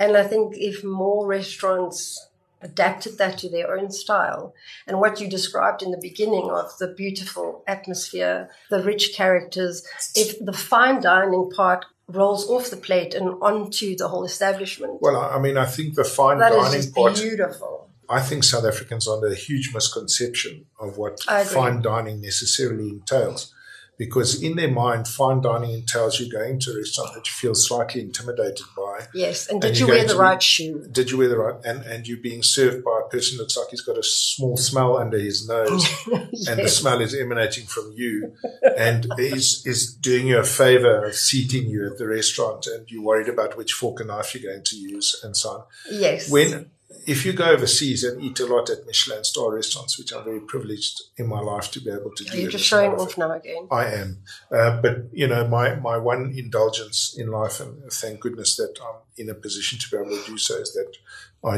and 0.00 0.16
I 0.16 0.24
think 0.24 0.54
if 0.56 0.82
more 0.82 1.26
restaurants 1.26 2.28
adapted 2.60 3.18
that 3.18 3.38
to 3.38 3.48
their 3.48 3.76
own 3.76 3.90
style. 3.90 4.54
And 4.86 5.00
what 5.00 5.20
you 5.20 5.28
described 5.28 5.82
in 5.82 5.90
the 5.90 6.00
beginning 6.00 6.50
of 6.50 6.76
the 6.78 6.88
beautiful 6.88 7.62
atmosphere, 7.66 8.50
the 8.70 8.82
rich 8.82 9.14
characters, 9.14 9.86
if 10.14 10.38
the 10.44 10.52
fine 10.52 11.00
dining 11.00 11.50
part 11.54 11.84
rolls 12.08 12.48
off 12.48 12.70
the 12.70 12.76
plate 12.76 13.14
and 13.14 13.34
onto 13.42 13.96
the 13.96 14.08
whole 14.08 14.24
establishment. 14.24 14.98
Well, 15.00 15.16
I 15.16 15.38
mean, 15.38 15.56
I 15.56 15.66
think 15.66 15.94
the 15.94 16.04
fine 16.04 16.38
that 16.38 16.52
dining 16.52 16.78
is 16.78 16.86
part. 16.86 17.16
beautiful. 17.16 17.90
I 18.08 18.20
think 18.20 18.42
South 18.44 18.64
Africans 18.64 19.06
are 19.06 19.16
under 19.16 19.26
a 19.26 19.34
huge 19.34 19.74
misconception 19.74 20.64
of 20.80 20.96
what 20.96 21.20
fine 21.22 21.82
dining 21.82 22.22
necessarily 22.22 22.88
entails. 22.88 23.54
Because 23.98 24.40
in 24.40 24.54
their 24.54 24.70
mind, 24.70 25.08
fine 25.08 25.40
dining 25.40 25.72
entails 25.72 26.20
you 26.20 26.30
going 26.30 26.60
to 26.60 26.70
a 26.70 26.76
restaurant 26.76 27.14
that 27.14 27.26
you 27.26 27.32
feel 27.32 27.54
slightly 27.54 28.00
intimidated 28.00 28.64
by. 28.76 29.06
Yes, 29.12 29.48
and 29.48 29.60
did 29.60 29.70
And 29.70 29.78
you 29.80 29.88
wear 29.88 30.06
the 30.06 30.12
to 30.12 30.18
right 30.18 30.42
shoe? 30.42 30.86
Did 30.90 31.10
you 31.10 31.18
wear 31.18 31.28
the 31.28 31.36
right? 31.36 31.56
And 31.64 31.82
and 31.82 32.06
you 32.06 32.20
being 32.20 32.44
served 32.44 32.84
by 32.84 33.00
a 33.04 33.08
person 33.08 33.36
that 33.36 33.42
looks 33.42 33.56
like 33.56 33.68
he's 33.70 33.80
got 33.80 33.98
a 33.98 34.02
small 34.02 34.56
smell 34.56 34.96
under 34.96 35.18
his 35.18 35.48
nose, 35.48 35.86
and 36.48 36.60
the 36.60 36.68
smell 36.68 37.00
is 37.00 37.14
emanating 37.14 37.66
from 37.66 37.92
you, 37.94 38.34
and 38.76 39.06
is 39.18 39.66
is 39.66 39.92
doing 39.94 40.28
you 40.28 40.38
a 40.38 40.44
favor 40.44 41.04
of 41.04 41.14
seating 41.14 41.68
you 41.68 41.86
at 41.90 41.98
the 41.98 42.06
restaurant, 42.06 42.68
and 42.68 42.88
you're 42.90 43.02
worried 43.02 43.28
about 43.28 43.56
which 43.56 43.72
fork 43.72 43.98
and 43.98 44.08
knife 44.08 44.34
you're 44.34 44.52
going 44.52 44.64
to 44.64 44.76
use, 44.76 45.20
and 45.24 45.36
so 45.36 45.50
on. 45.50 45.64
Yes. 45.90 46.30
When 46.30 46.70
if 47.06 47.26
you 47.26 47.32
go 47.32 47.44
overseas 47.50 48.02
and 48.02 48.22
eat 48.22 48.40
a 48.40 48.46
lot 48.46 48.70
at 48.70 48.86
Michelin 48.86 49.22
star 49.22 49.54
restaurants, 49.54 49.98
which 49.98 50.12
I'm 50.12 50.24
very 50.24 50.40
privileged 50.40 51.02
in 51.18 51.26
my 51.26 51.40
life 51.40 51.70
to 51.72 51.80
be 51.80 51.90
able 51.90 52.12
to 52.14 52.24
do, 52.24 52.32
Are 52.32 52.36
you 52.36 52.42
and 52.44 52.50
just 52.50 52.64
showing 52.64 52.92
off 52.92 53.18
now 53.18 53.32
again? 53.32 53.68
I 53.70 53.86
am. 53.86 54.18
Uh, 54.50 54.80
but, 54.80 55.04
you 55.12 55.26
know, 55.26 55.46
my, 55.46 55.74
my 55.76 55.98
one 55.98 56.32
indulgence 56.34 57.14
in 57.18 57.30
life, 57.30 57.60
and 57.60 57.92
thank 57.92 58.20
goodness 58.20 58.56
that 58.56 58.78
I'm 58.82 59.00
in 59.18 59.28
a 59.28 59.34
position 59.34 59.78
to 59.78 59.90
be 59.90 59.96
able 59.98 60.16
to 60.16 60.30
do 60.30 60.38
so, 60.38 60.56
is 60.56 60.72
that 60.72 60.96
I, 61.44 61.56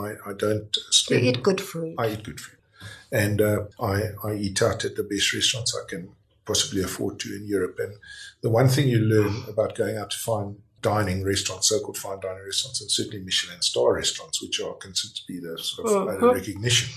I, 0.00 0.30
I, 0.30 0.32
don't 0.34 0.76
You 1.10 1.16
eat 1.18 1.42
good 1.42 1.60
food. 1.60 1.96
I 1.98 2.10
eat 2.10 2.22
good 2.22 2.40
food. 2.40 2.58
And 3.10 3.40
uh, 3.40 3.64
I, 3.80 4.10
I 4.22 4.34
eat 4.34 4.62
out 4.62 4.84
at 4.84 4.94
the 4.94 5.02
best 5.02 5.34
restaurants 5.34 5.76
I 5.76 5.88
can 5.88 6.12
possibly 6.46 6.82
afford 6.82 7.18
to 7.20 7.34
in 7.34 7.46
Europe. 7.46 7.78
And 7.80 7.94
the 8.40 8.50
one 8.50 8.68
thing 8.68 8.88
you 8.88 9.00
learn 9.00 9.44
about 9.48 9.74
going 9.74 9.96
out 9.96 10.10
to 10.10 10.18
fine 10.18 10.58
dining 10.82 11.24
restaurants, 11.24 11.68
so-called 11.68 11.96
fine 11.96 12.20
dining 12.20 12.44
restaurants, 12.44 12.80
and 12.80 12.90
certainly 12.90 13.20
Michelin 13.24 13.62
star 13.62 13.94
restaurants, 13.94 14.42
which 14.42 14.60
are 14.60 14.74
considered 14.74 15.16
to 15.16 15.22
be 15.28 15.38
the 15.40 15.58
sort 15.58 15.88
of 15.88 16.08
uh, 16.08 16.12
Mhm. 16.20 16.34
recognition, 16.34 16.88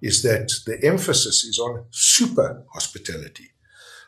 is 0.00 0.22
that 0.22 0.50
the 0.66 0.82
emphasis 0.84 1.44
is 1.44 1.58
on 1.58 1.84
super 1.90 2.64
hospitality. 2.72 3.50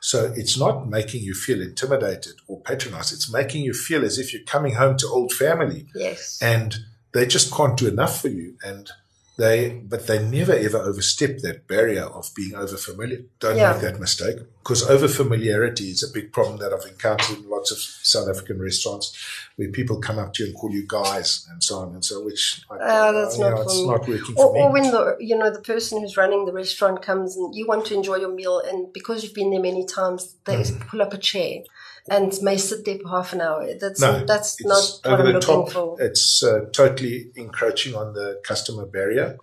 So 0.00 0.33
it's 0.37 0.59
not 0.59 0.88
making 0.88 1.22
you 1.22 1.33
feel 1.35 1.62
intimidated 1.62 2.35
or 2.46 2.61
patronized. 2.61 3.12
It's 3.14 3.33
making 3.33 3.64
you 3.64 3.72
feel 3.72 4.05
as 4.05 4.18
if 4.18 4.35
you're 4.35 4.42
coming 4.42 4.74
home 4.74 4.98
to 4.98 5.07
old 5.07 5.33
family 5.33 5.87
yes. 5.94 6.38
and 6.42 6.77
they 7.12 7.24
just 7.27 7.50
can't 7.55 7.77
do 7.79 7.87
enough 7.88 8.20
for 8.20 8.29
you. 8.29 8.59
And 8.62 8.90
they, 9.37 9.70
but 9.85 10.07
they 10.07 10.18
never 10.25 10.53
ever 10.53 10.79
overstep 10.79 11.38
that 11.38 11.66
barrier 11.66 12.05
of 12.05 12.31
being 12.37 12.55
over 12.55 12.77
familiar. 12.77 13.23
Don't 13.40 13.57
Yeah. 13.57 13.73
make 13.73 13.83
that 13.83 13.99
mistake 14.01 14.37
because 14.62 14.88
over 14.88 15.09
familiarity 15.09 15.90
is 15.90 16.03
a 16.03 16.12
big 16.12 16.33
problem 16.33 16.59
that 16.59 16.73
I've 16.73 16.87
encountered 16.88 17.38
in 17.38 17.51
lots 17.51 17.70
of 17.73 17.79
South 17.79 18.29
African 18.29 18.61
restaurants 18.62 19.12
where 19.57 19.68
people 19.70 19.99
come 19.99 20.18
up 20.18 20.35
to 20.35 20.44
you 20.44 20.51
and 20.51 20.59
call 20.59 20.70
you 20.70 20.85
guys 20.87 21.47
and 21.51 21.62
so 21.62 21.79
on 21.79 21.94
and 21.94 22.05
so, 22.05 22.25
which 22.25 22.62
I, 22.70 22.77
Ah, 22.81 23.12
that's 23.12 23.37
you 23.37 23.44
not 23.44 23.51
know, 23.57 23.62
it's 23.62 23.85
not 23.87 24.09
working 24.09 24.35
or, 24.37 24.47
for 24.47 24.53
me. 24.55 24.61
or 24.61 24.73
when 24.73 24.90
the 24.92 25.16
you 25.18 25.37
know 25.37 25.51
the 25.51 25.61
person 25.61 26.01
who's 26.01 26.16
running 26.16 26.44
the 26.44 26.53
restaurant 26.53 27.03
comes 27.03 27.37
and 27.37 27.55
you 27.55 27.66
want 27.66 27.87
to 27.87 27.94
enjoy 27.94 28.16
your 28.16 28.33
meal 28.33 28.61
and 28.61 28.92
because 28.92 29.25
you've 29.25 29.35
been 29.35 29.51
there 29.51 29.61
many 29.61 29.85
times 29.85 30.37
they 30.44 30.57
Mm. 30.57 30.87
pull 30.88 31.03
up 31.03 31.12
a 31.12 31.18
chair 31.18 31.59
and 32.09 32.33
may 32.43 32.57
sit 32.57 32.85
there 32.85 32.99
for 32.99 33.09
half 33.09 33.33
an 33.33 33.40
hour. 33.40 33.67
That's 33.81 34.01
No, 34.01 34.25
that's 34.25 34.62
not 34.64 35.01
what 35.05 35.21
i'm 35.21 35.27
looking 35.27 35.40
top. 35.40 35.71
for. 35.71 36.01
It's 36.01 36.43
uh, 36.43 36.67
totally 36.73 37.31
encroaching 37.37 37.95
on 37.95 38.12
the 38.12 38.40
customer 38.45 38.87
barrier, 38.87 39.38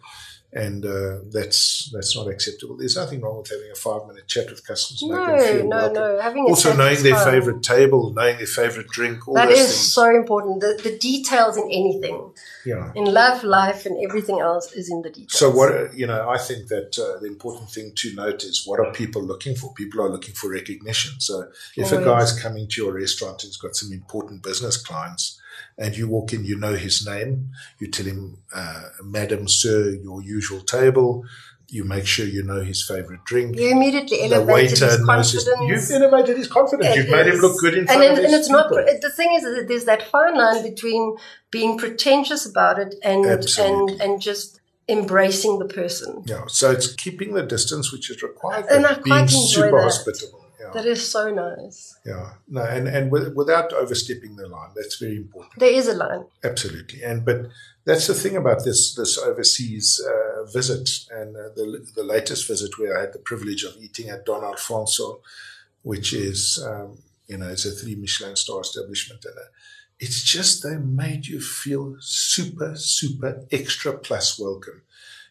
and 0.53 0.85
uh, 0.85 1.19
that's 1.31 1.89
that's 1.93 2.15
not 2.15 2.27
acceptable. 2.27 2.75
There's 2.75 2.97
nothing 2.97 3.21
wrong 3.21 3.37
with 3.37 3.49
having 3.49 3.71
a 3.71 3.75
five 3.75 4.05
minute 4.07 4.27
chat 4.27 4.49
with 4.49 4.65
customers. 4.67 5.01
no 5.01 5.15
no 5.15 5.67
welcome. 5.69 5.93
no 5.93 6.19
having 6.19 6.43
Also, 6.43 6.75
knowing 6.75 7.01
their 7.03 7.15
fine. 7.15 7.33
favorite 7.33 7.63
table, 7.63 8.11
knowing 8.13 8.37
their 8.37 8.47
favorite 8.47 8.87
drink, 8.89 9.27
all 9.27 9.35
that 9.35 9.49
is 9.49 9.59
things. 9.59 9.93
so 9.93 10.09
important 10.13 10.59
the, 10.59 10.77
the 10.83 10.97
details 10.97 11.55
in 11.55 11.63
anything 11.63 12.33
yeah. 12.65 12.91
in 12.95 13.05
love 13.05 13.43
life 13.45 13.85
and 13.85 13.97
everything 14.03 14.39
else 14.41 14.73
is 14.73 14.89
in 14.91 15.01
the 15.03 15.09
details 15.09 15.39
So 15.39 15.49
what 15.49 15.93
you 15.95 16.05
know, 16.05 16.29
I 16.29 16.37
think 16.37 16.67
that 16.67 16.99
uh, 16.99 17.19
the 17.21 17.27
important 17.27 17.69
thing 17.69 17.93
to 17.95 18.13
note 18.13 18.43
is 18.43 18.65
what 18.65 18.79
are 18.81 18.91
people 18.91 19.23
looking 19.23 19.55
for? 19.55 19.73
People 19.73 20.01
are 20.01 20.09
looking 20.09 20.33
for 20.33 20.49
recognition. 20.49 21.19
So 21.19 21.47
if 21.77 21.91
a 21.93 22.03
guy's 22.03 22.37
coming 22.37 22.67
to 22.67 22.83
your 22.83 22.93
restaurant 22.93 23.43
and's 23.43 23.57
got 23.57 23.75
some 23.75 23.93
important 23.93 24.43
business 24.43 24.75
clients, 24.75 25.40
and 25.77 25.95
you 25.97 26.07
walk 26.07 26.33
in, 26.33 26.43
you 26.45 26.57
know 26.57 26.73
his 26.75 27.05
name, 27.05 27.49
you 27.79 27.87
tell 27.89 28.05
him, 28.05 28.37
uh, 28.53 28.83
"Madam, 29.03 29.47
sir, 29.47 29.89
your 29.91 30.21
usual 30.21 30.61
table." 30.61 31.23
You 31.73 31.85
make 31.85 32.05
sure 32.05 32.25
you 32.25 32.43
know 32.43 32.59
his 32.59 32.83
favorite 32.85 33.23
drink. 33.23 33.57
you 33.57 33.69
immediately 33.71 34.17
the 34.27 34.35
elevated 34.35 34.71
waiter 34.81 34.85
his 34.87 34.99
knows 35.05 35.31
his. 35.31 35.45
confidence 35.45 35.89
You've 35.89 36.01
elevated 36.01 36.37
his 36.37 36.47
confidence. 36.49 36.95
You've 36.97 37.09
made 37.09 37.27
him 37.27 37.35
look 37.39 37.57
good 37.61 37.73
in 37.75 37.79
and, 37.79 37.87
front 37.87 38.01
then- 38.01 38.11
of 38.11 38.17
his 38.17 38.25
and 38.25 38.33
it's 38.41 38.49
not 38.49 38.69
the 38.69 39.09
thing 39.09 39.31
is 39.37 39.43
that 39.43 39.65
there's 39.69 39.85
that 39.85 40.03
fine 40.09 40.35
line 40.37 40.63
between 40.63 41.15
being 41.49 41.77
pretentious 41.77 42.45
about 42.45 42.77
it 42.77 42.95
and 43.03 43.25
Absolutely. 43.25 43.93
and 43.93 44.01
and 44.01 44.21
just 44.21 44.59
embracing 44.89 45.59
the 45.59 45.65
person 45.65 46.23
Yeah, 46.25 46.43
so 46.47 46.71
it's 46.71 46.93
keeping 46.93 47.35
the 47.35 47.43
distance 47.43 47.93
which 47.93 48.09
is 48.11 48.21
required, 48.21 48.65
And 48.69 48.85
I 48.85 48.95
quite 48.95 49.03
being 49.05 49.19
enjoy 49.19 49.37
super 49.37 49.77
that. 49.77 49.83
hospitable. 49.83 50.40
That 50.73 50.85
is 50.85 51.11
so 51.11 51.29
nice. 51.29 51.97
Yeah, 52.05 52.33
no, 52.47 52.63
and 52.63 52.87
and 52.87 53.11
with, 53.11 53.35
without 53.35 53.73
overstepping 53.73 54.35
the 54.35 54.47
line, 54.47 54.71
that's 54.75 54.97
very 54.97 55.17
important. 55.17 55.59
there 55.59 55.71
is 55.71 55.87
a 55.87 55.93
line. 55.93 56.25
Absolutely, 56.43 57.03
and 57.03 57.25
but 57.25 57.47
that's 57.85 58.07
the 58.07 58.13
thing 58.13 58.35
about 58.37 58.63
this 58.63 58.95
this 58.95 59.17
overseas 59.17 59.99
uh, 60.05 60.45
visit 60.45 60.89
and 61.11 61.35
uh, 61.35 61.49
the 61.55 61.85
the 61.95 62.03
latest 62.03 62.47
visit 62.47 62.77
where 62.77 62.97
I 62.97 63.01
had 63.01 63.13
the 63.13 63.19
privilege 63.19 63.63
of 63.63 63.75
eating 63.79 64.09
at 64.09 64.25
Don 64.25 64.43
Alfonso, 64.43 65.21
which 65.81 66.13
is 66.13 66.63
um, 66.65 66.99
you 67.27 67.37
know 67.37 67.49
it's 67.49 67.65
a 67.65 67.71
three 67.71 67.95
Michelin 67.95 68.35
star 68.35 68.61
establishment, 68.61 69.25
and 69.25 69.37
uh, 69.37 69.49
it's 69.99 70.23
just 70.23 70.63
they 70.63 70.77
made 70.77 71.27
you 71.27 71.39
feel 71.41 71.95
super 71.99 72.75
super 72.75 73.45
extra 73.51 73.97
plus 73.97 74.39
welcome. 74.39 74.81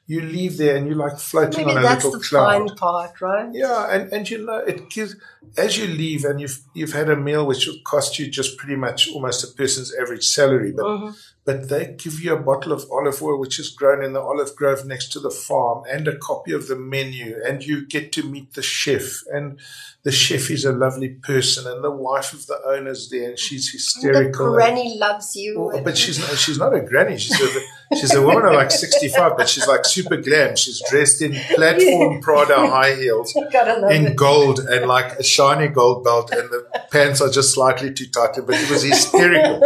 You 0.06 0.22
leave 0.22 0.56
there 0.56 0.74
and 0.76 0.86
you're 0.88 0.96
like 0.96 1.18
floating 1.18 1.66
maybe 1.66 1.78
on 1.78 1.84
a 1.84 1.88
little 1.94 2.18
cloud. 2.18 2.62
that's 2.62 2.70
the 2.72 2.76
fine 2.76 2.76
part 2.76 3.20
right 3.20 3.48
Yeah, 3.52 3.94
and, 3.94 4.12
and 4.12 4.28
you 4.28 4.44
know, 4.44 4.56
it 4.58 4.90
gives 4.90 5.14
as 5.56 5.78
you 5.78 5.86
leave 5.86 6.24
and 6.24 6.40
you've 6.40 6.58
you've 6.74 6.92
had 6.92 7.08
a 7.08 7.16
meal 7.16 7.46
which 7.46 7.66
will 7.66 7.78
cost 7.84 8.18
you 8.18 8.28
just 8.28 8.56
pretty 8.58 8.74
much 8.76 9.08
almost 9.12 9.44
a 9.44 9.48
person's 9.56 9.94
average 9.94 10.26
salary, 10.26 10.72
but 10.72 10.84
Mhm. 10.84 11.16
But 11.44 11.68
they 11.68 11.96
give 11.98 12.20
you 12.20 12.34
a 12.34 12.40
bottle 12.40 12.70
of 12.72 12.84
olive 12.92 13.22
oil 13.22 13.38
which 13.38 13.58
is 13.58 13.70
grown 13.70 14.04
in 14.04 14.12
the 14.12 14.20
olive 14.20 14.54
grove 14.56 14.84
next 14.84 15.10
to 15.12 15.18
the 15.20 15.30
farm 15.30 15.82
and 15.90 16.06
a 16.06 16.16
copy 16.18 16.52
of 16.52 16.68
the 16.68 16.76
menu 16.76 17.36
and 17.46 17.64
you 17.64 17.86
get 17.86 18.12
to 18.12 18.22
meet 18.22 18.52
the 18.54 18.62
chef 18.62 19.22
and 19.32 19.58
the 20.02 20.12
chef 20.12 20.50
is 20.50 20.64
a 20.64 20.72
lovely 20.72 21.08
person 21.10 21.66
and 21.70 21.82
the 21.84 21.90
wife 21.90 22.32
of 22.32 22.46
the 22.46 22.58
owner's 22.66 23.08
there 23.10 23.30
and 23.30 23.38
she's 23.38 23.66
the 23.70 23.76
hysterical. 23.78 24.46
and- 24.46 24.54
granny 24.54 24.98
loves 24.98 25.34
you 25.36 25.70
Oh, 25.74 25.80
but 25.82 25.96
she's 25.96 26.18
not, 26.18 26.30
she's 26.38 26.58
not 26.58 26.74
a 26.74 26.80
granny. 26.80 27.18
She's 27.18 27.38
a 27.40 27.60
she's 27.96 28.14
a 28.14 28.22
woman 28.22 28.44
of 28.46 28.54
like 28.54 28.70
sixty 28.70 29.08
five, 29.08 29.36
but 29.36 29.48
she's 29.48 29.66
like 29.66 29.84
super 29.84 30.16
glam. 30.16 30.56
She's 30.56 30.80
dressed 30.88 31.20
in 31.22 31.32
platform 31.54 32.20
Prada 32.22 32.56
high 32.66 32.94
heels 32.94 33.34
in 33.36 34.06
it 34.06 34.16
gold 34.16 34.60
and 34.60 34.86
like 34.86 35.18
a 35.18 35.22
shiny 35.22 35.68
gold 35.68 36.04
belt, 36.04 36.30
and 36.32 36.48
the 36.50 36.66
pants 36.90 37.20
are 37.20 37.28
just 37.30 37.52
slightly 37.54 37.92
too 37.92 38.06
tight. 38.06 38.36
But 38.46 38.54
it 38.56 38.70
was 38.70 38.82
hysterical. 38.84 39.60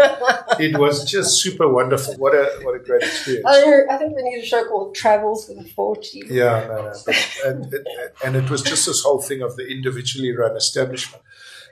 It 0.58 0.76
was 0.78 1.04
just 1.04 1.40
super 1.40 1.63
wonderful. 1.72 2.14
What 2.14 2.35
a 2.35 2.61
what 2.62 2.74
a 2.74 2.79
great 2.79 3.03
experience. 3.03 3.46
I, 3.46 3.83
I 3.90 3.96
think 3.96 4.14
we 4.16 4.22
need 4.22 4.42
a 4.42 4.46
show 4.46 4.64
called 4.66 4.94
Travels 4.94 5.48
with 5.48 5.64
a 5.64 5.68
40. 5.68 6.22
Yeah, 6.29 6.66
no, 6.68 6.92
no. 6.92 7.14
And- 7.44 7.87
and 8.24 8.37
it 8.37 8.48
was 8.50 8.62
just 8.62 8.87
this 8.87 9.03
whole 9.03 9.20
thing 9.20 9.42
of 9.42 9.57
the 9.57 9.66
individually 9.66 10.35
run 10.35 10.57
establishment. 10.57 11.22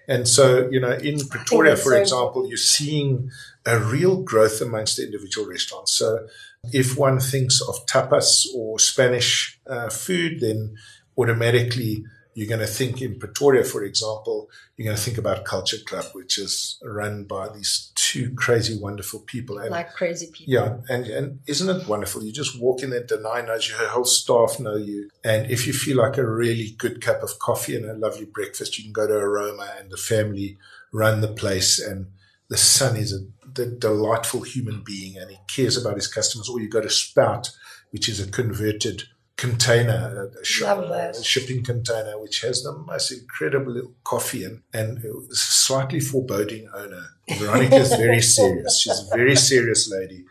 And 0.08 0.26
so, 0.26 0.68
you 0.70 0.80
know, 0.80 0.90
in 0.92 1.26
Pretoria, 1.28 1.76
for 1.76 1.92
so 1.92 1.96
example, 2.00 2.48
you're 2.48 2.56
seeing 2.56 3.30
a 3.64 3.78
real 3.78 4.16
growth 4.22 4.60
amongst 4.60 4.96
the 4.96 5.04
individual 5.04 5.46
restaurants. 5.48 5.92
So 5.94 6.26
if 6.72 6.96
one 6.98 7.20
thinks 7.20 7.60
of 7.60 7.86
tapas 7.86 8.46
or 8.54 8.78
Spanish 8.80 9.60
uh, 9.66 9.88
food, 9.90 10.40
then 10.40 10.74
automatically 11.16 12.04
you're 12.34 12.48
going 12.48 12.60
to 12.60 12.66
think 12.66 13.02
in 13.02 13.18
Pretoria, 13.18 13.62
for 13.62 13.84
example, 13.84 14.48
you're 14.76 14.86
going 14.86 14.96
to 14.96 15.02
think 15.02 15.18
about 15.18 15.44
Culture 15.44 15.76
Club, 15.84 16.06
which 16.12 16.38
is 16.38 16.78
run 16.82 17.24
by 17.24 17.48
these 17.48 17.92
two 17.94 18.34
crazy, 18.34 18.78
wonderful 18.78 19.20
people. 19.20 19.58
And 19.58 19.70
Like 19.70 19.92
crazy 19.92 20.28
people. 20.32 20.52
yeah, 20.52 20.78
and, 20.88 21.06
and 21.06 21.40
isn't 21.46 21.68
it 21.68 21.86
wonderful? 21.86 22.24
You 22.24 22.32
just 22.32 22.58
walk 22.58 22.82
in 22.82 22.90
there, 22.90 23.04
Denai 23.04 23.46
knows 23.46 23.68
you, 23.68 23.74
her 23.76 23.88
whole 23.88 24.04
staff 24.04 24.58
know 24.58 24.76
you. 24.76 25.10
And 25.22 25.50
if 25.50 25.66
you 25.66 25.72
feel 25.72 25.98
like 25.98 26.16
a 26.16 26.26
really 26.26 26.74
good 26.78 27.00
cup 27.02 27.22
of 27.22 27.38
coffee 27.38 27.76
and 27.76 27.84
a 27.84 27.94
lovely 27.94 28.26
breakfast, 28.26 28.78
you 28.78 28.84
can 28.84 28.92
go 28.92 29.06
to 29.06 29.14
Aroma 29.14 29.74
and 29.78 29.90
the 29.90 29.96
family 29.96 30.56
run 30.92 31.20
the 31.20 31.28
place. 31.28 31.78
And 31.78 32.06
the 32.48 32.56
son 32.56 32.96
is 32.96 33.12
a 33.12 33.26
the 33.54 33.66
delightful 33.66 34.42
human 34.42 34.82
being 34.82 35.16
and 35.18 35.30
he 35.30 35.38
cares 35.46 35.76
about 35.76 35.96
his 35.96 36.08
customers. 36.08 36.48
Or 36.48 36.60
you 36.60 36.68
go 36.68 36.80
to 36.80 36.90
Spout, 36.90 37.50
which 37.90 38.08
is 38.08 38.20
a 38.20 38.30
converted 38.30 39.04
container, 39.36 40.30
a, 40.40 40.44
sh- 40.44 40.62
Love 40.62 40.88
that. 40.88 41.16
a 41.16 41.22
shipping 41.22 41.64
container, 41.64 42.18
which 42.18 42.40
has 42.42 42.62
the 42.62 42.72
most 42.72 43.10
incredible 43.10 43.72
little 43.72 43.94
coffee 44.04 44.44
and, 44.44 44.62
and 44.72 44.98
a 45.04 45.34
slightly 45.34 46.00
foreboding 46.00 46.68
owner. 46.74 47.06
Veronica 47.38 47.76
is 47.76 47.94
very 47.96 48.20
serious. 48.22 48.80
She's 48.80 49.00
a 49.00 49.16
very 49.16 49.36
serious 49.36 49.90
lady. 49.90 50.24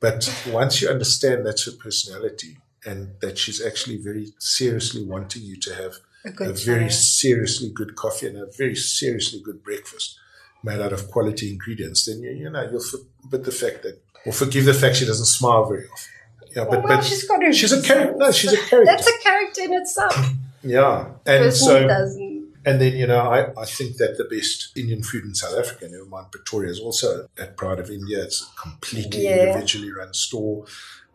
But 0.00 0.28
once 0.50 0.80
you 0.80 0.88
understand 0.88 1.44
that's 1.44 1.66
her 1.66 1.72
personality 1.72 2.58
and 2.84 3.14
that 3.20 3.38
she's 3.38 3.64
actually 3.64 3.96
very 3.96 4.28
seriously 4.38 5.04
wanting 5.04 5.42
you 5.42 5.56
to 5.60 5.74
have 5.74 5.94
A 6.24 6.50
a 6.50 6.52
very 6.52 6.90
seriously 6.90 7.70
good 7.74 7.96
coffee 7.96 8.28
and 8.28 8.38
a 8.38 8.46
very 8.56 8.76
seriously 8.76 9.40
good 9.44 9.62
breakfast 9.64 10.18
made 10.62 10.80
out 10.80 10.92
of 10.92 11.08
quality 11.10 11.50
ingredients, 11.50 12.06
then 12.06 12.20
you, 12.22 12.30
you 12.30 12.50
know 12.50 12.68
you'll 12.70 12.80
forbid 12.80 13.44
the 13.44 13.52
fact 13.52 13.82
that 13.82 14.00
or 14.26 14.32
forgive 14.32 14.64
the 14.64 14.74
fact 14.74 14.96
she 14.96 15.06
doesn't 15.06 15.26
smile 15.26 15.64
very 15.68 15.86
often. 15.86 16.12
Yeah, 16.54 16.64
but 16.64 16.82
well, 16.84 16.96
but 16.96 17.04
she's 17.04 17.26
got 17.28 17.42
her 17.42 17.52
she's 17.52 17.72
a 17.72 17.82
character. 17.82 18.16
No, 18.16 18.30
she's 18.32 18.52
a 18.52 18.56
character. 18.56 18.84
That's 18.84 19.06
a 19.06 19.18
character 19.22 19.60
in 19.62 19.72
itself. 19.74 20.30
yeah, 20.62 21.10
and 21.26 21.52
so 21.52 21.86
doesn't. 21.86 22.38
And 22.64 22.80
then, 22.80 22.96
you 22.96 23.06
know, 23.06 23.20
I, 23.20 23.50
I 23.58 23.64
think 23.64 23.96
that 23.96 24.18
the 24.18 24.24
best 24.24 24.76
Indian 24.76 25.02
food 25.02 25.24
in 25.24 25.34
South 25.34 25.56
Africa, 25.58 25.88
never 25.88 26.04
mind 26.04 26.32
Pretoria, 26.32 26.70
is 26.70 26.80
also 26.80 27.28
at 27.38 27.56
Pride 27.56 27.78
of 27.78 27.88
India. 27.88 28.22
It's 28.22 28.42
a 28.42 28.60
completely 28.60 29.24
Yeah. 29.24 29.46
individually 29.46 29.90
run 29.90 30.12
store. 30.12 30.66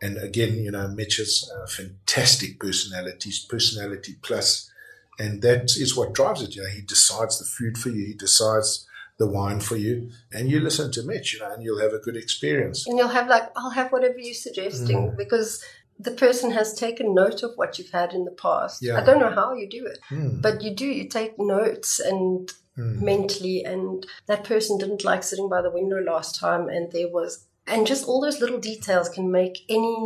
And 0.02 0.18
again, 0.18 0.56
you 0.56 0.72
know, 0.72 0.88
Mitch 0.88 1.20
uh, 1.20 1.66
fantastic 1.66 2.58
personalities, 2.58 3.38
personality 3.38 4.16
plus, 4.22 4.70
and 5.18 5.42
that 5.42 5.64
is 5.76 5.94
what 5.96 6.12
drives 6.14 6.42
it. 6.42 6.56
You 6.56 6.62
know, 6.64 6.68
he 6.70 6.80
decides 6.80 7.38
the 7.38 7.44
food 7.44 7.78
for 7.78 7.90
you, 7.90 8.04
he 8.06 8.14
decides 8.14 8.86
the 9.24 9.30
wine 9.38 9.60
for 9.60 9.76
you, 9.76 10.10
and 10.32 10.50
you 10.50 10.60
listen 10.60 10.92
to 10.92 11.02
Mitch, 11.02 11.34
you 11.34 11.40
know, 11.40 11.52
and 11.52 11.62
you'll 11.64 11.80
have 11.80 11.92
a 11.92 11.98
good 12.06 12.16
experience. 12.16 12.86
And 12.86 12.98
you'll 12.98 13.08
have 13.18 13.28
like, 13.28 13.46
I'll 13.56 13.70
have 13.80 13.90
whatever 13.92 14.18
you're 14.18 14.34
suggesting 14.48 14.98
Mm. 15.12 15.16
because 15.16 15.50
the 15.98 16.10
person 16.24 16.50
has 16.50 16.74
taken 16.74 17.14
note 17.14 17.42
of 17.42 17.52
what 17.56 17.78
you've 17.78 17.90
had 18.00 18.12
in 18.12 18.24
the 18.24 18.36
past. 18.46 18.82
Yeah. 18.82 18.98
I 19.00 19.04
don't 19.04 19.20
know 19.20 19.30
how 19.40 19.48
you 19.54 19.68
do 19.78 19.86
it, 19.92 19.98
Mm. 20.10 20.42
but 20.42 20.62
you 20.64 20.70
do. 20.74 20.86
You 20.86 21.08
take 21.08 21.34
notes 21.38 22.00
and 22.00 22.50
Mm. 22.76 23.00
mentally, 23.12 23.58
and 23.64 24.04
that 24.26 24.42
person 24.52 24.78
didn't 24.78 25.04
like 25.04 25.22
sitting 25.22 25.48
by 25.48 25.62
the 25.62 25.70
window 25.70 26.00
last 26.12 26.30
time, 26.44 26.68
and 26.68 26.90
there 26.92 27.08
was, 27.08 27.46
and 27.72 27.86
just 27.86 28.06
all 28.08 28.20
those 28.20 28.40
little 28.40 28.58
details 28.72 29.08
can 29.08 29.30
make 29.30 29.56
any 29.68 29.96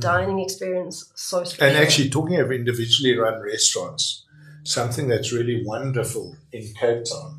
dining 0.00 0.40
experience 0.40 0.96
so 1.14 1.44
special. 1.44 1.64
And 1.66 1.76
actually, 1.76 2.10
talking 2.10 2.38
of 2.40 2.50
individually 2.50 3.16
run 3.16 3.40
restaurants, 3.40 4.24
something 4.64 5.06
that's 5.08 5.32
really 5.32 5.62
wonderful 5.64 6.36
in 6.52 6.64
Cape 6.80 7.04
Town, 7.04 7.32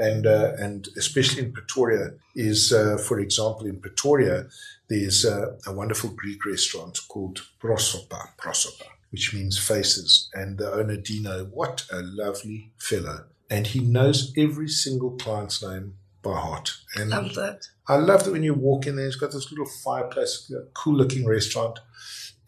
and 0.00 0.26
uh, 0.26 0.52
and 0.58 0.88
especially 0.96 1.42
in 1.44 1.52
Pretoria, 1.52 2.12
is, 2.34 2.72
uh, 2.72 2.96
for 2.96 3.20
example, 3.20 3.66
in 3.66 3.80
Pretoria, 3.80 4.46
there's 4.88 5.24
uh, 5.24 5.56
a 5.66 5.72
wonderful 5.72 6.10
Greek 6.10 6.44
restaurant 6.46 6.98
called 7.08 7.42
Prosopa, 7.60 8.20
Prosopa, 8.38 8.86
which 9.10 9.34
means 9.34 9.58
faces. 9.58 10.30
And 10.34 10.58
the 10.58 10.72
owner, 10.72 10.96
Dino, 10.96 11.44
what 11.44 11.86
a 11.92 12.00
lovely 12.02 12.72
fellow. 12.78 13.26
And 13.48 13.66
he 13.66 13.80
knows 13.80 14.32
every 14.36 14.68
single 14.68 15.12
client's 15.12 15.62
name 15.62 15.94
by 16.22 16.38
heart. 16.38 16.76
And 16.96 17.10
love 17.10 17.34
that. 17.34 17.68
I 17.88 17.96
love 17.96 18.24
that 18.24 18.32
when 18.32 18.42
you 18.42 18.54
walk 18.54 18.86
in 18.86 18.96
there, 18.96 19.06
he's 19.06 19.16
got 19.16 19.32
this 19.32 19.50
little 19.50 19.66
fireplace, 19.84 20.52
cool 20.74 20.94
looking 20.94 21.26
restaurant. 21.26 21.80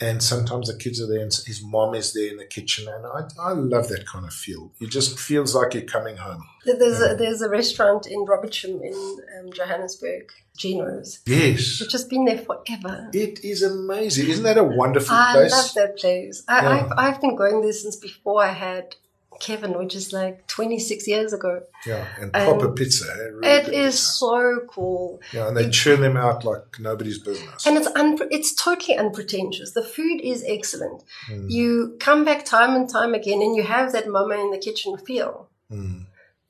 And 0.03 0.23
sometimes 0.23 0.67
the 0.67 0.77
kids 0.77 1.01
are 1.01 1.07
there 1.07 1.21
and 1.23 1.33
his 1.47 1.63
mom 1.63 1.95
is 1.95 2.13
there 2.13 2.29
in 2.31 2.37
the 2.37 2.45
kitchen. 2.45 2.89
And 2.89 3.07
I, 3.07 3.21
I 3.39 3.53
love 3.53 3.89
that 3.89 4.05
kind 4.07 4.27
of 4.27 4.33
feel. 4.33 4.73
It 4.81 4.91
just 4.91 5.19
feels 5.19 5.55
like 5.55 5.75
you're 5.75 5.83
coming 5.85 6.17
home. 6.17 6.43
There's 6.65 7.01
a, 7.01 7.15
there's 7.17 7.41
a 7.43 7.49
restaurant 7.49 8.07
in 8.07 8.25
Robertsham 8.25 8.83
in 8.83 8.95
um, 9.39 9.53
Johannesburg, 9.53 10.31
Geno's, 10.57 11.21
Yes. 11.27 11.81
which 11.81 11.93
has 11.93 12.05
been 12.05 12.25
there 12.25 12.39
forever. 12.39 13.11
It 13.13 13.45
is 13.45 13.63
amazing. 13.63 14.29
Isn't 14.29 14.45
that 14.45 14.59
a 14.59 14.65
wonderful 14.65 15.15
I 15.15 15.33
place? 15.35 15.53
I 15.53 15.57
love 15.57 15.75
that 15.75 15.97
place. 15.99 16.43
I, 16.49 16.63
Yeah. 16.63 16.69
I've, 16.71 16.93
I've 17.15 17.21
been 17.21 17.37
going 17.37 17.63
there 17.63 17.73
since 17.73 17.97
before 17.97 18.43
I 18.45 18.53
had 18.53 18.97
Kevin, 19.43 19.77
which 19.77 19.95
is 19.95 20.13
like 20.13 20.47
26 20.47 21.07
years 21.09 21.33
ago. 21.33 21.61
Yeah, 21.87 22.07
and 22.21 22.31
And 22.35 22.49
proper 22.49 22.73
pizza. 22.73 23.05
eh? 23.13 23.25
Really 23.35 23.49
It 23.49 23.69
is 23.69 23.95
pizza. 23.97 24.13
so 24.23 24.61
cool. 24.71 25.21
Yeah, 25.33 25.49
and 25.49 25.57
they 25.57 25.69
churn 25.69 26.01
them 26.01 26.17
out 26.17 26.45
like 26.45 26.79
nobody's 26.79 27.19
business. 27.19 27.67
And 27.67 27.77
it's 27.77 27.89
unpre- 27.89 28.29
it's 28.31 28.55
totally 28.55 28.97
unpretentious. 28.97 29.73
The 29.73 29.83
food 29.97 30.21
is 30.23 30.45
excellent. 30.47 31.03
Mm. 31.31 31.51
You 31.51 31.97
come 31.99 32.25
back 32.25 32.45
time 32.45 32.73
and 32.77 32.89
time 32.89 33.13
again, 33.21 33.43
and 33.43 33.57
you 33.57 33.65
have 33.65 33.93
that 33.93 34.07
mama 34.09 34.37
in 34.37 34.51
the 34.53 34.59
kitchen 34.59 34.97
feel. 34.97 35.49
Mm. 35.71 36.07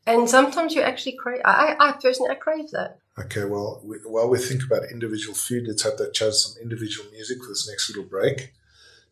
And 0.06 0.28
sometimes 0.28 0.74
you 0.74 0.82
actually 0.82 1.16
crave. 1.16 1.40
I, 1.44 1.76
I 1.80 1.92
personally, 1.92 2.30
I 2.30 2.34
crave 2.34 2.70
that. 2.72 2.98
Okay, 3.18 3.44
well, 3.44 3.80
we, 3.84 3.96
while 4.04 4.28
we 4.28 4.38
think 4.38 4.62
about 4.64 4.82
individual 4.90 5.34
food, 5.34 5.64
let's 5.68 5.82
hope 5.82 5.96
that 5.98 6.12
chose 6.14 6.36
some 6.44 6.62
individual 6.62 7.06
music 7.12 7.38
for 7.42 7.48
this 7.50 7.68
next 7.68 7.88
little 7.90 8.04
break. 8.16 8.52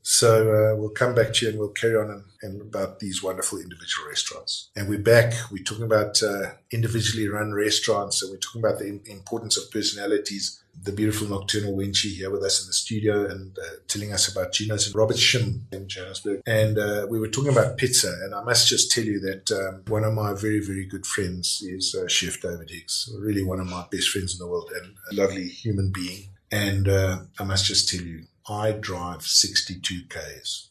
So 0.03 0.49
uh, 0.49 0.77
we'll 0.81 0.91
come 0.91 1.15
back 1.15 1.35
to 1.35 1.45
you 1.45 1.51
and 1.51 1.59
we'll 1.59 1.69
carry 1.69 1.97
on 1.97 2.11
and, 2.11 2.25
and 2.43 2.61
about 2.63 3.01
these 3.01 3.23
wonderful 3.23 3.59
individual 3.59 4.09
restaurants. 4.09 4.71
And 4.75 4.89
we're 4.89 4.99
back. 4.99 5.35
We're 5.53 5.63
talking 5.63 5.85
about 5.85 6.23
uh, 6.23 6.53
individually 6.73 7.29
run 7.29 7.53
restaurants, 7.53 8.23
and 8.23 8.31
we're 8.31 8.39
talking 8.39 8.65
about 8.65 8.79
the 8.79 9.01
importance 9.11 9.59
of 9.59 9.71
personalities. 9.71 10.63
The 10.83 10.93
beautiful 10.93 11.29
Nocturnal 11.29 11.77
Wenchi 11.77 12.15
here 12.15 12.31
with 12.31 12.43
us 12.43 12.63
in 12.63 12.67
the 12.67 12.73
studio 12.73 13.27
and 13.27 13.59
uh, 13.59 13.77
telling 13.89 14.13
us 14.13 14.29
about 14.33 14.53
Gino's 14.53 14.87
and 14.87 14.95
Robertsham 14.95 15.67
in 15.73 15.89
Johannesburg. 15.89 16.41
And 16.47 16.79
uh, 16.79 17.07
we 17.11 17.19
were 17.19 17.29
talking 17.29 17.53
about 17.53 17.77
pizza, 17.77 18.09
and 18.23 18.35
I 18.35 18.43
must 18.43 18.69
just 18.69 18.91
tell 18.91 19.05
you 19.05 19.21
that 19.21 19.51
um, 19.51 19.83
one 19.89 20.05
of 20.05 20.15
my 20.15 20.33
very, 20.33 20.61
very 20.61 20.87
good 20.87 21.05
friends 21.05 21.63
is 21.67 21.95
uh, 21.95 22.09
Chef 22.09 22.41
David 22.41 22.71
Higgs, 22.71 23.13
really 23.19 23.45
one 23.45 23.61
of 23.61 23.67
my 23.67 23.85
best 23.91 24.09
friends 24.09 24.33
in 24.33 24.39
the 24.39 24.51
world 24.51 24.71
and 24.75 24.95
a 25.11 25.23
lovely 25.23 25.49
human 25.49 25.93
being. 25.93 26.31
And 26.51 26.89
uh, 26.89 27.19
I 27.39 27.45
must 27.45 27.67
just 27.67 27.89
tell 27.89 28.01
you, 28.01 28.25
I 28.49 28.73
drive 28.73 29.23
62 29.23 30.03
Ks 30.09 30.71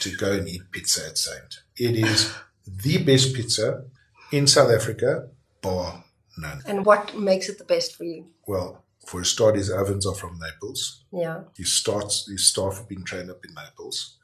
to 0.00 0.16
go 0.16 0.32
and 0.32 0.48
eat 0.48 0.70
pizza 0.70 1.06
at 1.06 1.18
Saint. 1.18 1.60
It 1.76 1.96
is 1.96 2.34
the 2.66 3.02
best 3.02 3.34
pizza 3.34 3.84
in 4.32 4.46
South 4.46 4.70
Africa, 4.70 5.28
bar 5.60 6.04
none. 6.36 6.62
And 6.66 6.86
what 6.86 7.16
makes 7.16 7.48
it 7.48 7.58
the 7.58 7.64
best 7.64 7.96
for 7.96 8.04
you? 8.04 8.26
Well, 8.46 8.84
for 9.06 9.22
a 9.22 9.24
start, 9.24 9.56
his 9.56 9.70
ovens 9.70 10.06
are 10.06 10.14
from 10.14 10.38
Naples. 10.38 11.04
Yeah. 11.12 11.44
His, 11.56 11.72
starts, 11.72 12.28
his 12.28 12.48
staff 12.48 12.76
have 12.76 12.88
been 12.88 13.04
trained 13.04 13.30
up 13.30 13.44
in 13.44 13.54
Naples. 13.54 14.16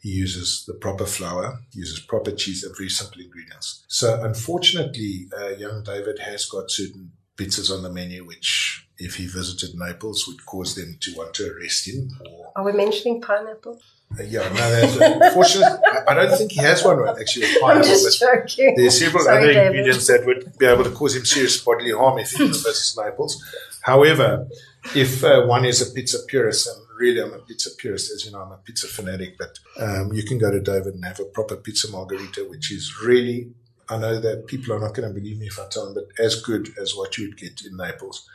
He 0.00 0.10
uses 0.10 0.64
the 0.66 0.74
proper 0.74 1.06
flour, 1.06 1.60
uses 1.72 1.98
proper 2.00 2.32
cheese, 2.32 2.62
and 2.62 2.76
very 2.76 2.90
simple 2.90 3.22
ingredients. 3.22 3.84
So, 3.88 4.22
unfortunately, 4.22 5.28
uh, 5.36 5.50
young 5.50 5.82
David 5.82 6.18
has 6.18 6.44
got 6.44 6.70
certain 6.70 7.12
pizzas 7.36 7.74
on 7.74 7.82
the 7.82 7.90
menu 7.90 8.26
which, 8.26 8.83
if 8.98 9.16
he 9.16 9.26
visited 9.26 9.78
Naples, 9.78 10.24
would 10.28 10.44
cause 10.46 10.74
them 10.74 10.96
to 11.00 11.14
want 11.16 11.34
to 11.34 11.52
arrest 11.52 11.88
him. 11.88 12.10
Or 12.30 12.52
Are 12.56 12.64
we 12.64 12.72
mentioning 12.72 13.20
pineapple? 13.20 13.80
uh, 14.18 14.22
yeah, 14.22 14.48
no, 14.50 14.70
that's 14.70 14.96
unfortunately, 14.96 15.78
I- 16.08 16.14
don't 16.14 16.36
think 16.38 16.52
he 16.52 16.60
has 16.60 16.84
one 16.84 16.98
right, 16.98 17.16
actually. 17.18 17.46
I'm 17.46 17.60
pineapple, 17.60 17.88
just 17.88 18.20
joking. 18.20 18.74
there 18.76 18.86
are 18.86 18.90
several 18.90 19.24
Sorry, 19.24 19.36
other 19.38 19.52
David. 19.52 19.66
ingredients 19.66 20.06
that 20.06 20.24
would 20.26 20.56
be 20.58 20.66
able 20.66 20.84
to 20.84 20.90
cause 20.90 21.16
him 21.16 21.24
serious 21.24 21.62
bodily 21.64 21.90
harm 21.92 22.18
if 22.18 22.30
he 22.32 22.46
visits 22.46 22.96
Naples. 22.96 23.42
However, 23.82 24.46
if 24.94 25.24
uh, 25.24 25.46
one 25.46 25.64
is 25.64 25.80
a 25.82 25.92
pizza 25.92 26.18
purist, 26.28 26.68
and 26.68 26.76
really 26.98 27.20
I'm 27.20 27.32
a 27.32 27.38
pizza 27.38 27.70
purist, 27.76 28.12
as 28.12 28.24
you 28.24 28.30
know, 28.32 28.40
I'm 28.42 28.52
a 28.52 28.58
pizza 28.58 28.86
fanatic, 28.86 29.36
but 29.38 29.58
um, 29.80 30.12
you 30.12 30.22
can 30.22 30.38
go 30.38 30.50
to 30.52 30.60
David 30.60 30.94
and 30.94 31.04
have 31.04 31.18
a 31.20 31.24
proper 31.24 31.56
pizza 31.56 31.90
margarita, 31.90 32.46
which 32.48 32.70
is 32.70 32.94
really, 33.04 33.50
I 33.88 33.96
know 33.98 34.20
that 34.20 34.46
people 34.46 34.72
are 34.74 34.78
not 34.80 34.94
going 34.94 35.08
to 35.08 35.14
believe 35.14 35.38
me 35.38 35.46
if 35.48 35.58
I 35.58 35.66
tell 35.68 35.86
them, 35.86 35.94
but 35.94 36.24
as 36.24 36.40
good 36.40 36.68
as 36.80 36.94
what 36.94 37.18
you 37.18 37.28
would 37.28 37.36
get 37.38 37.62
in 37.66 37.76
Naples. 37.76 38.28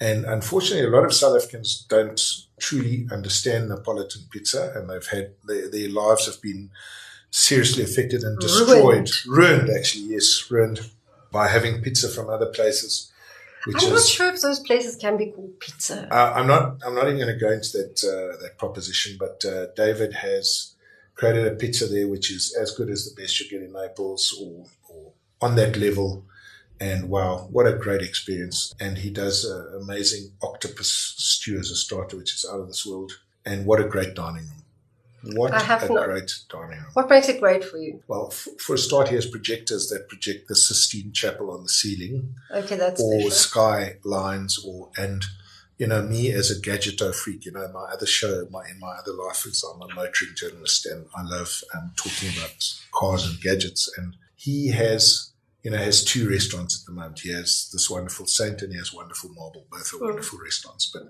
And 0.00 0.24
unfortunately, 0.24 0.86
a 0.86 0.90
lot 0.90 1.04
of 1.04 1.14
South 1.14 1.36
Africans 1.36 1.86
don't 1.88 2.20
truly 2.58 3.06
understand 3.10 3.70
Napolitan 3.70 4.28
pizza, 4.30 4.72
and 4.74 4.90
they've 4.90 5.06
had 5.06 5.34
their, 5.46 5.70
their 5.70 5.88
lives 5.88 6.26
have 6.26 6.42
been 6.42 6.70
seriously 7.30 7.82
affected 7.84 8.22
and 8.22 8.38
destroyed, 8.38 9.10
ruined, 9.26 9.70
actually, 9.70 10.04
yes, 10.04 10.46
ruined 10.50 10.80
by 11.32 11.48
having 11.48 11.80
pizza 11.82 12.08
from 12.08 12.28
other 12.28 12.46
places. 12.46 13.12
Which 13.66 13.82
I'm 13.82 13.94
not 13.94 14.04
sure 14.04 14.28
if 14.28 14.42
those 14.42 14.60
places 14.60 14.96
can 14.96 15.16
be 15.16 15.26
called 15.26 15.58
pizza. 15.58 16.06
uh, 16.12 16.34
I'm 16.34 16.46
not. 16.46 16.76
I'm 16.84 16.94
not 16.94 17.06
even 17.06 17.18
going 17.18 17.32
to 17.32 17.40
go 17.40 17.50
into 17.50 17.78
that 17.78 18.04
uh, 18.04 18.42
that 18.42 18.58
proposition. 18.58 19.16
But 19.18 19.42
uh, 19.44 19.68
David 19.74 20.12
has 20.12 20.74
created 21.14 21.46
a 21.46 21.56
pizza 21.56 21.86
there, 21.86 22.06
which 22.06 22.30
is 22.30 22.54
as 22.60 22.72
good 22.72 22.90
as 22.90 23.06
the 23.06 23.20
best 23.20 23.40
you 23.40 23.48
get 23.48 23.62
in 23.62 23.72
Naples, 23.72 24.38
or, 24.38 24.66
or 24.90 25.12
on 25.40 25.56
that 25.56 25.76
level. 25.78 26.24
And 26.80 27.08
wow, 27.08 27.48
what 27.50 27.66
a 27.66 27.72
great 27.72 28.02
experience! 28.02 28.74
And 28.80 28.98
he 28.98 29.10
does 29.10 29.44
an 29.44 29.80
amazing 29.82 30.32
octopus 30.42 31.14
stew 31.16 31.58
as 31.58 31.70
a 31.70 31.76
starter, 31.76 32.16
which 32.16 32.34
is 32.34 32.44
out 32.50 32.60
of 32.60 32.66
this 32.68 32.84
world. 32.84 33.12
And 33.46 33.64
what 33.66 33.80
a 33.80 33.84
great 33.84 34.14
dining 34.14 34.44
room! 34.44 35.36
What 35.36 35.52
I 35.54 35.60
have 35.60 35.84
a 35.84 35.92
not- 35.92 36.06
great 36.06 36.32
dining 36.50 36.78
room! 36.80 36.90
what 36.94 37.08
makes 37.08 37.28
it 37.28 37.40
great 37.40 37.64
for 37.64 37.78
you? 37.78 38.02
Well, 38.08 38.28
f- 38.32 38.48
for 38.58 38.74
a 38.74 38.78
start, 38.78 39.08
he 39.08 39.14
has 39.14 39.26
projectors 39.26 39.88
that 39.88 40.08
project 40.08 40.48
the 40.48 40.56
Sistine 40.56 41.12
Chapel 41.12 41.50
on 41.50 41.62
the 41.62 41.68
ceiling 41.68 42.34
Okay, 42.50 42.76
that's 42.76 43.00
or 43.00 43.12
special. 43.20 43.30
sky 43.30 43.96
lines 44.04 44.58
or 44.66 44.90
and 44.98 45.24
you 45.78 45.86
know 45.86 46.02
me 46.02 46.30
as 46.32 46.50
a 46.50 46.60
gadgeto 46.60 47.12
freak 47.14 47.44
you 47.44 47.50
know 47.52 47.66
my 47.72 47.84
other 47.92 48.06
show 48.06 48.46
my 48.50 48.64
in 48.70 48.78
my 48.78 48.92
other 48.92 49.12
life 49.12 49.44
is 49.44 49.64
i'm 49.64 49.82
a 49.82 49.92
motoring 49.92 50.30
journalist 50.36 50.86
and 50.86 51.04
i 51.16 51.22
love 51.24 51.64
um, 51.74 51.90
talking 51.96 52.28
about 52.38 52.54
cars 52.92 53.26
and 53.26 53.40
gadgets 53.40 53.90
and 53.98 54.14
he 54.36 54.68
has 54.68 55.32
you 55.64 55.70
know 55.72 55.78
has 55.78 56.04
two 56.04 56.28
restaurants 56.30 56.80
at 56.80 56.86
the 56.86 56.92
moment. 56.92 57.20
He 57.20 57.32
has 57.32 57.68
this 57.72 57.90
wonderful 57.90 58.26
saint 58.26 58.62
and 58.62 58.70
he 58.72 58.78
has 58.78 58.92
wonderful 58.92 59.30
marble. 59.30 59.66
Both 59.70 59.92
are 59.94 59.96
Mm. 59.96 60.06
wonderful 60.10 60.38
restaurants. 60.38 60.92
But 60.94 61.04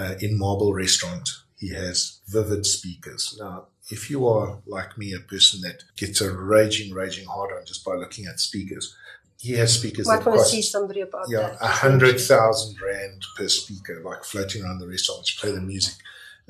uh, 0.00 0.14
in 0.20 0.36
marble 0.38 0.74
restaurant 0.74 1.28
he 1.56 1.68
has 1.74 2.18
vivid 2.26 2.66
speakers. 2.66 3.36
Now 3.38 3.66
if 3.90 4.10
you 4.10 4.26
are 4.26 4.58
like 4.66 4.96
me 4.98 5.12
a 5.14 5.20
person 5.20 5.60
that 5.60 5.84
gets 5.96 6.20
a 6.20 6.32
raging 6.32 6.92
raging 6.94 7.26
hard 7.26 7.52
on 7.56 7.64
just 7.66 7.84
by 7.84 7.94
looking 7.94 8.26
at 8.26 8.40
speakers 8.40 8.96
he 9.38 9.54
has 9.54 9.72
speakers 9.78 10.06
Might 10.06 10.18
that 10.18 10.26
want 10.26 10.38
to 10.38 10.42
cost 10.42 10.50
see 10.50 10.62
somebody 10.62 11.00
about 11.00 11.26
yeah, 11.30 11.56
a 11.62 11.66
hundred 11.66 12.20
thousand 12.20 12.76
rand 12.82 13.24
per 13.36 13.48
speaker, 13.48 14.02
like 14.04 14.22
floating 14.22 14.62
around 14.62 14.80
the 14.80 14.86
restaurant, 14.86 15.22
which 15.22 15.38
play 15.40 15.50
the 15.52 15.62
music. 15.62 15.94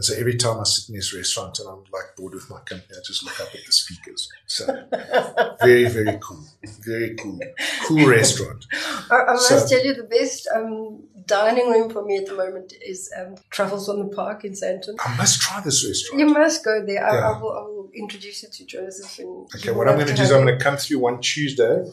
And 0.00 0.04
so 0.06 0.14
every 0.18 0.34
time 0.34 0.58
I 0.58 0.62
sit 0.62 0.88
in 0.88 0.94
this 0.94 1.12
restaurant 1.14 1.58
and 1.58 1.68
I'm 1.68 1.80
like 1.92 2.16
bored 2.16 2.32
with 2.32 2.48
my 2.48 2.60
company, 2.60 2.94
I 2.96 3.02
just 3.06 3.22
look 3.22 3.38
up 3.38 3.48
at 3.54 3.66
the 3.66 3.70
speakers. 3.70 4.32
So 4.46 4.64
very, 5.60 5.84
very 5.90 6.16
cool. 6.22 6.42
Very 6.80 7.14
cool. 7.16 7.38
Cool 7.86 8.08
restaurant. 8.08 8.64
I, 9.10 9.14
I 9.28 9.32
must 9.34 9.46
So- 9.50 9.66
tell 9.76 9.84
you, 9.84 9.92
the 9.92 10.04
best 10.04 10.48
um, 10.56 11.02
dining 11.26 11.68
room 11.68 11.90
for 11.90 12.02
me 12.02 12.16
at 12.16 12.24
the 12.24 12.34
moment 12.34 12.72
is 12.80 13.12
um, 13.14 13.34
Truffles 13.50 13.90
on 13.90 13.98
the 13.98 14.06
Park 14.16 14.42
in 14.46 14.52
Sandton. 14.52 14.94
I 15.04 15.14
must 15.18 15.42
try 15.42 15.60
this 15.60 15.86
restaurant. 15.86 16.18
You 16.18 16.28
must 16.32 16.64
go 16.64 16.82
there. 16.82 17.04
I, 17.06 17.14
Yeah. 17.16 17.30
I, 17.32 17.38
will, 17.38 17.52
I 17.52 17.60
will 17.60 17.90
introduce 17.94 18.42
you 18.42 18.48
to 18.48 18.64
Joseph. 18.64 19.18
And 19.18 19.46
Okay, 19.54 19.70
what 19.70 19.86
I'm 19.86 19.96
going 19.96 20.06
to 20.06 20.14
do 20.14 20.22
is 20.22 20.32
I'm 20.32 20.46
going 20.46 20.58
to 20.58 20.64
come 20.64 20.78
through 20.78 21.00
one 21.00 21.20
Tuesday 21.20 21.84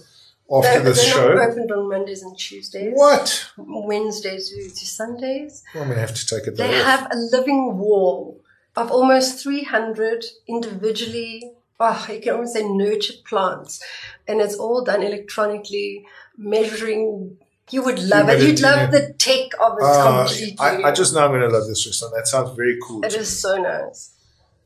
after 0.51 0.69
they're, 0.69 0.79
this 0.81 1.03
they're 1.03 1.13
show. 1.13 1.33
not 1.33 1.49
opened 1.49 1.71
on 1.71 1.89
Mondays 1.89 2.21
and 2.23 2.37
Tuesdays. 2.37 2.93
What? 2.95 3.49
Wednesdays 3.57 4.49
to, 4.49 4.85
Sundays. 4.85 5.63
Well, 5.73 5.83
I'm 5.83 5.89
going 5.89 5.99
to 6.01 6.07
have 6.07 6.15
to 6.15 6.25
take 6.25 6.47
a 6.47 6.51
They 6.51 6.79
off. 6.79 6.85
have 6.85 7.11
a 7.11 7.15
living 7.17 7.77
wall 7.77 8.39
of 8.75 8.91
almost 8.91 9.41
300 9.43 10.23
individually, 10.47 11.51
oh, 11.79 12.07
you 12.11 12.19
can 12.21 12.33
almost 12.33 12.53
say 12.53 12.63
nurtured 12.67 13.17
plants. 13.25 13.83
And 14.27 14.39
it's 14.41 14.55
all 14.55 14.83
done 14.83 15.03
electronically, 15.03 16.05
measuring. 16.37 17.37
You 17.69 17.83
would 17.83 17.99
love 17.99 18.29
it. 18.29 18.41
You'd 18.41 18.61
love 18.61 18.91
the 18.91 19.13
tech 19.17 19.49
of 19.59 19.77
it 19.77 19.83
Ah, 19.83 20.25
completely. 20.27 20.55
I, 20.59 20.83
I 20.83 20.91
just 20.93 21.13
know 21.13 21.25
I'm 21.25 21.31
going 21.31 21.41
to 21.41 21.49
love 21.49 21.67
this 21.67 21.85
restaurant. 21.85 22.13
That 22.15 22.27
sounds 22.27 22.55
very 22.55 22.77
cool. 22.87 23.03
It 23.03 23.13
is 23.13 23.19
me. 23.19 23.25
so 23.25 23.57
nice. 23.61 24.13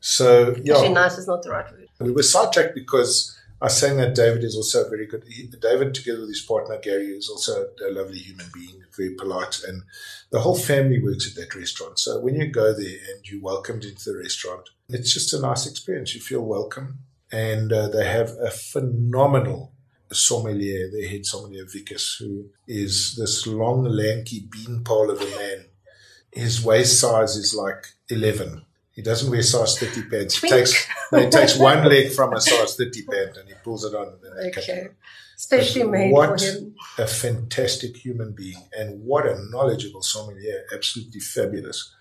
So, 0.00 0.50
Actually, 0.50 0.62
yeah. 0.64 0.88
nice 0.88 1.18
is 1.18 1.26
not 1.26 1.42
the 1.42 1.50
right 1.50 1.68
word. 1.70 1.88
We 2.00 2.10
were 2.12 2.22
sidetracked 2.22 2.74
because 2.74 3.36
I 3.62 3.66
was 3.66 3.78
saying 3.78 3.98
that 3.98 4.16
David 4.16 4.42
is 4.42 4.56
also 4.56 4.90
very 4.90 5.06
good. 5.06 5.22
He, 5.28 5.46
David, 5.46 5.94
together 5.94 6.18
with 6.18 6.30
his 6.30 6.40
partner 6.42 6.80
Gary, 6.82 7.06
is 7.06 7.28
also 7.30 7.68
a 7.88 7.92
lovely 7.92 8.18
human 8.18 8.46
being, 8.52 8.82
very 8.96 9.14
polite, 9.14 9.60
and 9.68 9.84
the 10.32 10.40
whole 10.40 10.58
family 10.58 11.00
works 11.00 11.28
at 11.28 11.36
that 11.36 11.54
restaurant. 11.54 12.00
So 12.00 12.18
when 12.18 12.34
you 12.34 12.48
go 12.50 12.72
there 12.74 12.98
and 13.14 13.24
you're 13.24 13.40
welcomed 13.40 13.84
into 13.84 14.10
the 14.10 14.18
restaurant, 14.18 14.70
it's 14.88 15.14
just 15.14 15.32
a 15.32 15.40
nice 15.40 15.64
experience. 15.64 16.12
You 16.12 16.20
feel 16.20 16.40
welcome, 16.40 17.04
and 17.30 17.72
uh, 17.72 17.86
they 17.86 18.04
have 18.04 18.30
a 18.42 18.50
phenomenal 18.50 19.72
sommelier, 20.10 20.90
their 20.90 21.08
head 21.08 21.24
sommelier 21.24 21.64
Vickers, 21.64 22.16
who 22.18 22.50
is 22.66 23.14
this 23.16 23.46
long, 23.46 23.84
lanky 23.84 24.40
beanpole 24.50 25.08
of 25.08 25.20
a 25.20 25.36
man. 25.36 25.66
His 26.32 26.64
waist 26.64 26.98
size 26.98 27.36
is 27.36 27.54
like 27.54 27.86
eleven. 28.08 28.64
He 28.92 29.02
doesn't 29.02 29.30
wear 29.30 29.42
size 29.42 29.78
30 29.78 30.02
pants. 30.10 30.38
He 30.40 30.48
takes, 30.48 30.86
no, 31.10 31.20
he 31.20 31.30
takes 31.30 31.56
one 31.58 31.84
leg 31.88 32.12
from 32.12 32.32
a 32.34 32.40
size 32.40 32.76
30 32.76 33.02
pant 33.04 33.36
and 33.38 33.48
he 33.48 33.54
pulls 33.64 33.84
it 33.84 33.94
on. 33.94 34.08
And 34.08 34.18
then 34.22 34.52
Okay. 34.58 34.88
Especially 35.36 35.82
made 35.84 36.12
what 36.12 36.38
for 36.40 36.46
him. 36.46 36.74
a 36.98 37.06
fantastic 37.06 37.96
human 37.96 38.32
being 38.32 38.62
and 38.78 39.02
what 39.04 39.26
a 39.26 39.36
knowledgeable 39.50 40.02
sommelier. 40.02 40.64
Absolutely 40.72 41.20
fabulous. 41.20 41.92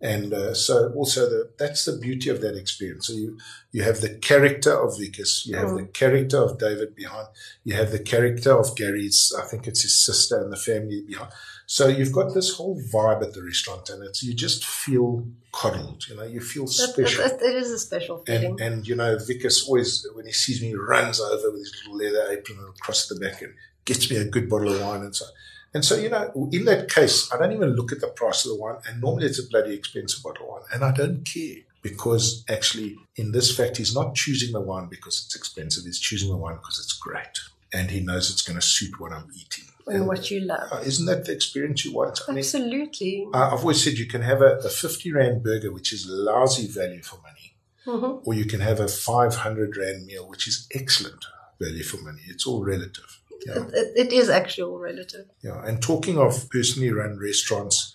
And 0.00 0.34
uh, 0.34 0.52
so 0.54 0.92
also 0.94 1.28
the, 1.30 1.50
that's 1.58 1.86
the 1.86 1.96
beauty 1.96 2.28
of 2.28 2.40
that 2.42 2.56
experience. 2.56 3.06
So 3.06 3.14
you, 3.14 3.38
you 3.72 3.82
have 3.84 4.00
the 4.02 4.10
character 4.18 4.72
of 4.78 4.98
Vickers, 4.98 5.44
you 5.46 5.56
have 5.56 5.68
Mm. 5.68 5.76
the 5.78 5.84
character 5.86 6.38
of 6.42 6.58
David 6.58 6.94
behind, 6.94 7.28
you 7.64 7.74
have 7.74 7.90
the 7.90 8.00
character 8.00 8.52
of 8.58 8.76
Gary's, 8.76 9.32
I 9.38 9.46
think 9.46 9.66
it's 9.66 9.82
his 9.82 10.04
sister 10.04 10.42
and 10.42 10.52
the 10.52 10.56
family 10.58 11.02
behind. 11.06 11.30
So 11.66 11.88
you've 11.88 12.12
got 12.12 12.34
this 12.34 12.54
whole 12.56 12.80
vibe 12.92 13.22
at 13.22 13.32
the 13.32 13.42
restaurant 13.42 13.88
and 13.90 14.02
it's, 14.04 14.22
you 14.22 14.34
just 14.34 14.64
feel 14.66 15.26
coddled, 15.52 16.06
you 16.08 16.16
know, 16.16 16.24
you 16.24 16.40
feel 16.40 16.66
special. 16.66 17.24
that- 17.24 17.40
it 17.42 17.54
is 17.56 17.70
a 17.70 17.78
special 17.78 18.18
feeling. 18.24 18.44
And, 18.44 18.60
and 18.60 18.88
you 18.88 18.94
know, 18.96 19.18
Vickers 19.18 19.66
always, 19.66 20.06
when 20.14 20.26
he 20.26 20.32
sees 20.32 20.60
me, 20.60 20.74
runs 20.74 21.20
over 21.20 21.50
with 21.50 21.60
his 21.60 21.74
little 21.86 21.96
leather 21.98 22.32
apron 22.32 22.58
across 22.76 23.06
the 23.08 23.16
back 23.16 23.40
and 23.42 23.54
gets 23.84 24.10
me 24.10 24.16
a 24.16 24.24
good 24.24 24.48
bottle 24.48 24.72
of 24.74 24.80
wine 24.80 25.02
and 25.02 25.16
so. 25.16 25.24
And 25.72 25.84
so, 25.84 25.96
you 25.96 26.08
know, 26.08 26.48
in 26.52 26.66
that 26.66 26.88
case, 26.88 27.32
I 27.32 27.36
don't 27.38 27.50
even 27.52 27.70
look 27.74 27.90
at 27.90 28.00
the 28.00 28.06
price 28.06 28.44
of 28.44 28.52
the 28.52 28.56
wine, 28.60 28.76
and 28.86 29.00
normally 29.00 29.26
it's 29.26 29.40
a 29.40 29.48
bloody 29.48 29.74
expensive 29.74 30.22
bottle 30.22 30.44
of 30.46 30.50
wine, 30.52 30.62
and 30.72 30.84
I 30.84 30.92
don't 30.92 31.24
care 31.24 31.56
because 31.82 32.44
actually, 32.48 32.96
in 33.16 33.32
this 33.32 33.54
fact, 33.56 33.78
he's 33.78 33.92
not 33.92 34.14
choosing 34.14 34.52
the 34.52 34.60
wine 34.60 34.86
because 34.88 35.24
it's 35.26 35.34
expensive. 35.34 35.82
He's 35.84 35.98
choosing 35.98 36.30
the 36.30 36.36
wine 36.36 36.54
because 36.56 36.78
it's 36.78 36.92
great, 36.92 37.40
and 37.72 37.90
he 37.90 37.98
knows 38.00 38.30
it's 38.30 38.42
going 38.42 38.58
to 38.58 38.64
suit 38.64 39.00
what 39.00 39.10
I'm 39.12 39.28
eating. 39.36 39.64
And 39.86 40.06
what 40.06 40.30
you 40.30 40.40
love. 40.40 40.68
uh, 40.72 40.80
isn't 40.84 41.06
that 41.06 41.24
the 41.26 41.32
experience 41.32 41.84
you 41.84 41.92
want? 41.92 42.20
Absolutely. 42.28 43.26
I- 43.34 43.50
I've 43.50 43.60
always 43.60 43.82
said 43.82 43.94
you 43.94 44.06
can 44.06 44.22
have 44.22 44.40
a, 44.42 44.58
a 44.64 44.68
50 44.68 45.12
rand 45.12 45.42
burger, 45.42 45.72
which 45.72 45.92
is 45.92 46.06
lousy 46.08 46.66
value 46.66 47.02
for 47.02 47.16
money, 47.22 47.56
Mhm. 47.86 48.22
or 48.26 48.34
you 48.34 48.44
can 48.46 48.60
have 48.60 48.80
a 48.80 48.88
500 48.88 49.76
rand 49.76 50.06
meal, 50.06 50.28
which 50.28 50.48
is 50.48 50.66
excellent 50.74 51.24
value 51.60 51.82
for 51.84 51.98
money. 51.98 52.22
It's 52.28 52.46
all 52.46 52.64
relative. 52.64 53.20
Yeah. 53.46 53.64
It, 53.74 53.92
it 54.06 54.12
is 54.12 54.30
actually 54.30 54.64
all 54.70 54.78
relative. 54.78 55.26
Yeah. 55.42 55.62
And 55.66 55.82
talking 55.82 56.16
of 56.18 56.48
personally 56.50 56.90
run 56.90 57.18
restaurants, 57.18 57.94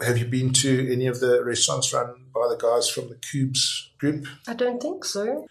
have 0.00 0.16
you 0.18 0.24
been 0.26 0.52
to 0.54 0.90
any 0.92 1.06
of 1.06 1.20
the 1.20 1.44
restaurants 1.44 1.92
run 1.92 2.08
by 2.34 2.46
the 2.48 2.56
guys 2.56 2.88
from 2.88 3.08
the 3.10 3.16
Cubes 3.16 3.90
group? 3.98 4.26
I 4.48 4.54
don't 4.54 4.80
think 4.80 5.04
so. 5.04 5.46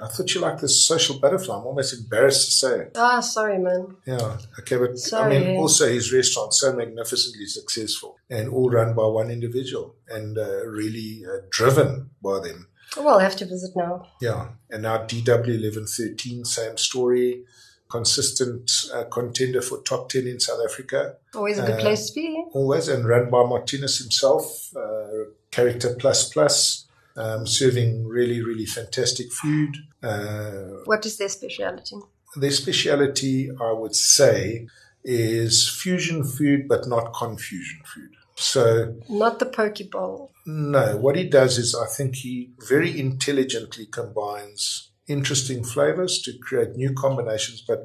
I 0.00 0.06
thought 0.08 0.32
you 0.34 0.40
liked 0.40 0.60
this 0.60 0.86
social 0.86 1.18
butterfly. 1.18 1.56
I'm 1.56 1.66
almost 1.66 1.92
embarrassed 1.98 2.44
to 2.46 2.50
say. 2.52 2.80
it. 2.82 2.92
Ah, 2.96 3.20
sorry, 3.20 3.58
man. 3.58 3.96
Yeah. 4.06 4.38
Okay. 4.60 4.76
But 4.76 4.96
I 5.12 5.28
mean, 5.28 5.56
also 5.56 5.88
his 5.88 6.12
restaurant 6.12 6.54
so 6.54 6.72
magnificently 6.72 7.46
successful 7.46 8.16
and 8.30 8.48
all 8.48 8.70
run 8.70 8.94
by 8.94 9.06
one 9.06 9.30
individual 9.30 9.96
and 10.08 10.38
uh, 10.38 10.64
really 10.66 11.24
uh, 11.26 11.38
driven 11.50 12.10
by 12.22 12.38
them. 12.40 12.68
Well, 12.96 13.08
I'll 13.08 13.18
have 13.18 13.36
to 13.36 13.44
visit 13.46 13.72
now. 13.76 14.06
Yeah. 14.20 14.50
And 14.70 14.82
now 14.82 14.98
DW1113, 15.04 16.46
same 16.46 16.76
story. 16.76 17.44
Consistent 17.90 18.70
uh, 18.94 19.04
contender 19.04 19.62
for 19.62 19.80
top 19.82 20.10
10 20.10 20.26
in 20.26 20.38
South 20.40 20.60
Africa. 20.64 21.16
Always 21.34 21.58
a 21.58 21.62
good 21.62 21.76
Uh, 21.76 21.80
place 21.80 22.10
to 22.10 22.14
be. 22.14 22.44
always 22.52 22.86
and 22.88 23.06
run 23.08 23.30
by 23.30 23.38
Marthinus 23.38 23.98
himself, 23.98 24.70
uh, 24.76 25.30
character 25.50 25.96
plus 25.98 26.28
plus, 26.30 26.86
um, 27.18 27.46
serving 27.46 28.06
really, 28.06 28.40
really 28.42 28.66
fantastic 28.66 29.28
food. 29.32 29.72
Uh, 30.02 30.82
What 30.92 31.04
is 31.06 31.16
their 31.18 31.28
speciality? 31.28 31.96
their 32.36 32.50
speciality, 32.52 33.50
I 33.60 33.72
would 33.72 33.96
say, 33.96 34.66
is 35.04 35.68
fusion 35.82 36.24
food, 36.24 36.68
but 36.68 36.86
not 36.86 37.12
confusion 37.14 37.80
food. 37.92 38.10
So, 38.36 38.94
Not 39.08 39.38
the 39.40 39.46
poke 39.46 39.90
bowl. 39.90 40.30
no, 40.46 40.96
what 41.04 41.16
he 41.16 41.24
does 41.24 41.58
is 41.58 41.74
I 41.74 41.86
think 41.96 42.16
he 42.16 42.50
very 42.68 42.90
intelligently 43.00 43.86
combines 43.86 44.90
interesting 45.08 45.64
flavors 45.64 46.20
to 46.22 46.30
create 46.38 46.76
new 46.76 46.92
combinations, 46.94 47.62
but 47.66 47.80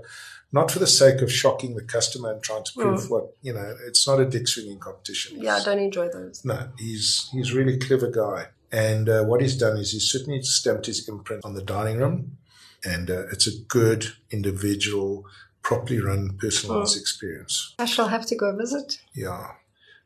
not 0.51 0.69
for 0.69 0.79
the 0.79 0.87
sake 1.01 1.21
of 1.21 1.31
shocking 1.31 1.75
the 1.75 1.83
customer 1.95 2.31
and 2.33 2.43
trying 2.43 2.63
to 2.65 2.71
prove 2.77 3.09
what, 3.09 3.25
you 3.41 3.53
know, 3.53 3.73
it's 3.87 4.05
not 4.07 4.19
a 4.19 4.25
dick 4.25 4.47
swinging 4.47 4.77
competition. 4.79 5.41
Yeah, 5.41 5.55
I 5.55 5.63
don't 5.63 5.79
enjoy 5.79 6.09
those. 6.09 6.43
no, 6.45 6.69
he's 6.77 7.29
he's 7.31 7.53
really 7.53 7.77
clever 7.79 8.09
guy, 8.11 8.47
and 8.73 9.07
uh, 9.07 9.23
what 9.23 9.39
he's 9.39 9.55
done 9.55 9.77
is 9.77 9.91
he's 9.91 10.11
certainly 10.11 10.41
stamped 10.41 10.87
his 10.87 11.07
imprint 11.07 11.45
on 11.45 11.53
the 11.53 11.61
dining 11.61 11.99
room, 11.99 12.37
and 12.83 13.11
uh, 13.11 13.27
it's 13.31 13.45
a 13.45 13.61
good 13.67 14.07
individual, 14.31 15.25
properly 15.61 16.01
run, 16.01 16.35
personalized 16.39 16.97
experience. 16.99 17.75
I 17.77 17.85
shall 17.85 18.07
have 18.07 18.25
to 18.25 18.35
go 18.35 18.55
visit. 18.57 18.99
Yeah. 19.13 19.51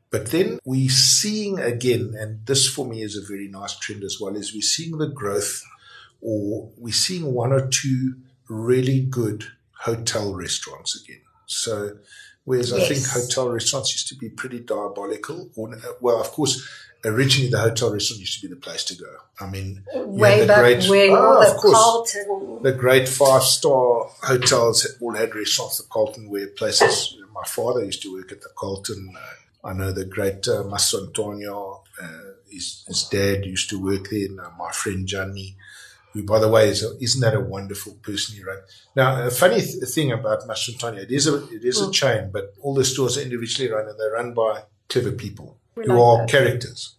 But 0.10 0.28
then 0.28 0.60
we're 0.66 0.90
seeing 0.90 1.60
again, 1.60 2.14
and 2.20 2.46
this 2.46 2.68
for 2.68 2.86
me 2.86 3.02
is 3.02 3.16
a 3.16 3.26
very 3.26 3.48
nice 3.48 3.78
trend 3.80 4.04
as 4.04 4.18
well, 4.20 4.36
is 4.36 4.54
we're 4.54 4.62
seeing 4.62 4.98
the 4.98 5.08
growth 5.08 5.64
or 6.20 6.70
we're 6.78 6.94
seeing 6.94 7.34
one 7.34 7.54
or 7.54 7.68
two 7.68 8.16
really 8.50 9.00
good 9.00 9.46
hotel 9.80 10.34
restaurants 10.34 11.02
again. 11.02 11.22
So, 11.46 11.98
whereas 12.44 12.74
I 12.74 12.82
think 12.82 13.06
hotel 13.08 13.50
restaurants 13.50 13.94
used 13.94 14.10
to 14.10 14.16
be 14.16 14.30
pretty 14.30 14.60
diabolical, 14.60 15.50
or, 15.56 15.78
well, 16.02 16.20
of 16.20 16.32
course, 16.32 16.68
originally 17.08 17.50
the 17.50 17.60
hotel 17.60 17.92
restaurant 17.94 18.20
used 18.20 18.40
to 18.42 18.48
be 18.48 18.54
the 18.54 18.60
place 18.60 18.84
to 18.86 18.96
go. 18.96 19.12
I 19.40 19.48
mean, 19.50 19.84
Way 19.94 20.42
the 20.42 20.48
back 20.48 20.60
great- 20.60 20.90
when, 20.90 21.12
of 21.16 21.46
the 21.46 21.56
course 21.60 21.74
Carlton. 21.74 22.64
the 22.64 22.72
great 22.74 23.08
five 23.08 23.44
star 23.44 24.10
hotels 24.24 24.86
all 25.02 25.14
had 25.16 25.34
restaurants. 25.36 25.78
The 25.78 25.88
Carlton 25.90 26.30
where 26.30 26.48
places. 26.48 27.16
My 27.34 27.44
father 27.44 27.84
used 27.86 28.02
to 28.02 28.14
work 28.14 28.32
at 28.32 28.42
the 28.42 28.50
Carlton. 28.58 29.14
Uh, 29.16 29.68
I 29.70 29.74
know 29.74 29.92
the 29.92 30.06
great 30.06 30.48
uh, 30.48 30.64
Mastrantonio. 30.64 31.82
Uh, 32.02 32.08
his, 32.50 32.84
his 32.88 33.04
dad 33.04 33.46
used 33.46 33.70
to 33.70 33.84
work 33.84 34.10
there. 34.10 34.26
And, 34.26 34.40
uh, 34.40 34.50
my 34.58 34.72
friend 34.72 35.06
Johnny, 35.08 35.56
who, 36.14 36.24
by 36.24 36.40
the 36.40 36.48
way, 36.48 36.70
is 36.70 36.84
a, 36.84 36.98
isn't 37.00 37.22
that 37.22 37.36
a 37.36 37.40
wonderful 37.40 37.94
person 38.02 38.36
he 38.36 38.44
run? 38.44 38.58
Now, 38.96 39.28
a 39.28 39.30
funny 39.30 39.62
th- 39.62 39.84
thing 39.84 40.12
about 40.12 40.48
Mastrantonio, 40.48 41.04
it 41.04 41.12
is 41.12 41.28
a 41.28 41.44
it 41.54 41.64
is 41.64 41.80
a 41.82 41.92
chain, 41.92 42.30
but 42.32 42.54
all 42.62 42.74
the 42.74 42.86
stores 42.86 43.18
are 43.18 43.22
individually 43.22 43.70
run 43.72 43.88
and 43.88 44.00
they're 44.00 44.14
run 44.14 44.34
by 44.34 44.64
clever 44.90 45.12
people 45.12 45.58
We 45.76 45.86
who 45.86 45.92
like 45.94 46.00
are 46.02 46.18
that. 46.20 46.30
characters. 46.30 46.96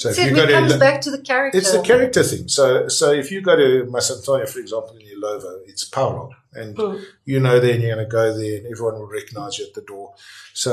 So 0.00 0.12
See, 0.12 0.24
it 0.24 0.50
comes 0.50 0.76
back 0.76 1.00
to 1.06 1.10
the 1.10 1.22
character. 1.30 1.56
it's 1.58 1.72
the 1.72 1.80
character 1.80 2.22
thing. 2.22 2.48
So, 2.48 2.86
so 2.88 3.12
if 3.12 3.30
you 3.32 3.40
go 3.40 3.56
to 3.56 3.86
Mastrantonio, 3.90 4.46
for 4.46 4.58
example, 4.60 4.94
in 5.00 5.06
Illovo, 5.14 5.52
it's 5.70 5.84
Paolo, 5.86 6.24
and 6.52 6.76
Mm. 6.76 7.02
you 7.24 7.40
know 7.40 7.56
then 7.64 7.80
you're 7.80 7.94
going 7.94 8.06
to 8.06 8.10
go 8.20 8.36
there, 8.36 8.56
and 8.58 8.66
everyone 8.66 8.96
will 9.00 9.08
recognize 9.20 9.58
you 9.58 9.64
at 9.68 9.72
the 9.72 9.80
door. 9.92 10.06
So 10.52 10.72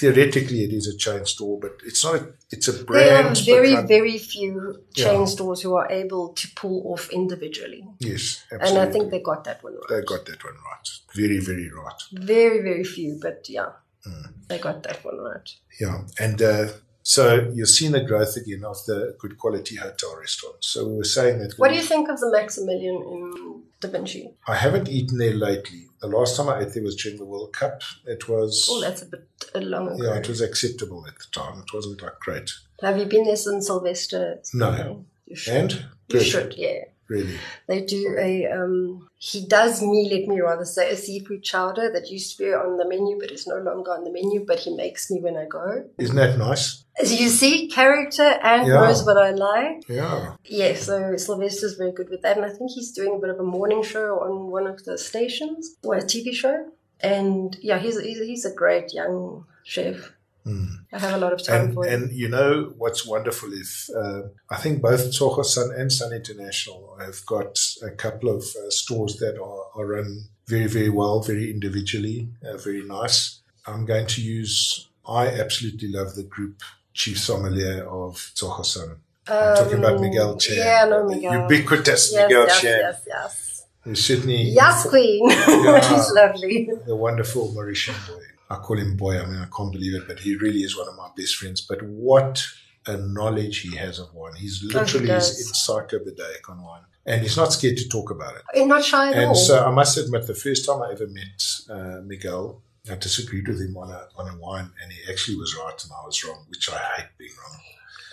theoretically, 0.00 0.60
it 0.64 0.72
is 0.72 0.86
a 0.86 0.96
chain 0.96 1.26
store, 1.26 1.60
but 1.60 1.72
it's 1.84 2.02
not. 2.02 2.14
A, 2.14 2.28
it's 2.50 2.66
a 2.68 2.72
brand. 2.88 3.36
There 3.36 3.58
are 3.60 3.62
very, 3.62 3.74
very 3.96 4.16
few 4.16 4.54
chain 4.94 5.20
Yeah. 5.20 5.26
stores 5.34 5.60
who 5.60 5.74
are 5.80 5.88
able 6.02 6.24
to 6.40 6.48
pull 6.60 6.78
off 6.92 7.04
individually. 7.10 7.82
yes, 7.98 8.24
absolutely. 8.50 8.80
And. 8.80 8.88
I 8.88 8.92
think 8.92 9.04
they 9.10 9.20
got 9.20 9.44
that 9.44 9.62
one 9.62 9.74
right. 9.74 9.88
they 9.90 10.02
got 10.14 10.24
that 10.30 10.42
one 10.48 10.54
right. 10.70 10.88
Very, 11.20 11.38
very 11.40 11.68
right. 11.70 12.00
Very, 12.32 12.58
very 12.68 12.84
few, 12.84 13.18
but 13.26 13.38
yeah, 13.56 13.72
Mm. 14.08 14.24
they 14.48 14.58
got 14.58 14.82
that 14.86 14.98
one 15.04 15.18
right. 15.30 15.48
Yeah, 15.78 15.98
and 16.24 16.40
uh, 16.40 16.66
So 17.02 17.50
you're 17.52 17.66
seeing 17.66 17.92
the 17.92 18.00
growth 18.04 18.36
again 18.36 18.64
of 18.64 18.84
the 18.86 19.16
good 19.18 19.36
quality 19.38 19.76
hotel 19.76 20.16
restaurants. 20.18 20.68
So 20.68 20.86
we 20.88 20.96
were 20.96 21.04
saying 21.04 21.40
that. 21.40 21.54
What 21.58 21.70
do 21.70 21.74
you 21.76 21.82
think 21.82 22.08
of 22.08 22.20
the 22.20 22.30
Maximilian 22.30 22.94
in 22.96 23.62
Da 23.80 23.88
Vinci? 23.88 24.30
I 24.46 24.54
haven't 24.54 24.88
eaten 24.88 25.18
there 25.18 25.34
lately. 25.34 25.88
The 26.00 26.06
last 26.08 26.36
time 26.36 26.48
I 26.48 26.60
ate 26.60 26.74
there 26.74 26.82
was 26.82 26.96
during 26.96 27.18
the 27.18 27.24
World 27.24 27.52
Cup. 27.52 27.82
It 28.06 28.28
was. 28.28 28.68
Oh, 28.70 28.80
that's 28.80 29.02
a 29.02 29.06
bit 29.06 29.24
long 29.54 29.88
ago. 29.88 30.04
Yeah, 30.04 30.18
it 30.18 30.28
was 30.28 30.40
acceptable 30.40 31.04
at 31.06 31.14
the 31.18 31.26
time. 31.32 31.58
It 31.60 31.72
wasn't 31.74 32.02
like 32.02 32.18
great. 32.20 32.50
Have 32.80 32.98
you 32.98 33.04
been 33.06 33.24
there 33.24 33.36
since 33.36 33.66
Sylvester? 33.66 34.40
No. 34.54 35.04
You 35.26 35.36
should. 35.36 35.54
And 35.54 35.72
You 35.72 36.18
good. 36.18 36.22
should, 36.22 36.54
yeah. 36.56 36.84
Really. 37.12 37.36
They 37.68 37.80
do 37.96 38.16
a, 38.18 38.46
um, 38.58 39.08
he 39.18 39.38
does 39.46 39.82
me, 39.82 40.00
let 40.12 40.24
me 40.32 40.40
rather 40.40 40.64
say, 40.64 40.90
a 40.90 40.96
seafood 40.96 41.42
chowder 41.50 41.86
that 41.92 42.10
used 42.10 42.28
to 42.32 42.36
be 42.42 42.50
on 42.64 42.78
the 42.78 42.88
menu, 42.92 43.18
but 43.20 43.30
is 43.30 43.46
no 43.46 43.58
longer 43.68 43.90
on 43.96 44.04
the 44.04 44.10
menu, 44.18 44.44
but 44.50 44.58
he 44.64 44.70
makes 44.84 45.10
me 45.10 45.20
when 45.20 45.36
I 45.36 45.46
go. 45.58 45.84
Isn't 45.98 46.16
that 46.16 46.38
nice? 46.38 46.84
As 47.02 47.08
you 47.20 47.28
see, 47.28 47.68
character 47.68 48.28
and 48.50 48.66
Yeah. 48.66 48.80
knows 48.80 49.04
what 49.04 49.18
I 49.28 49.30
like. 49.50 49.78
Yeah. 49.88 50.36
Yeah, 50.60 50.74
so 50.74 50.94
Sylvester's 51.24 51.74
very 51.74 51.92
good 51.98 52.08
with 52.08 52.22
that. 52.22 52.36
And 52.38 52.46
I 52.46 52.52
think 52.56 52.70
he's 52.70 52.92
doing 52.92 53.12
a 53.16 53.18
bit 53.18 53.30
of 53.34 53.38
a 53.40 53.48
morning 53.56 53.82
show 53.82 54.08
on 54.26 54.50
one 54.56 54.66
of 54.66 54.84
the 54.86 54.96
stations, 55.10 55.76
or 55.84 55.96
a 55.96 56.02
TV 56.12 56.32
show. 56.42 56.58
And 57.00 57.56
yeah, 57.60 57.78
he's, 57.84 57.98
he's, 58.00 58.20
he's 58.30 58.44
a 58.44 58.54
great 58.62 58.88
young 59.00 59.44
chef. 59.64 60.12
I 60.46 60.98
have 60.98 61.14
a 61.14 61.18
lot 61.18 61.32
of 61.32 61.42
time 61.42 61.60
And, 61.66 61.74
for 61.74 61.86
him. 61.86 62.02
and 62.04 62.12
you 62.12 62.28
know 62.28 62.72
what's 62.76 63.06
wonderful 63.06 63.52
is 63.52 63.90
uh, 63.96 64.22
I 64.50 64.56
think 64.56 64.82
both 64.82 65.10
Tsogo 65.12 65.44
Sun 65.44 65.70
and 65.76 65.92
Sun 65.92 66.12
International 66.12 66.96
have 67.00 67.24
got 67.26 67.58
a 67.82 67.90
couple 67.90 68.28
of 68.28 68.42
uh, 68.42 68.68
stores 68.70 69.16
that 69.18 69.38
are, 69.40 69.64
are 69.80 69.86
run 69.86 70.24
very, 70.48 70.66
very 70.66 70.88
well, 70.88 71.20
very 71.22 71.50
individually, 71.50 72.28
uh, 72.44 72.56
very 72.56 72.82
nice. 72.82 73.40
I'm 73.66 73.86
going 73.86 74.06
to 74.08 74.20
use, 74.20 74.88
I 75.06 75.28
absolutely 75.28 75.88
love 75.92 76.14
the 76.16 76.24
group 76.24 76.60
chief 76.92 77.18
sommelier 77.18 77.84
of 77.84 78.16
Tsogo 78.34 78.64
Sun. 78.66 78.96
I'm 79.28 79.56
talking 79.56 79.78
about 79.78 80.00
Miguel 80.00 80.36
Chan. 80.36 80.58
Um, 80.58 80.66
yeah, 80.66 80.82
I 80.84 80.88
know 80.90 81.06
Miguel. 81.08 81.42
Ubiquitous 81.42 82.12
yes, 82.12 82.22
Miguel 82.28 82.46
yes, 82.48 82.60
Chan. 82.60 82.78
yes, 82.80 83.02
yes. 83.06 83.66
Who's 83.82 84.04
certainly 84.04 84.42
Yes, 84.42 84.88
Queen. 84.88 85.30
he's 85.30 86.10
lovely. 86.12 86.68
the 86.86 86.96
wonderful 86.96 87.52
Mauritian 87.54 87.94
boy. 88.08 88.20
I 88.52 88.56
call 88.56 88.78
him 88.78 88.96
boy. 88.96 89.18
I 89.18 89.26
mean, 89.26 89.40
I 89.40 89.48
can't 89.56 89.72
believe 89.72 89.94
it, 89.94 90.06
but 90.06 90.18
he 90.18 90.36
really 90.36 90.60
is 90.60 90.76
one 90.76 90.88
of 90.88 90.96
my 90.96 91.08
best 91.16 91.36
friends. 91.36 91.60
But 91.60 91.82
what 91.82 92.44
a 92.86 92.96
knowledge 92.96 93.60
he 93.60 93.76
has 93.76 93.98
of 93.98 94.12
wine. 94.14 94.34
He's 94.34 94.62
literally 94.62 95.06
does. 95.06 95.30
is 95.30 95.48
encyclopedic 95.48 96.48
on 96.48 96.62
wine. 96.62 96.82
And 97.06 97.22
he's 97.22 97.36
not 97.36 97.52
scared 97.52 97.76
to 97.78 97.88
talk 97.88 98.10
about 98.10 98.36
it. 98.36 98.42
You're 98.54 98.66
not 98.66 98.84
shy 98.84 99.10
at 99.10 99.16
all. 99.16 99.28
And 99.28 99.36
so 99.36 99.64
I 99.64 99.70
must 99.70 99.96
admit, 99.98 100.26
the 100.26 100.34
first 100.34 100.66
time 100.66 100.82
I 100.82 100.92
ever 100.92 101.06
met 101.08 101.42
uh, 101.70 102.00
Miguel, 102.04 102.62
I 102.90 102.94
disagreed 102.96 103.48
with 103.48 103.60
him 103.60 103.76
on 103.76 103.90
a, 103.90 104.08
on 104.16 104.28
a 104.28 104.36
wine, 104.38 104.70
and 104.82 104.92
he 104.92 105.10
actually 105.10 105.36
was 105.36 105.56
right 105.56 105.82
and 105.82 105.92
I 105.92 106.04
was 106.04 106.24
wrong, 106.24 106.44
which 106.48 106.68
I 106.70 106.78
hate 106.78 107.08
being 107.18 107.30
wrong. 107.40 107.60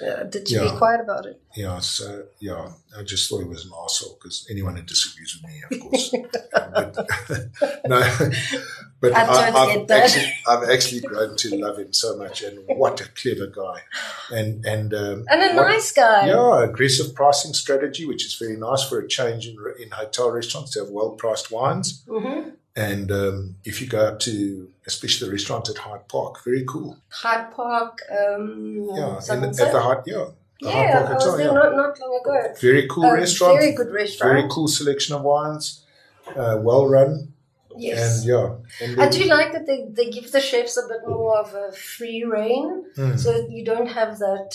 Yeah, 0.01 0.23
did 0.23 0.49
you 0.49 0.61
Yeah. 0.63 0.71
be 0.71 0.77
quiet 0.77 1.01
about 1.01 1.25
it? 1.25 1.41
Yeah, 1.55 1.79
so 1.79 2.25
yeah, 2.39 2.71
I 2.97 3.03
just 3.03 3.29
thought 3.29 3.39
he 3.39 3.47
was 3.47 3.65
an 3.65 3.71
arsehole 3.71 4.17
because 4.19 4.45
anyone 4.49 4.75
who 4.75 4.83
disagrees 4.83 5.35
with 5.35 5.51
me, 5.51 5.61
of 5.69 5.79
course. 5.81 6.13
but, 6.73 6.95
no, 7.87 8.29
but 9.01 9.13
I 9.13 9.23
I, 9.23 9.25
don't 9.51 9.55
I've, 9.55 9.75
get 9.75 9.87
that. 9.87 10.03
actually, 10.03 10.33
I've 10.47 10.69
actually 10.69 11.01
grown 11.01 11.35
to 11.37 11.57
love 11.57 11.77
him 11.79 11.93
so 11.93 12.17
much, 12.17 12.43
and 12.43 12.59
what 12.67 13.01
a 13.01 13.07
clever 13.09 13.47
guy, 13.47 13.81
and 14.31 14.65
and 14.65 14.93
um, 14.93 15.25
And 15.29 15.41
a 15.41 15.55
what- 15.55 15.67
nice 15.69 15.91
guy. 15.91 16.27
Yeah, 16.27 16.63
aggressive 16.63 17.13
pricing 17.15 17.53
strategy, 17.53 18.05
which 18.05 18.25
is 18.25 18.35
very 18.35 18.57
nice 18.57 18.83
for 18.83 18.99
a 18.99 19.07
change 19.07 19.47
in 19.47 19.55
in 19.81 19.89
hotel 19.91 20.31
restaurants 20.31 20.71
to 20.71 20.79
have 20.81 20.89
well 20.89 21.11
priced 21.11 21.51
wines. 21.51 22.03
hmm 22.07 22.49
And 22.75 23.11
um, 23.11 23.55
if 23.65 23.81
you 23.81 23.87
go 23.87 23.99
up 24.07 24.19
to, 24.21 24.69
especially 24.93 25.23
the 25.27 25.31
restaurant 25.37 25.65
at 25.71 25.77
Hyde 25.85 26.05
Park, 26.15 26.33
very 26.49 26.63
cool. 26.73 26.91
Hyde 27.21 27.47
Park. 27.59 27.95
Um, 28.19 28.89
Yeah, 28.99 29.17
at 29.17 29.71
the 29.75 29.81
Hyde, 29.87 30.03
yeah, 30.13 30.25
the 30.61 30.71
Hyde 30.71 30.89
yeah, 30.89 30.97
Park 30.97 31.09
I 31.09 31.13
was 31.13 31.23
Hotel, 31.23 31.37
there 31.37 31.47
yeah. 31.47 31.59
not, 31.61 31.71
not 31.81 31.93
long 32.01 32.13
ago. 32.21 32.35
Very 32.67 32.83
cool 32.91 33.05
Um, 33.05 33.13
restaurant. 33.23 33.59
Very 33.59 33.73
good 33.79 33.91
restaurant. 34.01 34.29
Very 34.33 34.45
cool 34.53 34.67
selection 34.79 35.11
of 35.17 35.21
wines, 35.31 35.65
uh, 36.41 36.55
well 36.67 36.83
run, 36.95 37.11
Yes. 37.77 37.99
and 38.01 38.15
yeah. 38.31 38.47
And 38.83 38.91
I 39.01 39.05
then- 39.07 39.21
do 39.21 39.23
like 39.37 39.51
that 39.55 39.65
they, 39.69 39.79
they 39.97 40.07
give 40.15 40.27
the 40.35 40.41
chefs 40.49 40.75
a 40.83 40.85
bit 40.91 41.01
more 41.07 41.37
of 41.43 41.49
a 41.63 41.67
free 41.95 42.21
reign, 42.37 42.67
Mm. 42.97 43.17
so 43.23 43.27
that 43.35 43.47
you 43.55 43.63
don't 43.71 43.91
have 43.99 44.11
that 44.27 44.49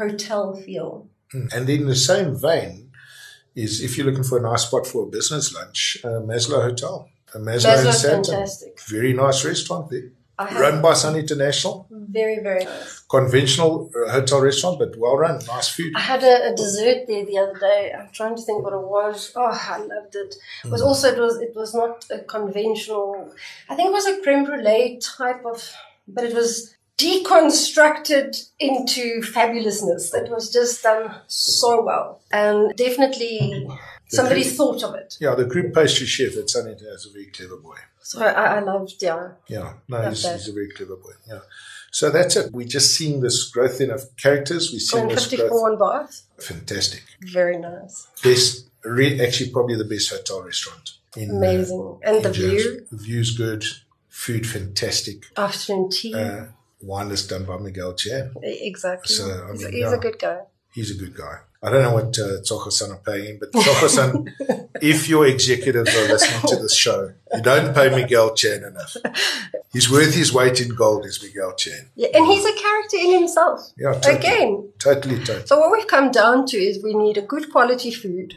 hotel 0.00 0.42
feel. 0.64 0.90
And 1.56 1.66
in 1.76 1.82
the 1.92 1.96
same 2.10 2.30
vein, 2.48 2.74
is 3.64 3.72
if 3.86 3.90
you're 3.98 4.06
looking 4.08 4.22
for 4.30 4.38
a 4.38 4.42
nice 4.50 4.62
spot 4.68 4.86
for 4.86 5.00
a 5.02 5.10
business 5.18 5.46
lunch, 5.56 5.80
uh, 6.04 6.20
Maslow 6.30 6.60
Hotel, 6.68 6.96
Maslow 7.34 7.78
in 7.78 7.86
Maslow's 7.86 8.02
fantastic. 8.02 8.80
very 8.88 9.12
nice 9.12 9.44
restaurant 9.44 9.90
there, 9.90 10.10
run 10.60 10.80
by 10.80 10.94
Sun 10.94 11.16
International, 11.16 11.86
very 11.90 12.38
very 12.42 12.64
nice. 12.64 13.00
conventional 13.00 13.90
uh, 13.94 14.10
hotel 14.12 14.40
restaurant, 14.40 14.78
but 14.78 14.96
well 14.96 15.16
run, 15.16 15.38
nice 15.46 15.68
food. 15.68 15.92
I 15.96 16.00
had 16.00 16.22
a, 16.22 16.52
a 16.52 16.56
dessert 16.56 17.06
there 17.06 17.24
the 17.26 17.38
other 17.38 17.58
day. 17.58 17.92
I'm 17.98 18.08
trying 18.12 18.36
to 18.36 18.42
think 18.42 18.62
what 18.64 18.72
it 18.72 18.86
was. 18.96 19.32
Oh, 19.36 19.44
I 19.52 19.78
loved 19.78 20.14
it. 20.14 20.34
It 20.64 20.68
Mm. 20.68 20.70
was 20.70 20.82
also 20.82 21.12
it 21.12 21.18
was 21.18 21.38
it 21.40 21.52
was 21.54 21.74
not 21.74 22.04
a 22.10 22.20
conventional. 22.20 23.32
I 23.68 23.74
think 23.74 23.88
it 23.90 23.92
was 23.92 24.06
a 24.06 24.20
creme 24.22 24.44
brulee 24.44 24.98
type 25.02 25.44
of, 25.44 25.58
but 26.06 26.24
it 26.24 26.34
was 26.34 26.74
deconstructed 26.96 28.48
into 28.58 29.20
fabulousness. 29.22 30.12
It 30.14 30.30
was 30.30 30.52
just 30.52 30.82
done 30.82 31.14
so 31.28 31.82
well, 31.82 32.20
and 32.32 32.74
definitely 32.76 33.68
somebody 34.08 34.42
creme- 34.42 34.54
thought 34.54 34.82
of 34.82 34.94
it. 34.94 35.16
Yeah, 35.20 35.34
the 35.34 35.44
group 35.44 35.74
pastry 35.74 36.06
chef 36.06 36.36
at 36.36 36.50
Sun 36.50 36.66
International 36.66 36.94
is 36.94 37.06
a 37.06 37.12
very 37.12 37.26
clever 37.26 37.56
boy. 37.56 37.76
So 38.02 38.22
I, 38.24 38.56
I 38.56 38.60
loved 38.60 38.94
yeah. 39.00 39.32
Yeah, 39.48 39.74
no, 39.88 40.08
he's, 40.08 40.26
he's 40.26 40.48
a 40.48 40.52
very 40.52 40.70
clever 40.70 40.96
boy. 40.96 41.12
Yeah. 41.28 41.40
So 41.90 42.10
that's 42.10 42.36
it. 42.36 42.52
We're 42.52 42.66
just 42.66 42.94
seeing 42.96 43.20
this 43.20 43.48
growth 43.50 43.80
in 43.80 43.90
of 43.90 44.14
characters. 44.16 44.70
We're 44.72 44.78
seeing 44.78 45.08
this 45.08 45.26
54 45.26 45.76
growth. 45.76 45.78
Bath. 45.78 46.22
Fantastic. 46.38 47.02
Very 47.20 47.58
nice. 47.58 48.06
Best, 48.22 48.68
re- 48.84 49.20
actually, 49.20 49.50
probably 49.50 49.76
the 49.76 49.84
best 49.84 50.10
hotel 50.10 50.42
restaurant. 50.42 50.92
In, 51.16 51.30
uh, 51.30 51.34
Amazing. 51.34 51.98
And 52.02 52.16
the 52.24 52.30
Johannesburg. 52.30 52.60
view. 52.60 52.86
The 52.90 52.96
view's 52.96 53.36
good. 53.36 53.64
Food 54.08 54.46
fantastic. 54.46 55.24
Afternoon 55.36 55.90
tea. 55.90 56.14
Uh, 56.14 56.44
wine 56.82 57.10
is 57.10 57.26
done 57.26 57.44
by 57.44 57.56
Miguel 57.56 57.94
Chan. 57.94 58.32
exactly. 58.42 59.14
so, 59.14 59.46
I 59.48 59.52
he's 59.52 59.62
mean, 59.64 59.72
he's 59.72 59.80
yeah. 59.82 59.94
a 59.94 59.98
good 59.98 60.18
guy. 60.18 60.40
He's 60.74 60.90
a 60.90 60.98
good 60.98 61.14
guy. 61.16 61.38
I 61.62 61.70
don't 61.70 61.82
know 61.82 61.94
what 61.94 62.16
uh, 62.18 62.40
Tsogo 62.42 62.70
Sun 62.70 62.92
are 62.92 62.98
paying 62.98 63.38
but 63.38 63.50
Tsogo 63.52 63.88
Sun, 63.88 64.32
if 64.80 65.08
your 65.08 65.26
executives 65.26 65.94
are 65.94 66.08
listening 66.08 66.40
to 66.48 66.56
this 66.56 66.74
show, 66.74 67.12
you 67.34 67.42
don't 67.42 67.74
pay 67.74 67.88
Miguel 67.88 68.34
Chan 68.34 68.62
enough. 68.62 68.96
He's 69.72 69.90
worth 69.90 70.14
his 70.14 70.32
weight 70.32 70.60
in 70.60 70.74
gold, 70.74 71.04
is 71.04 71.20
Miguel 71.22 71.54
Chan. 71.56 71.90
Yeah, 71.96 72.08
and 72.14 72.26
he's 72.26 72.44
a 72.44 72.52
character 72.52 72.96
in 72.96 73.12
himself. 73.12 73.72
Yeah, 73.76 73.94
totally. 73.94 74.16
Again. 74.16 74.68
Totally, 74.78 75.18
totally. 75.18 75.46
So 75.46 75.58
what 75.58 75.72
we've 75.72 75.86
come 75.86 76.10
down 76.12 76.46
to 76.46 76.56
is 76.56 76.82
we 76.82 76.94
need 76.94 77.16
a 77.18 77.22
good 77.22 77.50
quality 77.50 77.90
food. 77.90 78.36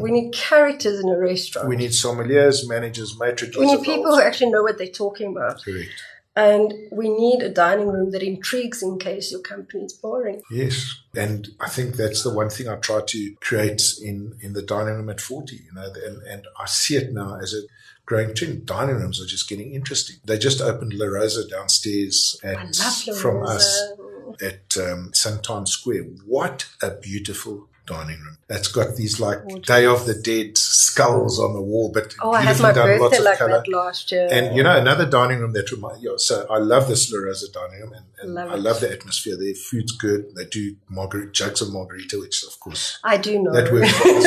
We 0.00 0.10
need 0.10 0.32
characters 0.32 0.98
in 0.98 1.08
a 1.08 1.16
restaurant. 1.16 1.68
Mm-hmm. 1.68 1.70
We 1.70 1.76
need 1.76 1.90
sommeliers, 1.92 2.68
managers, 2.68 3.16
maîtres 3.16 3.56
We 3.56 3.66
need 3.66 3.82
people 3.82 4.14
who 4.14 4.20
actually 4.20 4.50
know 4.50 4.62
what 4.62 4.78
they're 4.78 4.88
talking 4.88 5.28
about. 5.30 5.62
Correct. 5.62 5.90
And 6.36 6.72
we 6.92 7.08
need 7.08 7.42
a 7.42 7.48
dining 7.48 7.88
room 7.88 8.12
that 8.12 8.22
intrigues 8.22 8.82
in 8.82 8.98
case 8.98 9.32
your 9.32 9.40
company 9.40 9.84
is 9.84 9.92
boring. 9.92 10.42
Yes, 10.50 11.02
and 11.14 11.48
I 11.58 11.68
think 11.68 11.96
that's 11.96 12.22
the 12.22 12.32
one 12.32 12.50
thing 12.50 12.68
I 12.68 12.76
try 12.76 13.00
to 13.04 13.34
create 13.40 13.82
in 14.02 14.36
in 14.40 14.52
the 14.52 14.62
dining 14.62 14.94
room 14.94 15.10
at 15.10 15.20
forty. 15.20 15.56
You 15.56 15.72
know, 15.74 15.92
and 16.06 16.22
and 16.22 16.46
I 16.56 16.66
see 16.66 16.96
it 16.96 17.12
now 17.12 17.36
as 17.42 17.52
a 17.52 17.62
growing 18.06 18.34
trend. 18.34 18.64
Dining 18.64 18.96
rooms 18.96 19.20
are 19.20 19.26
just 19.26 19.48
getting 19.48 19.72
interesting. 19.72 20.16
They 20.24 20.38
just 20.38 20.60
opened 20.60 20.94
La 20.94 21.06
Rosa 21.06 21.48
downstairs 21.48 22.38
at 22.44 22.76
from 23.16 23.44
us 23.44 23.92
at 24.40 24.76
um, 24.80 25.10
St. 25.12 25.42
Times 25.42 25.72
Square. 25.72 26.04
What 26.24 26.66
a 26.80 26.92
beautiful 26.92 27.69
dining 27.86 28.20
room! 28.20 28.36
That's 28.48 28.68
got 28.68 28.96
these 28.96 29.20
like 29.20 29.38
Day 29.62 29.86
of 29.86 30.06
the 30.06 30.14
Dead 30.14 30.58
skulls 30.58 31.38
on 31.38 31.52
the 31.54 31.60
wall, 31.60 31.90
but 31.92 32.14
Oh, 32.22 32.32
I 32.32 32.40
had 32.42 32.60
my 32.60 32.72
done, 32.72 32.98
birthday 32.98 33.20
like 33.20 33.38
colour. 33.38 33.50
that 33.64 33.68
last 33.68 34.10
year. 34.12 34.28
And 34.30 34.56
you 34.56 34.62
know, 34.62 34.76
another 34.76 35.06
dining 35.08 35.38
room 35.40 35.52
that 35.52 35.70
reminds 35.70 36.02
you. 36.02 36.18
So 36.18 36.46
I 36.50 36.58
love 36.58 36.88
this 36.88 37.12
La 37.12 37.20
Rosa 37.20 37.50
dining 37.52 37.80
room, 37.80 37.92
and, 37.94 38.04
and 38.22 38.34
Love 38.34 38.50
I 38.50 38.54
it. 38.54 38.60
love 38.60 38.80
the 38.80 38.90
atmosphere. 38.92 39.36
Their 39.36 39.54
food's 39.54 39.92
good. 39.92 40.34
They 40.34 40.44
do 40.46 40.76
margarita, 40.88 41.32
jugs 41.32 41.60
of 41.62 41.72
margarita, 41.72 42.18
which 42.18 42.42
of 42.44 42.58
course 42.60 42.98
I 43.04 43.16
do 43.16 43.42
know. 43.42 43.52
that 43.52 43.72
works 43.72 43.92
for 43.92 44.08
us. 44.08 44.26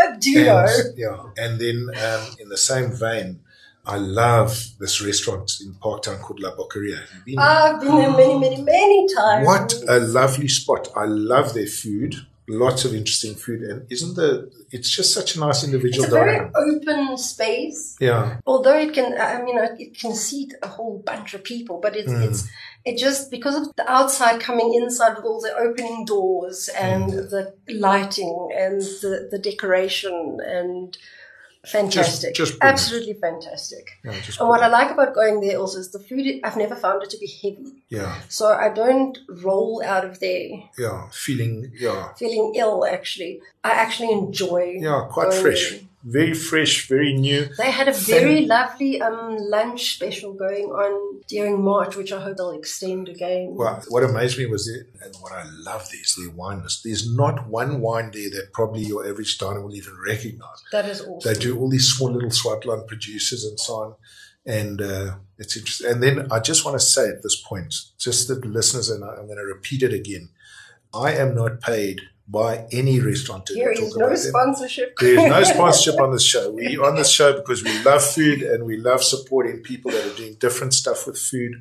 I 0.00 0.16
do 0.20 0.44
know. 0.44 0.66
Yeah, 0.96 1.22
and 1.44 1.60
then 1.60 1.88
um, 2.02 2.26
in 2.40 2.48
the 2.48 2.56
same 2.58 2.92
vein, 2.92 3.40
I 3.84 3.96
love 3.98 4.70
this 4.80 5.00
restaurant 5.00 5.52
in 5.60 5.74
Parktown 5.74 6.20
called 6.20 6.40
La 6.40 6.50
Boqueria. 6.56 6.98
Have 7.00 7.10
you 7.26 7.36
been? 7.36 7.38
I've 7.38 7.80
been 7.80 7.96
there 7.98 8.10
many, 8.10 8.38
many, 8.38 8.62
many 8.62 9.06
times. 9.14 9.46
What 9.46 9.74
a 9.88 9.98
lovely 10.00 10.48
spot! 10.48 10.88
I 10.96 11.04
love 11.04 11.54
their 11.54 11.66
food. 11.66 12.14
Lots 12.48 12.84
of 12.84 12.94
interesting 12.94 13.34
food, 13.34 13.62
and 13.62 13.90
isn't 13.90 14.14
the? 14.14 14.50
It's 14.70 14.88
just 14.88 15.12
such 15.12 15.34
a 15.34 15.40
nice 15.40 15.64
individual 15.64 16.04
It's 16.04 16.12
a 16.12 16.16
very 16.16 16.36
dining 16.36 16.52
room. 16.54 16.80
open 16.80 17.18
space. 17.18 17.96
Yeah, 18.00 18.38
Although 18.46 18.78
it 18.78 18.94
can, 18.94 19.20
I 19.20 19.42
mean, 19.42 19.58
it 19.78 19.98
can 19.98 20.14
seat 20.14 20.54
a 20.62 20.68
whole 20.68 21.02
bunch 21.04 21.34
of 21.34 21.42
people, 21.42 21.80
but 21.80 21.96
it's, 21.96 22.12
hmm. 22.12 22.22
it's, 22.22 22.48
it 22.84 22.98
just, 22.98 23.32
because 23.32 23.56
of 23.56 23.74
the 23.74 23.90
outside 23.90 24.40
coming 24.40 24.74
inside 24.74 25.16
with 25.16 25.24
all 25.24 25.40
the 25.40 25.56
opening 25.56 26.04
doors 26.04 26.68
and 26.68 27.10
hmm. 27.10 27.16
the 27.16 27.52
lighting 27.68 28.48
and 28.56 28.80
the, 28.80 29.28
the 29.30 29.38
decoration 29.38 30.38
and 30.44 30.96
fantastic. 31.66 32.34
Just- 32.34 32.52
just. 32.52 32.62
Absolutely 32.62 33.14
fantastic. 33.14 33.90
Yeah, 34.04 34.18
just 34.20 34.38
And 34.40 34.48
what 34.48 34.62
I 34.62 34.68
like 34.68 34.90
about 34.90 35.14
going 35.14 35.40
there 35.40 35.58
also 35.58 35.78
is 35.78 35.90
the 35.90 35.98
food, 35.98 36.24
I've 36.44 36.56
never 36.56 36.76
found 36.76 37.02
it 37.02 37.10
to 37.10 37.18
be 37.18 37.26
heavy. 37.42 37.82
yeah, 37.88 38.20
So 38.28 38.46
I 38.52 38.68
don't 38.70 39.18
roll 39.42 39.82
out 39.84 40.04
of 40.04 40.20
there 40.20 40.48
yeah, 40.78 41.08
feeling, 41.12 41.72
yeah, 41.78 42.12
feeling 42.14 42.54
ill, 42.56 42.84
actually. 42.84 43.40
I 43.64 43.70
actually 43.72 44.12
enjoy. 44.12 44.76
yeah, 44.80 45.06
quite 45.10 45.32
fresh, 45.34 45.70
there. 45.72 45.80
Very 46.08 46.34
fresh, 46.34 46.88
very 46.88 47.12
new. 47.12 47.48
They 47.58 47.70
had 47.70 47.88
a 47.88 47.92
very 47.92 48.46
lovely 48.46 49.02
um, 49.02 49.36
lunch 49.38 49.94
special 49.96 50.32
going 50.34 50.66
on 50.66 51.20
during 51.26 51.62
March, 51.62 51.96
which 51.96 52.12
I 52.12 52.20
hope 52.22 52.36
they'll 52.36 52.52
extend 52.52 53.08
again. 53.08 53.54
Well, 53.56 53.82
what 53.88 54.04
amazed 54.04 54.38
me 54.38 54.46
was 54.46 54.68
it, 54.68 54.86
and 55.02 55.14
what 55.20 55.32
I 55.32 55.44
love 55.64 55.82
is 55.92 56.14
their 56.16 56.30
wine 56.30 56.62
list. 56.62 56.82
There's 56.84 57.12
not 57.12 57.48
one 57.48 57.80
wine 57.80 58.12
there 58.12 58.30
that 58.30 58.52
probably 58.52 58.82
your 58.82 59.04
average 59.08 59.36
diner 59.38 59.60
will 59.60 59.74
even 59.74 59.94
recognize. 60.06 60.62
that 60.70 60.86
is 60.88 61.00
awesome. 61.02 61.32
They 61.32 61.38
do 61.38 61.58
all 61.58 61.68
these 61.68 61.88
small 61.88 62.12
little 62.12 62.30
Swartland 62.30 62.86
producers 62.86 63.44
and 63.44 63.58
so 63.58 63.74
on. 63.74 63.94
And 64.48 64.80
uh, 64.80 65.16
it's 65.38 65.56
interesting. 65.56 65.90
And 65.90 66.00
then 66.00 66.30
I 66.30 66.38
just 66.38 66.64
want 66.64 66.78
to 66.78 66.86
say 66.86 67.08
at 67.08 67.24
this 67.24 67.34
point, 67.42 67.74
just 67.98 68.28
that 68.28 68.42
the 68.42 68.48
listeners, 68.48 68.88
and 68.90 69.02
I- 69.04 69.14
I'm 69.16 69.26
going 69.26 69.38
to 69.38 69.44
repeat 69.44 69.82
it 69.82 69.92
again 69.92 70.28
I 70.94 71.12
am 71.12 71.34
not 71.34 71.60
paid 71.60 72.00
by 72.28 72.66
any 72.72 72.98
restaurateur. 73.00 73.54
There 73.54 73.74
to 73.74 73.82
is 73.82 73.96
no 73.96 74.08
them. 74.08 74.16
sponsorship. 74.16 74.96
There 74.98 75.18
is 75.18 75.30
no 75.30 75.42
sponsorship 75.54 76.00
on 76.00 76.12
this 76.12 76.24
show. 76.24 76.50
We 76.50 76.76
on 76.76 76.96
this 76.96 77.10
show 77.10 77.34
because 77.34 77.62
we 77.62 77.82
love 77.84 78.02
food 78.04 78.42
and 78.42 78.64
we 78.64 78.76
love 78.76 79.04
supporting 79.04 79.60
people 79.62 79.92
that 79.92 80.04
are 80.04 80.16
doing 80.16 80.34
different 80.34 80.74
stuff 80.74 81.06
with 81.06 81.18
food. 81.18 81.52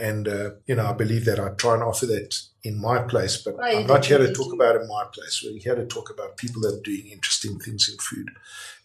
And 0.00 0.26
uh, 0.28 0.50
you 0.66 0.74
know, 0.74 0.86
I 0.86 0.92
believe 0.92 1.24
that 1.26 1.38
I 1.38 1.50
try 1.50 1.74
and 1.74 1.82
offer 1.82 2.06
that 2.06 2.40
in 2.64 2.80
my 2.80 3.00
place, 3.02 3.36
but 3.36 3.54
you 3.54 3.78
I'm 3.78 3.86
not 3.86 4.04
here 4.04 4.18
to 4.18 4.32
talk 4.32 4.52
about 4.52 4.76
in 4.76 4.88
my 4.88 5.04
place. 5.12 5.42
We're 5.44 5.58
here 5.60 5.76
to 5.76 5.86
talk 5.86 6.10
about 6.10 6.36
people 6.36 6.60
that 6.62 6.74
are 6.74 6.82
doing 6.82 7.06
interesting 7.06 7.58
things 7.58 7.88
in 7.88 7.96
food. 7.98 8.30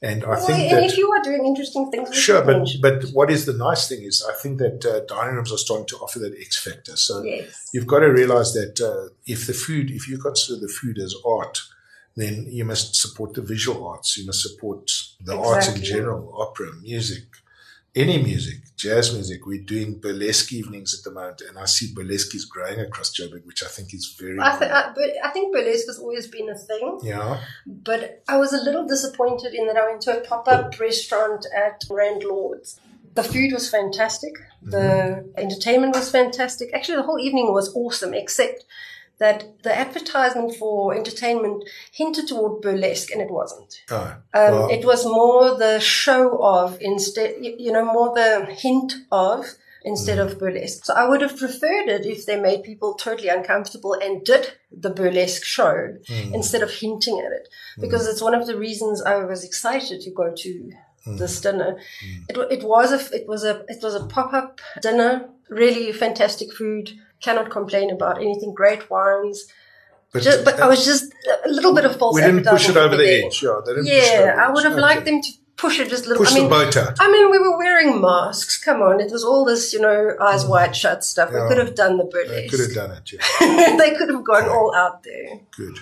And 0.01 0.23
I 0.23 0.29
Well, 0.29 0.45
think 0.45 0.71
and 0.71 0.77
that 0.77 0.83
if 0.83 0.97
you 0.97 1.09
are 1.11 1.23
doing 1.23 1.45
interesting 1.45 1.89
things, 1.89 2.15
Sure, 2.15 2.43
but 2.43 2.67
but 2.81 3.03
what 3.13 3.31
is 3.31 3.45
the 3.45 3.53
nice 3.53 3.87
thing 3.87 4.03
is 4.03 4.23
I 4.27 4.33
think 4.33 4.59
that 4.59 4.85
uh, 4.85 4.99
dining 5.07 5.35
rooms 5.35 5.51
are 5.51 5.57
starting 5.57 5.87
to 5.87 5.97
offer 5.97 6.19
that 6.19 6.35
X 6.39 6.57
factor. 6.57 6.95
So 6.95 7.23
yes, 7.23 7.69
you've 7.73 7.87
got 7.87 7.99
to 7.99 8.11
realize 8.11 8.53
that 8.53 8.79
uh, 8.79 9.13
if 9.25 9.47
the 9.47 9.53
food, 9.53 9.89
if 9.89 10.07
you 10.07 10.17
consider 10.17 10.59
the 10.59 10.67
food 10.67 10.99
as 10.99 11.15
art, 11.25 11.59
then 12.15 12.45
you 12.47 12.65
must 12.65 12.95
support 12.95 13.33
the 13.33 13.41
visual 13.41 13.87
arts. 13.87 14.17
You 14.17 14.25
must 14.27 14.43
support 14.43 14.91
the 15.19 15.35
arts 15.35 15.67
in 15.73 15.81
general, 15.81 16.31
opera, 16.37 16.71
music, 16.81 17.23
any 17.95 18.21
music, 18.21 18.75
jazz 18.75 19.13
music. 19.13 19.45
We're 19.45 19.63
doing 19.63 19.99
burlesque 19.99 20.51
evenings 20.51 20.97
at 20.97 21.03
the 21.03 21.11
moment, 21.11 21.41
and 21.47 21.57
I 21.57 21.65
see 21.65 21.93
burlesque 21.93 22.33
is 22.33 22.45
growing 22.45 22.79
across 22.79 23.15
Joburg, 23.15 23.45
which 23.45 23.63
I 23.63 23.67
think 23.67 23.93
is 23.93 24.15
very. 24.19 24.37
I, 24.39 24.57
th- 24.57 24.71
I, 24.71 25.27
I 25.27 25.29
think 25.29 25.53
burlesque 25.53 25.87
has 25.87 25.99
always 25.99 26.27
been 26.27 26.49
a 26.49 26.57
thing. 26.57 26.99
yeah, 27.03 27.41
But 27.65 28.23
I 28.27 28.37
was 28.37 28.53
a 28.53 28.63
little 28.63 28.87
disappointed 28.87 29.53
in 29.53 29.67
that 29.67 29.77
I 29.77 29.87
went 29.87 30.01
to 30.03 30.17
a 30.17 30.21
pop 30.21 30.47
up 30.47 30.79
restaurant 30.79 31.45
at 31.55 31.83
Rand 31.89 32.23
Lords. 32.23 32.79
The 33.13 33.23
food 33.23 33.53
was 33.53 33.69
fantastic. 33.69 34.33
The 34.63 34.77
mm-hmm. 34.77 35.29
entertainment 35.37 35.95
was 35.95 36.09
fantastic. 36.09 36.73
Actually, 36.73 36.97
the 36.97 37.03
whole 37.03 37.19
evening 37.19 37.53
was 37.53 37.75
awesome, 37.75 38.13
except 38.13 38.65
that 39.23 39.63
the 39.63 39.73
advertisement 39.73 40.53
for 40.55 40.93
entertainment 40.93 41.63
hinted 41.91 42.27
toward 42.27 42.61
burlesque, 42.61 43.09
and 43.11 43.21
it 43.21 43.31
wasn't. 43.31 43.81
oh, 43.89 44.17
Um, 44.33 44.51
well, 44.53 44.69
it 44.69 44.85
was 44.85 45.05
more 45.05 45.57
the 45.57 45.79
show 45.79 46.43
of 46.43 46.77
instead, 46.81 47.35
you 47.39 47.71
know, 47.71 47.85
more 47.85 48.13
the 48.13 48.45
hint 48.53 48.93
of 49.11 49.45
instead 49.85 50.17
mm. 50.17 50.25
of 50.25 50.39
burlesque. 50.39 50.85
So 50.85 50.93
I 50.93 51.07
would 51.07 51.21
have 51.21 51.37
preferred 51.37 51.87
it 51.87 52.05
if 52.05 52.25
they 52.25 52.39
made 52.39 52.63
people 52.63 52.95
totally 52.95 53.29
uncomfortable 53.29 53.93
and 53.93 54.23
did 54.25 54.53
the 54.71 54.89
burlesque 54.89 55.45
show 55.45 55.95
mm. 56.09 56.33
instead 56.33 56.61
of 56.61 56.71
hinting 56.71 57.19
at 57.25 57.31
it, 57.31 57.47
because 57.79 58.05
mm. 58.05 58.11
it's 58.11 58.21
one 58.21 58.35
of 58.35 58.45
the 58.45 58.57
reasons 58.57 59.01
I 59.01 59.23
was 59.23 59.43
excited 59.45 60.01
to 60.01 60.11
go 60.11 60.33
to 60.35 60.71
this 61.05 61.41
dinner. 61.41 61.77
It, 62.29 62.37
it 62.51 62.63
was 62.63 62.91
a 62.91 63.15
it 63.15 63.27
was 63.27 63.43
a 63.43 63.63
it 63.67 63.81
was 63.81 63.95
a 63.95 64.05
pop 64.05 64.33
up 64.33 64.59
dinner. 64.81 65.29
Really 65.49 65.91
fantastic 65.91 66.53
food. 66.53 66.91
Cannot 67.23 67.49
complain 67.49 67.89
about 67.91 68.17
anything. 68.21 68.53
Great 68.53 68.89
wines. 68.89 69.47
but, 70.11 70.21
Just, 70.23 70.43
but 70.45 70.59
I 70.59 70.67
was 70.67 70.85
just 70.85 71.05
a 71.45 71.49
little 71.49 71.73
bit 71.73 71.85
of 71.85 71.95
false 71.97 72.15
we 72.15 72.21
didn't 72.21 72.45
push 72.45 72.67
it 72.69 72.77
over 72.77 72.95
the 72.97 73.03
there. 73.03 73.25
edge. 73.25 73.41
Yeah, 73.41 73.59
they 73.65 73.73
didn't 73.75 73.85
push 73.85 73.93
it 73.93 74.19
over 74.19 74.25
Yeah, 74.35 74.45
I 74.45 74.51
would 74.51 74.63
have 74.65 74.73
Okay. 74.73 74.81
liked 74.89 75.05
them 75.05 75.21
to 75.21 75.29
push 75.55 75.79
it 75.79 75.89
just 75.89 76.05
a 76.05 76.09
little. 76.09 76.23
push 76.25 76.33
I 76.33 76.39
mean, 76.39 76.43
the 76.43 76.49
boat 76.49 76.75
out. 76.77 76.97
I 76.99 77.11
mean, 77.11 77.31
we 77.31 77.39
were 77.39 77.57
wearing 77.57 78.01
masks. 78.01 78.61
Come 78.63 78.81
on, 78.81 78.99
it 78.99 79.11
was 79.11 79.23
all 79.23 79.45
this, 79.45 79.71
you 79.73 79.79
know, 79.79 80.15
eyes 80.19 80.45
wide 80.45 80.75
shut 80.75 81.03
stuff. 81.05 81.29
Mm. 81.29 81.33
Yeah. 81.33 81.43
We 81.43 81.47
could 81.49 81.57
have 81.65 81.75
done 81.75 81.97
the 81.97 82.03
They 82.05 82.11
burlesque. 82.11 82.49
could 82.51 82.59
have 82.65 82.73
done 82.81 82.91
it. 82.97 83.11
Yeah. 83.13 83.77
they 83.81 83.91
could 83.97 84.09
have 84.09 84.23
gone 84.23 84.49
all 84.49 84.75
out 84.75 85.03
there. 85.03 85.39
Good. 85.55 85.77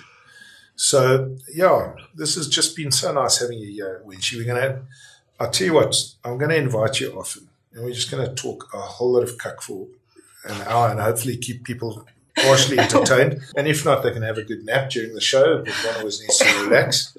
So 0.76 1.36
yeah, 1.52 1.94
this 2.14 2.34
has 2.36 2.48
just 2.48 2.76
been 2.76 2.92
so 2.92 3.12
nice 3.12 3.38
having 3.38 3.58
you 3.58 3.68
here. 3.72 4.02
We're 4.04 4.44
gonna 4.44 4.82
I'll 5.40 5.50
tell 5.50 5.66
you 5.66 5.74
what, 5.74 5.94
I'm 6.24 6.38
gonna 6.38 6.54
invite 6.54 7.00
you 7.00 7.12
often 7.18 7.48
and 7.72 7.84
we're 7.84 7.92
just 7.92 8.10
gonna 8.10 8.32
talk 8.34 8.68
a 8.72 8.78
whole 8.78 9.12
lot 9.12 9.22
of 9.22 9.36
cuck 9.38 9.62
for 9.62 9.86
an 10.44 10.62
hour 10.62 10.88
and 10.90 11.00
hopefully 11.00 11.36
keep 11.36 11.64
people 11.64 12.06
partially 12.36 12.78
entertained. 12.86 13.40
And 13.56 13.66
if 13.68 13.84
not, 13.84 14.02
they 14.02 14.10
can 14.12 14.22
have 14.22 14.38
a 14.38 14.42
good 14.42 14.64
nap 14.64 14.90
during 14.90 15.14
the 15.14 15.20
show, 15.20 15.62
but 15.64 15.72
one 15.86 15.96
always 15.96 16.20
needs 16.20 16.38
to 16.38 16.64
relax. 16.64 17.16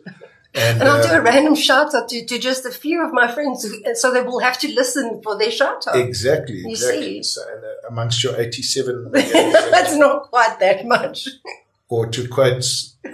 And, 0.55 0.81
And 0.81 0.83
I'll 0.89 0.99
uh, 1.01 1.07
do 1.07 1.13
a 1.15 1.21
random 1.21 1.55
shout 1.55 1.95
out 1.95 2.09
to, 2.09 2.25
to 2.25 2.37
just 2.37 2.63
a 2.65 2.69
few 2.71 3.03
of 3.03 3.11
my 3.11 3.31
friends, 3.31 3.63
who, 3.63 3.95
so 3.95 4.11
they 4.13 4.21
will 4.21 4.39
have 4.39 4.57
to 4.59 4.67
listen 4.73 5.19
for 5.23 5.35
their 5.37 5.49
shout 5.49 5.87
out. 5.87 5.95
exactly, 5.95 6.57
You 6.57 6.69
exactly. 6.69 7.01
see. 7.01 7.23
So, 7.23 7.41
and, 7.55 7.63
uh, 7.63 7.87
amongst 7.89 8.23
your 8.23 8.39
87 8.39 9.11
That's 9.13 9.95
not 9.95 10.29
quite 10.29 10.59
that 10.59 10.85
much. 10.85 11.27
or 11.89 12.05
to 12.07 12.27
quote 12.27 12.65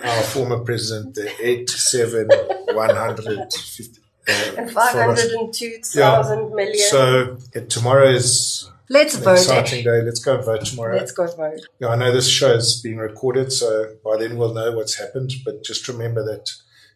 our 0.04 0.22
former 0.24 0.60
president, 0.60 1.16
the 1.16 1.32
87, 1.42 2.28
150. 2.74 4.02
Uh, 4.28 4.32
And 4.58 4.72
followers. 4.72 5.22
502,000 5.22 6.54
million. 6.56 6.78
So 6.90 7.38
uh, 7.56 7.60
tomorrow 7.70 8.10
is 8.10 8.70
Let's 8.90 9.16
an 9.16 9.24
vote. 9.24 9.34
exciting 9.34 9.84
day. 9.84 10.02
Let's 10.02 10.20
go 10.20 10.36
and 10.36 10.44
vote 10.46 10.66
tomorrow. 10.66 10.98
Let's 10.98 11.12
go 11.12 11.28
vote. 11.28 11.62
Yeah, 11.80 11.90
I 11.90 11.96
know 11.96 12.12
this 12.12 12.28
show 12.28 12.54
is 12.54 12.82
being 12.82 12.98
recorded, 12.98 13.52
so 13.52 13.96
by 14.04 14.18
then 14.18 14.38
we'll 14.38 14.54
know 14.54 14.72
what's 14.72 14.96
happened. 14.96 15.32
But 15.46 15.64
just 15.64 15.88
remember 15.88 16.24
that 16.26 16.52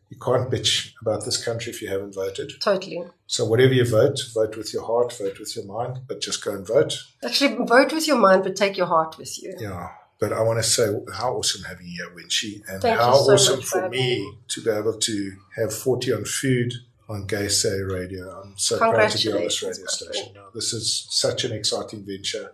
you 0.10 0.18
can't 0.18 0.50
bitch 0.50 0.94
about 1.02 1.26
this 1.26 1.44
country 1.44 1.72
if 1.72 1.82
you 1.82 1.88
haven't 1.90 2.14
voted. 2.16 2.54
Totally. 2.62 3.04
So 3.28 3.46
whatever 3.46 3.74
you 3.74 3.86
vote, 3.86 4.20
vote 4.34 4.58
with 4.58 4.74
your 4.74 4.84
heart, 4.84 5.14
vote 5.18 5.40
with 5.40 5.56
your 5.56 5.66
mind, 5.66 6.02
but 6.08 6.22
just 6.22 6.44
go 6.44 6.54
and 6.54 6.68
vote. 6.68 6.94
Actually, 7.24 7.66
vote 7.66 7.94
with 7.94 8.08
your 8.08 8.18
mind, 8.18 8.44
but 8.44 8.56
take 8.56 8.78
your 8.78 8.88
heart 8.88 9.18
with 9.18 9.42
you. 9.42 9.56
Yeah. 9.60 9.90
But 10.20 10.32
I 10.32 10.42
want 10.42 10.60
to 10.60 10.64
say 10.64 10.86
how 11.14 11.34
awesome 11.34 11.64
having 11.64 11.88
you 11.88 12.06
here, 12.06 12.16
Winchie, 12.16 12.62
and 12.68 12.82
Thank 12.82 13.00
how 13.00 13.14
so 13.14 13.34
awesome 13.34 13.62
for 13.62 13.90
me. 13.90 14.36
to 14.50 14.62
be 14.62 14.70
able 14.70 14.98
to 14.98 15.32
have 15.58 15.74
40 15.74 16.14
on 16.14 16.26
food 16.26 16.74
on 17.14 17.28
Gay 17.28 17.48
Say 17.48 17.80
Radio. 17.82 18.42
I'm 18.42 18.54
so 18.58 18.78
proud 18.78 19.10
to 19.12 19.28
be 19.28 19.34
on 19.34 19.44
this 19.44 19.62
radio 19.62 19.86
station. 19.86 20.34
Now, 20.34 20.48
this 20.54 20.74
is 20.74 21.08
such 21.10 21.44
an 21.44 21.52
exciting 21.54 22.04
venture. 22.06 22.54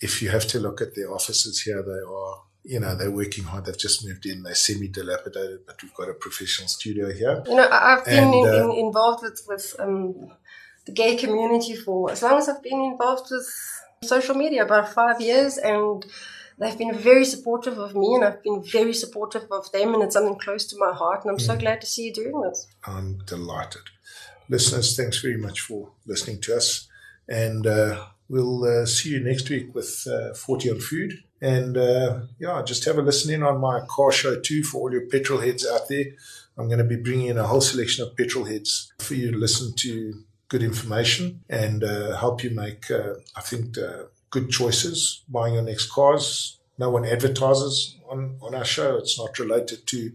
If 0.00 0.20
you 0.20 0.30
have 0.30 0.46
to 0.48 0.58
look 0.58 0.80
at 0.80 0.94
their 0.96 1.12
offices 1.12 1.62
here, 1.62 1.82
they 1.82 2.02
are, 2.06 2.42
you 2.64 2.80
know, 2.80 2.96
they're 2.96 3.10
working 3.10 3.44
hard. 3.44 3.64
They've 3.64 3.78
just 3.78 4.04
moved 4.04 4.26
in. 4.26 4.42
They're 4.42 4.54
semi-dilapidated, 4.54 5.60
but 5.66 5.80
we've 5.82 5.94
got 5.94 6.08
a 6.08 6.14
professional 6.14 6.68
studio 6.68 7.12
here. 7.12 7.42
You 7.46 7.54
know, 7.54 7.68
I've 7.70 8.04
been 8.04 8.24
And, 8.24 8.34
in, 8.34 8.48
uh, 8.48 8.64
in, 8.64 8.86
involved 8.86 9.22
with, 9.22 9.42
with 9.46 9.76
um, 9.78 10.32
the 10.86 10.92
gay 10.92 11.16
community 11.16 11.76
for 11.76 12.10
as 12.10 12.22
long 12.22 12.38
as 12.38 12.48
I've 12.48 12.62
been 12.62 12.82
involved 12.82 13.28
with 13.30 13.48
social 14.02 14.34
media, 14.34 14.64
about 14.64 14.92
five 14.92 15.20
years, 15.20 15.58
and 15.58 16.04
they've 16.58 16.78
been 16.78 16.94
very 16.94 17.24
supportive 17.24 17.78
of 17.78 17.94
me, 17.94 18.14
and 18.14 18.24
I've 18.24 18.42
been 18.42 18.62
very 18.62 18.94
supportive 18.94 19.46
of 19.50 19.70
them, 19.72 19.94
and 19.94 20.02
it's 20.02 20.14
something 20.14 20.38
close 20.38 20.64
to 20.66 20.76
my 20.78 20.92
heart, 20.92 21.22
and 21.24 21.30
I'm 21.32 21.38
Mm. 21.38 21.46
so 21.46 21.56
glad 21.56 21.80
to 21.80 21.86
see 21.86 22.04
you 22.06 22.12
doing 22.12 22.40
this. 22.42 22.66
I'm 22.84 23.18
delighted. 23.26 23.82
Listeners, 24.48 24.96
thanks 24.96 25.20
very 25.20 25.36
much 25.36 25.60
for 25.60 25.90
listening 26.06 26.40
to 26.42 26.56
us. 26.56 26.88
And 27.28 27.66
uh, 27.66 28.06
we'll 28.28 28.64
uh, 28.64 28.86
see 28.86 29.10
you 29.10 29.20
next 29.20 29.48
week 29.48 29.74
with 29.74 30.06
uh, 30.06 30.34
40 30.34 30.70
on 30.72 30.80
food. 30.80 31.12
And 31.40 31.76
uh, 31.76 32.20
yeah, 32.38 32.62
just 32.62 32.84
have 32.84 32.98
a 32.98 33.02
listen 33.02 33.32
in 33.32 33.42
on 33.42 33.60
my 33.60 33.80
car 33.88 34.12
show 34.12 34.38
too 34.38 34.62
for 34.62 34.78
all 34.82 34.92
your 34.92 35.06
petrol 35.06 35.40
heads 35.40 35.66
out 35.66 35.88
there. 35.88 36.06
I'm 36.58 36.66
going 36.66 36.78
to 36.78 36.84
be 36.84 36.96
bringing 36.96 37.28
in 37.28 37.38
a 37.38 37.46
whole 37.46 37.60
selection 37.62 38.04
of 38.04 38.16
petrol 38.16 38.44
heads 38.44 38.92
for 38.98 39.14
you 39.14 39.30
to 39.32 39.38
listen 39.38 39.72
to 39.76 40.22
good 40.48 40.62
information 40.62 41.40
and 41.48 41.82
uh, 41.82 42.16
help 42.16 42.44
you 42.44 42.50
make, 42.50 42.90
uh, 42.90 43.14
I 43.34 43.40
think, 43.40 43.78
uh, 43.78 44.04
good 44.32 44.50
choices 44.50 45.22
buying 45.28 45.54
your 45.54 45.62
next 45.62 45.92
cars. 45.92 46.58
No 46.78 46.90
one 46.90 47.04
advertises 47.04 47.96
on, 48.08 48.36
on 48.42 48.54
our 48.54 48.64
show. 48.64 48.96
It's 48.96 49.18
not 49.18 49.38
related 49.38 49.86
to. 49.86 50.12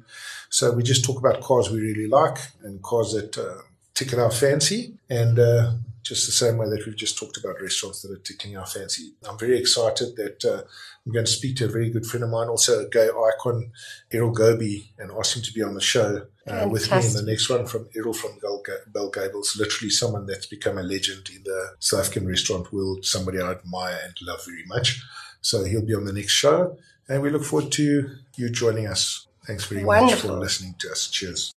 So 0.50 0.72
we 0.72 0.84
just 0.84 1.06
talk 1.06 1.18
about 1.18 1.42
cars 1.42 1.70
we 1.70 1.80
really 1.80 2.08
like 2.08 2.40
and 2.64 2.82
cars 2.82 3.14
that 3.14 3.38
uh, 3.38 3.62
tickle 3.94 4.20
our 4.20 4.32
fancy. 4.32 4.96
And 5.10 5.40
uh, 5.40 5.74
just 6.08 6.26
the 6.26 6.32
same 6.32 6.58
way 6.58 6.70
that 6.70 6.86
we've 6.86 6.96
just 6.96 7.18
talked 7.18 7.38
about 7.38 7.62
restaurants 7.62 8.02
that 8.02 8.12
are 8.12 8.18
tickling 8.18 8.58
our 8.58 8.66
fancy. 8.66 9.14
I'm 9.28 9.38
very 9.38 9.58
excited 9.58 10.16
that 10.16 10.46
uh, 10.46 10.64
I'm 11.06 11.12
going 11.12 11.26
to 11.26 11.32
speak 11.32 11.58
to 11.58 11.66
a 11.66 11.70
very 11.70 11.90
good 11.90 12.06
friend 12.06 12.24
of 12.24 12.30
mine, 12.30 12.48
also 12.48 12.86
a 12.86 12.90
gay 12.90 13.08
icon, 13.08 13.72
Errol 14.12 14.32
Goby, 14.32 14.92
and 14.98 15.12
ask 15.12 15.36
him 15.36 15.44
to 15.44 15.54
be 15.54 15.64
on 15.64 15.74
the 15.74 15.82
show 15.82 16.28
uh, 16.48 16.68
with 16.70 16.90
me 16.92 17.06
in 17.06 17.14
the 17.14 17.24
next 17.26 17.50
one 17.50 17.66
from 17.66 17.90
Errol 17.96 18.14
from 18.14 18.38
Bell, 18.40 19.10
Gables, 19.10 19.58
literally 19.60 19.90
someone 19.90 20.26
that's 20.26 20.46
become 20.46 20.78
a 20.78 20.84
legend 20.84 21.30
in 21.36 21.44
the 21.44 21.76
South 21.80 22.02
African 22.02 22.28
restaurant 22.28 22.72
world, 22.72 23.06
somebody 23.06 23.40
I 23.40 23.52
admire 23.52 24.00
and 24.04 24.16
love 24.22 24.46
very 24.46 24.66
much. 24.66 25.02
So 25.42 25.64
he'll 25.64 25.86
be 25.86 25.96
on 25.96 26.06
the 26.06 26.14
next 26.14 26.32
show, 26.32 26.78
and 27.08 27.22
we 27.22 27.30
look 27.30 27.44
forward 27.44 27.72
to 27.74 28.10
you 28.36 28.50
joining 28.50 28.88
us. 28.88 29.28
Thanks 29.46 29.66
very 29.66 29.84
much 29.84 30.16
for 30.16 30.34
listening 30.34 30.76
to 30.80 30.92
us. 30.92 31.08
Cheers. 31.08 31.54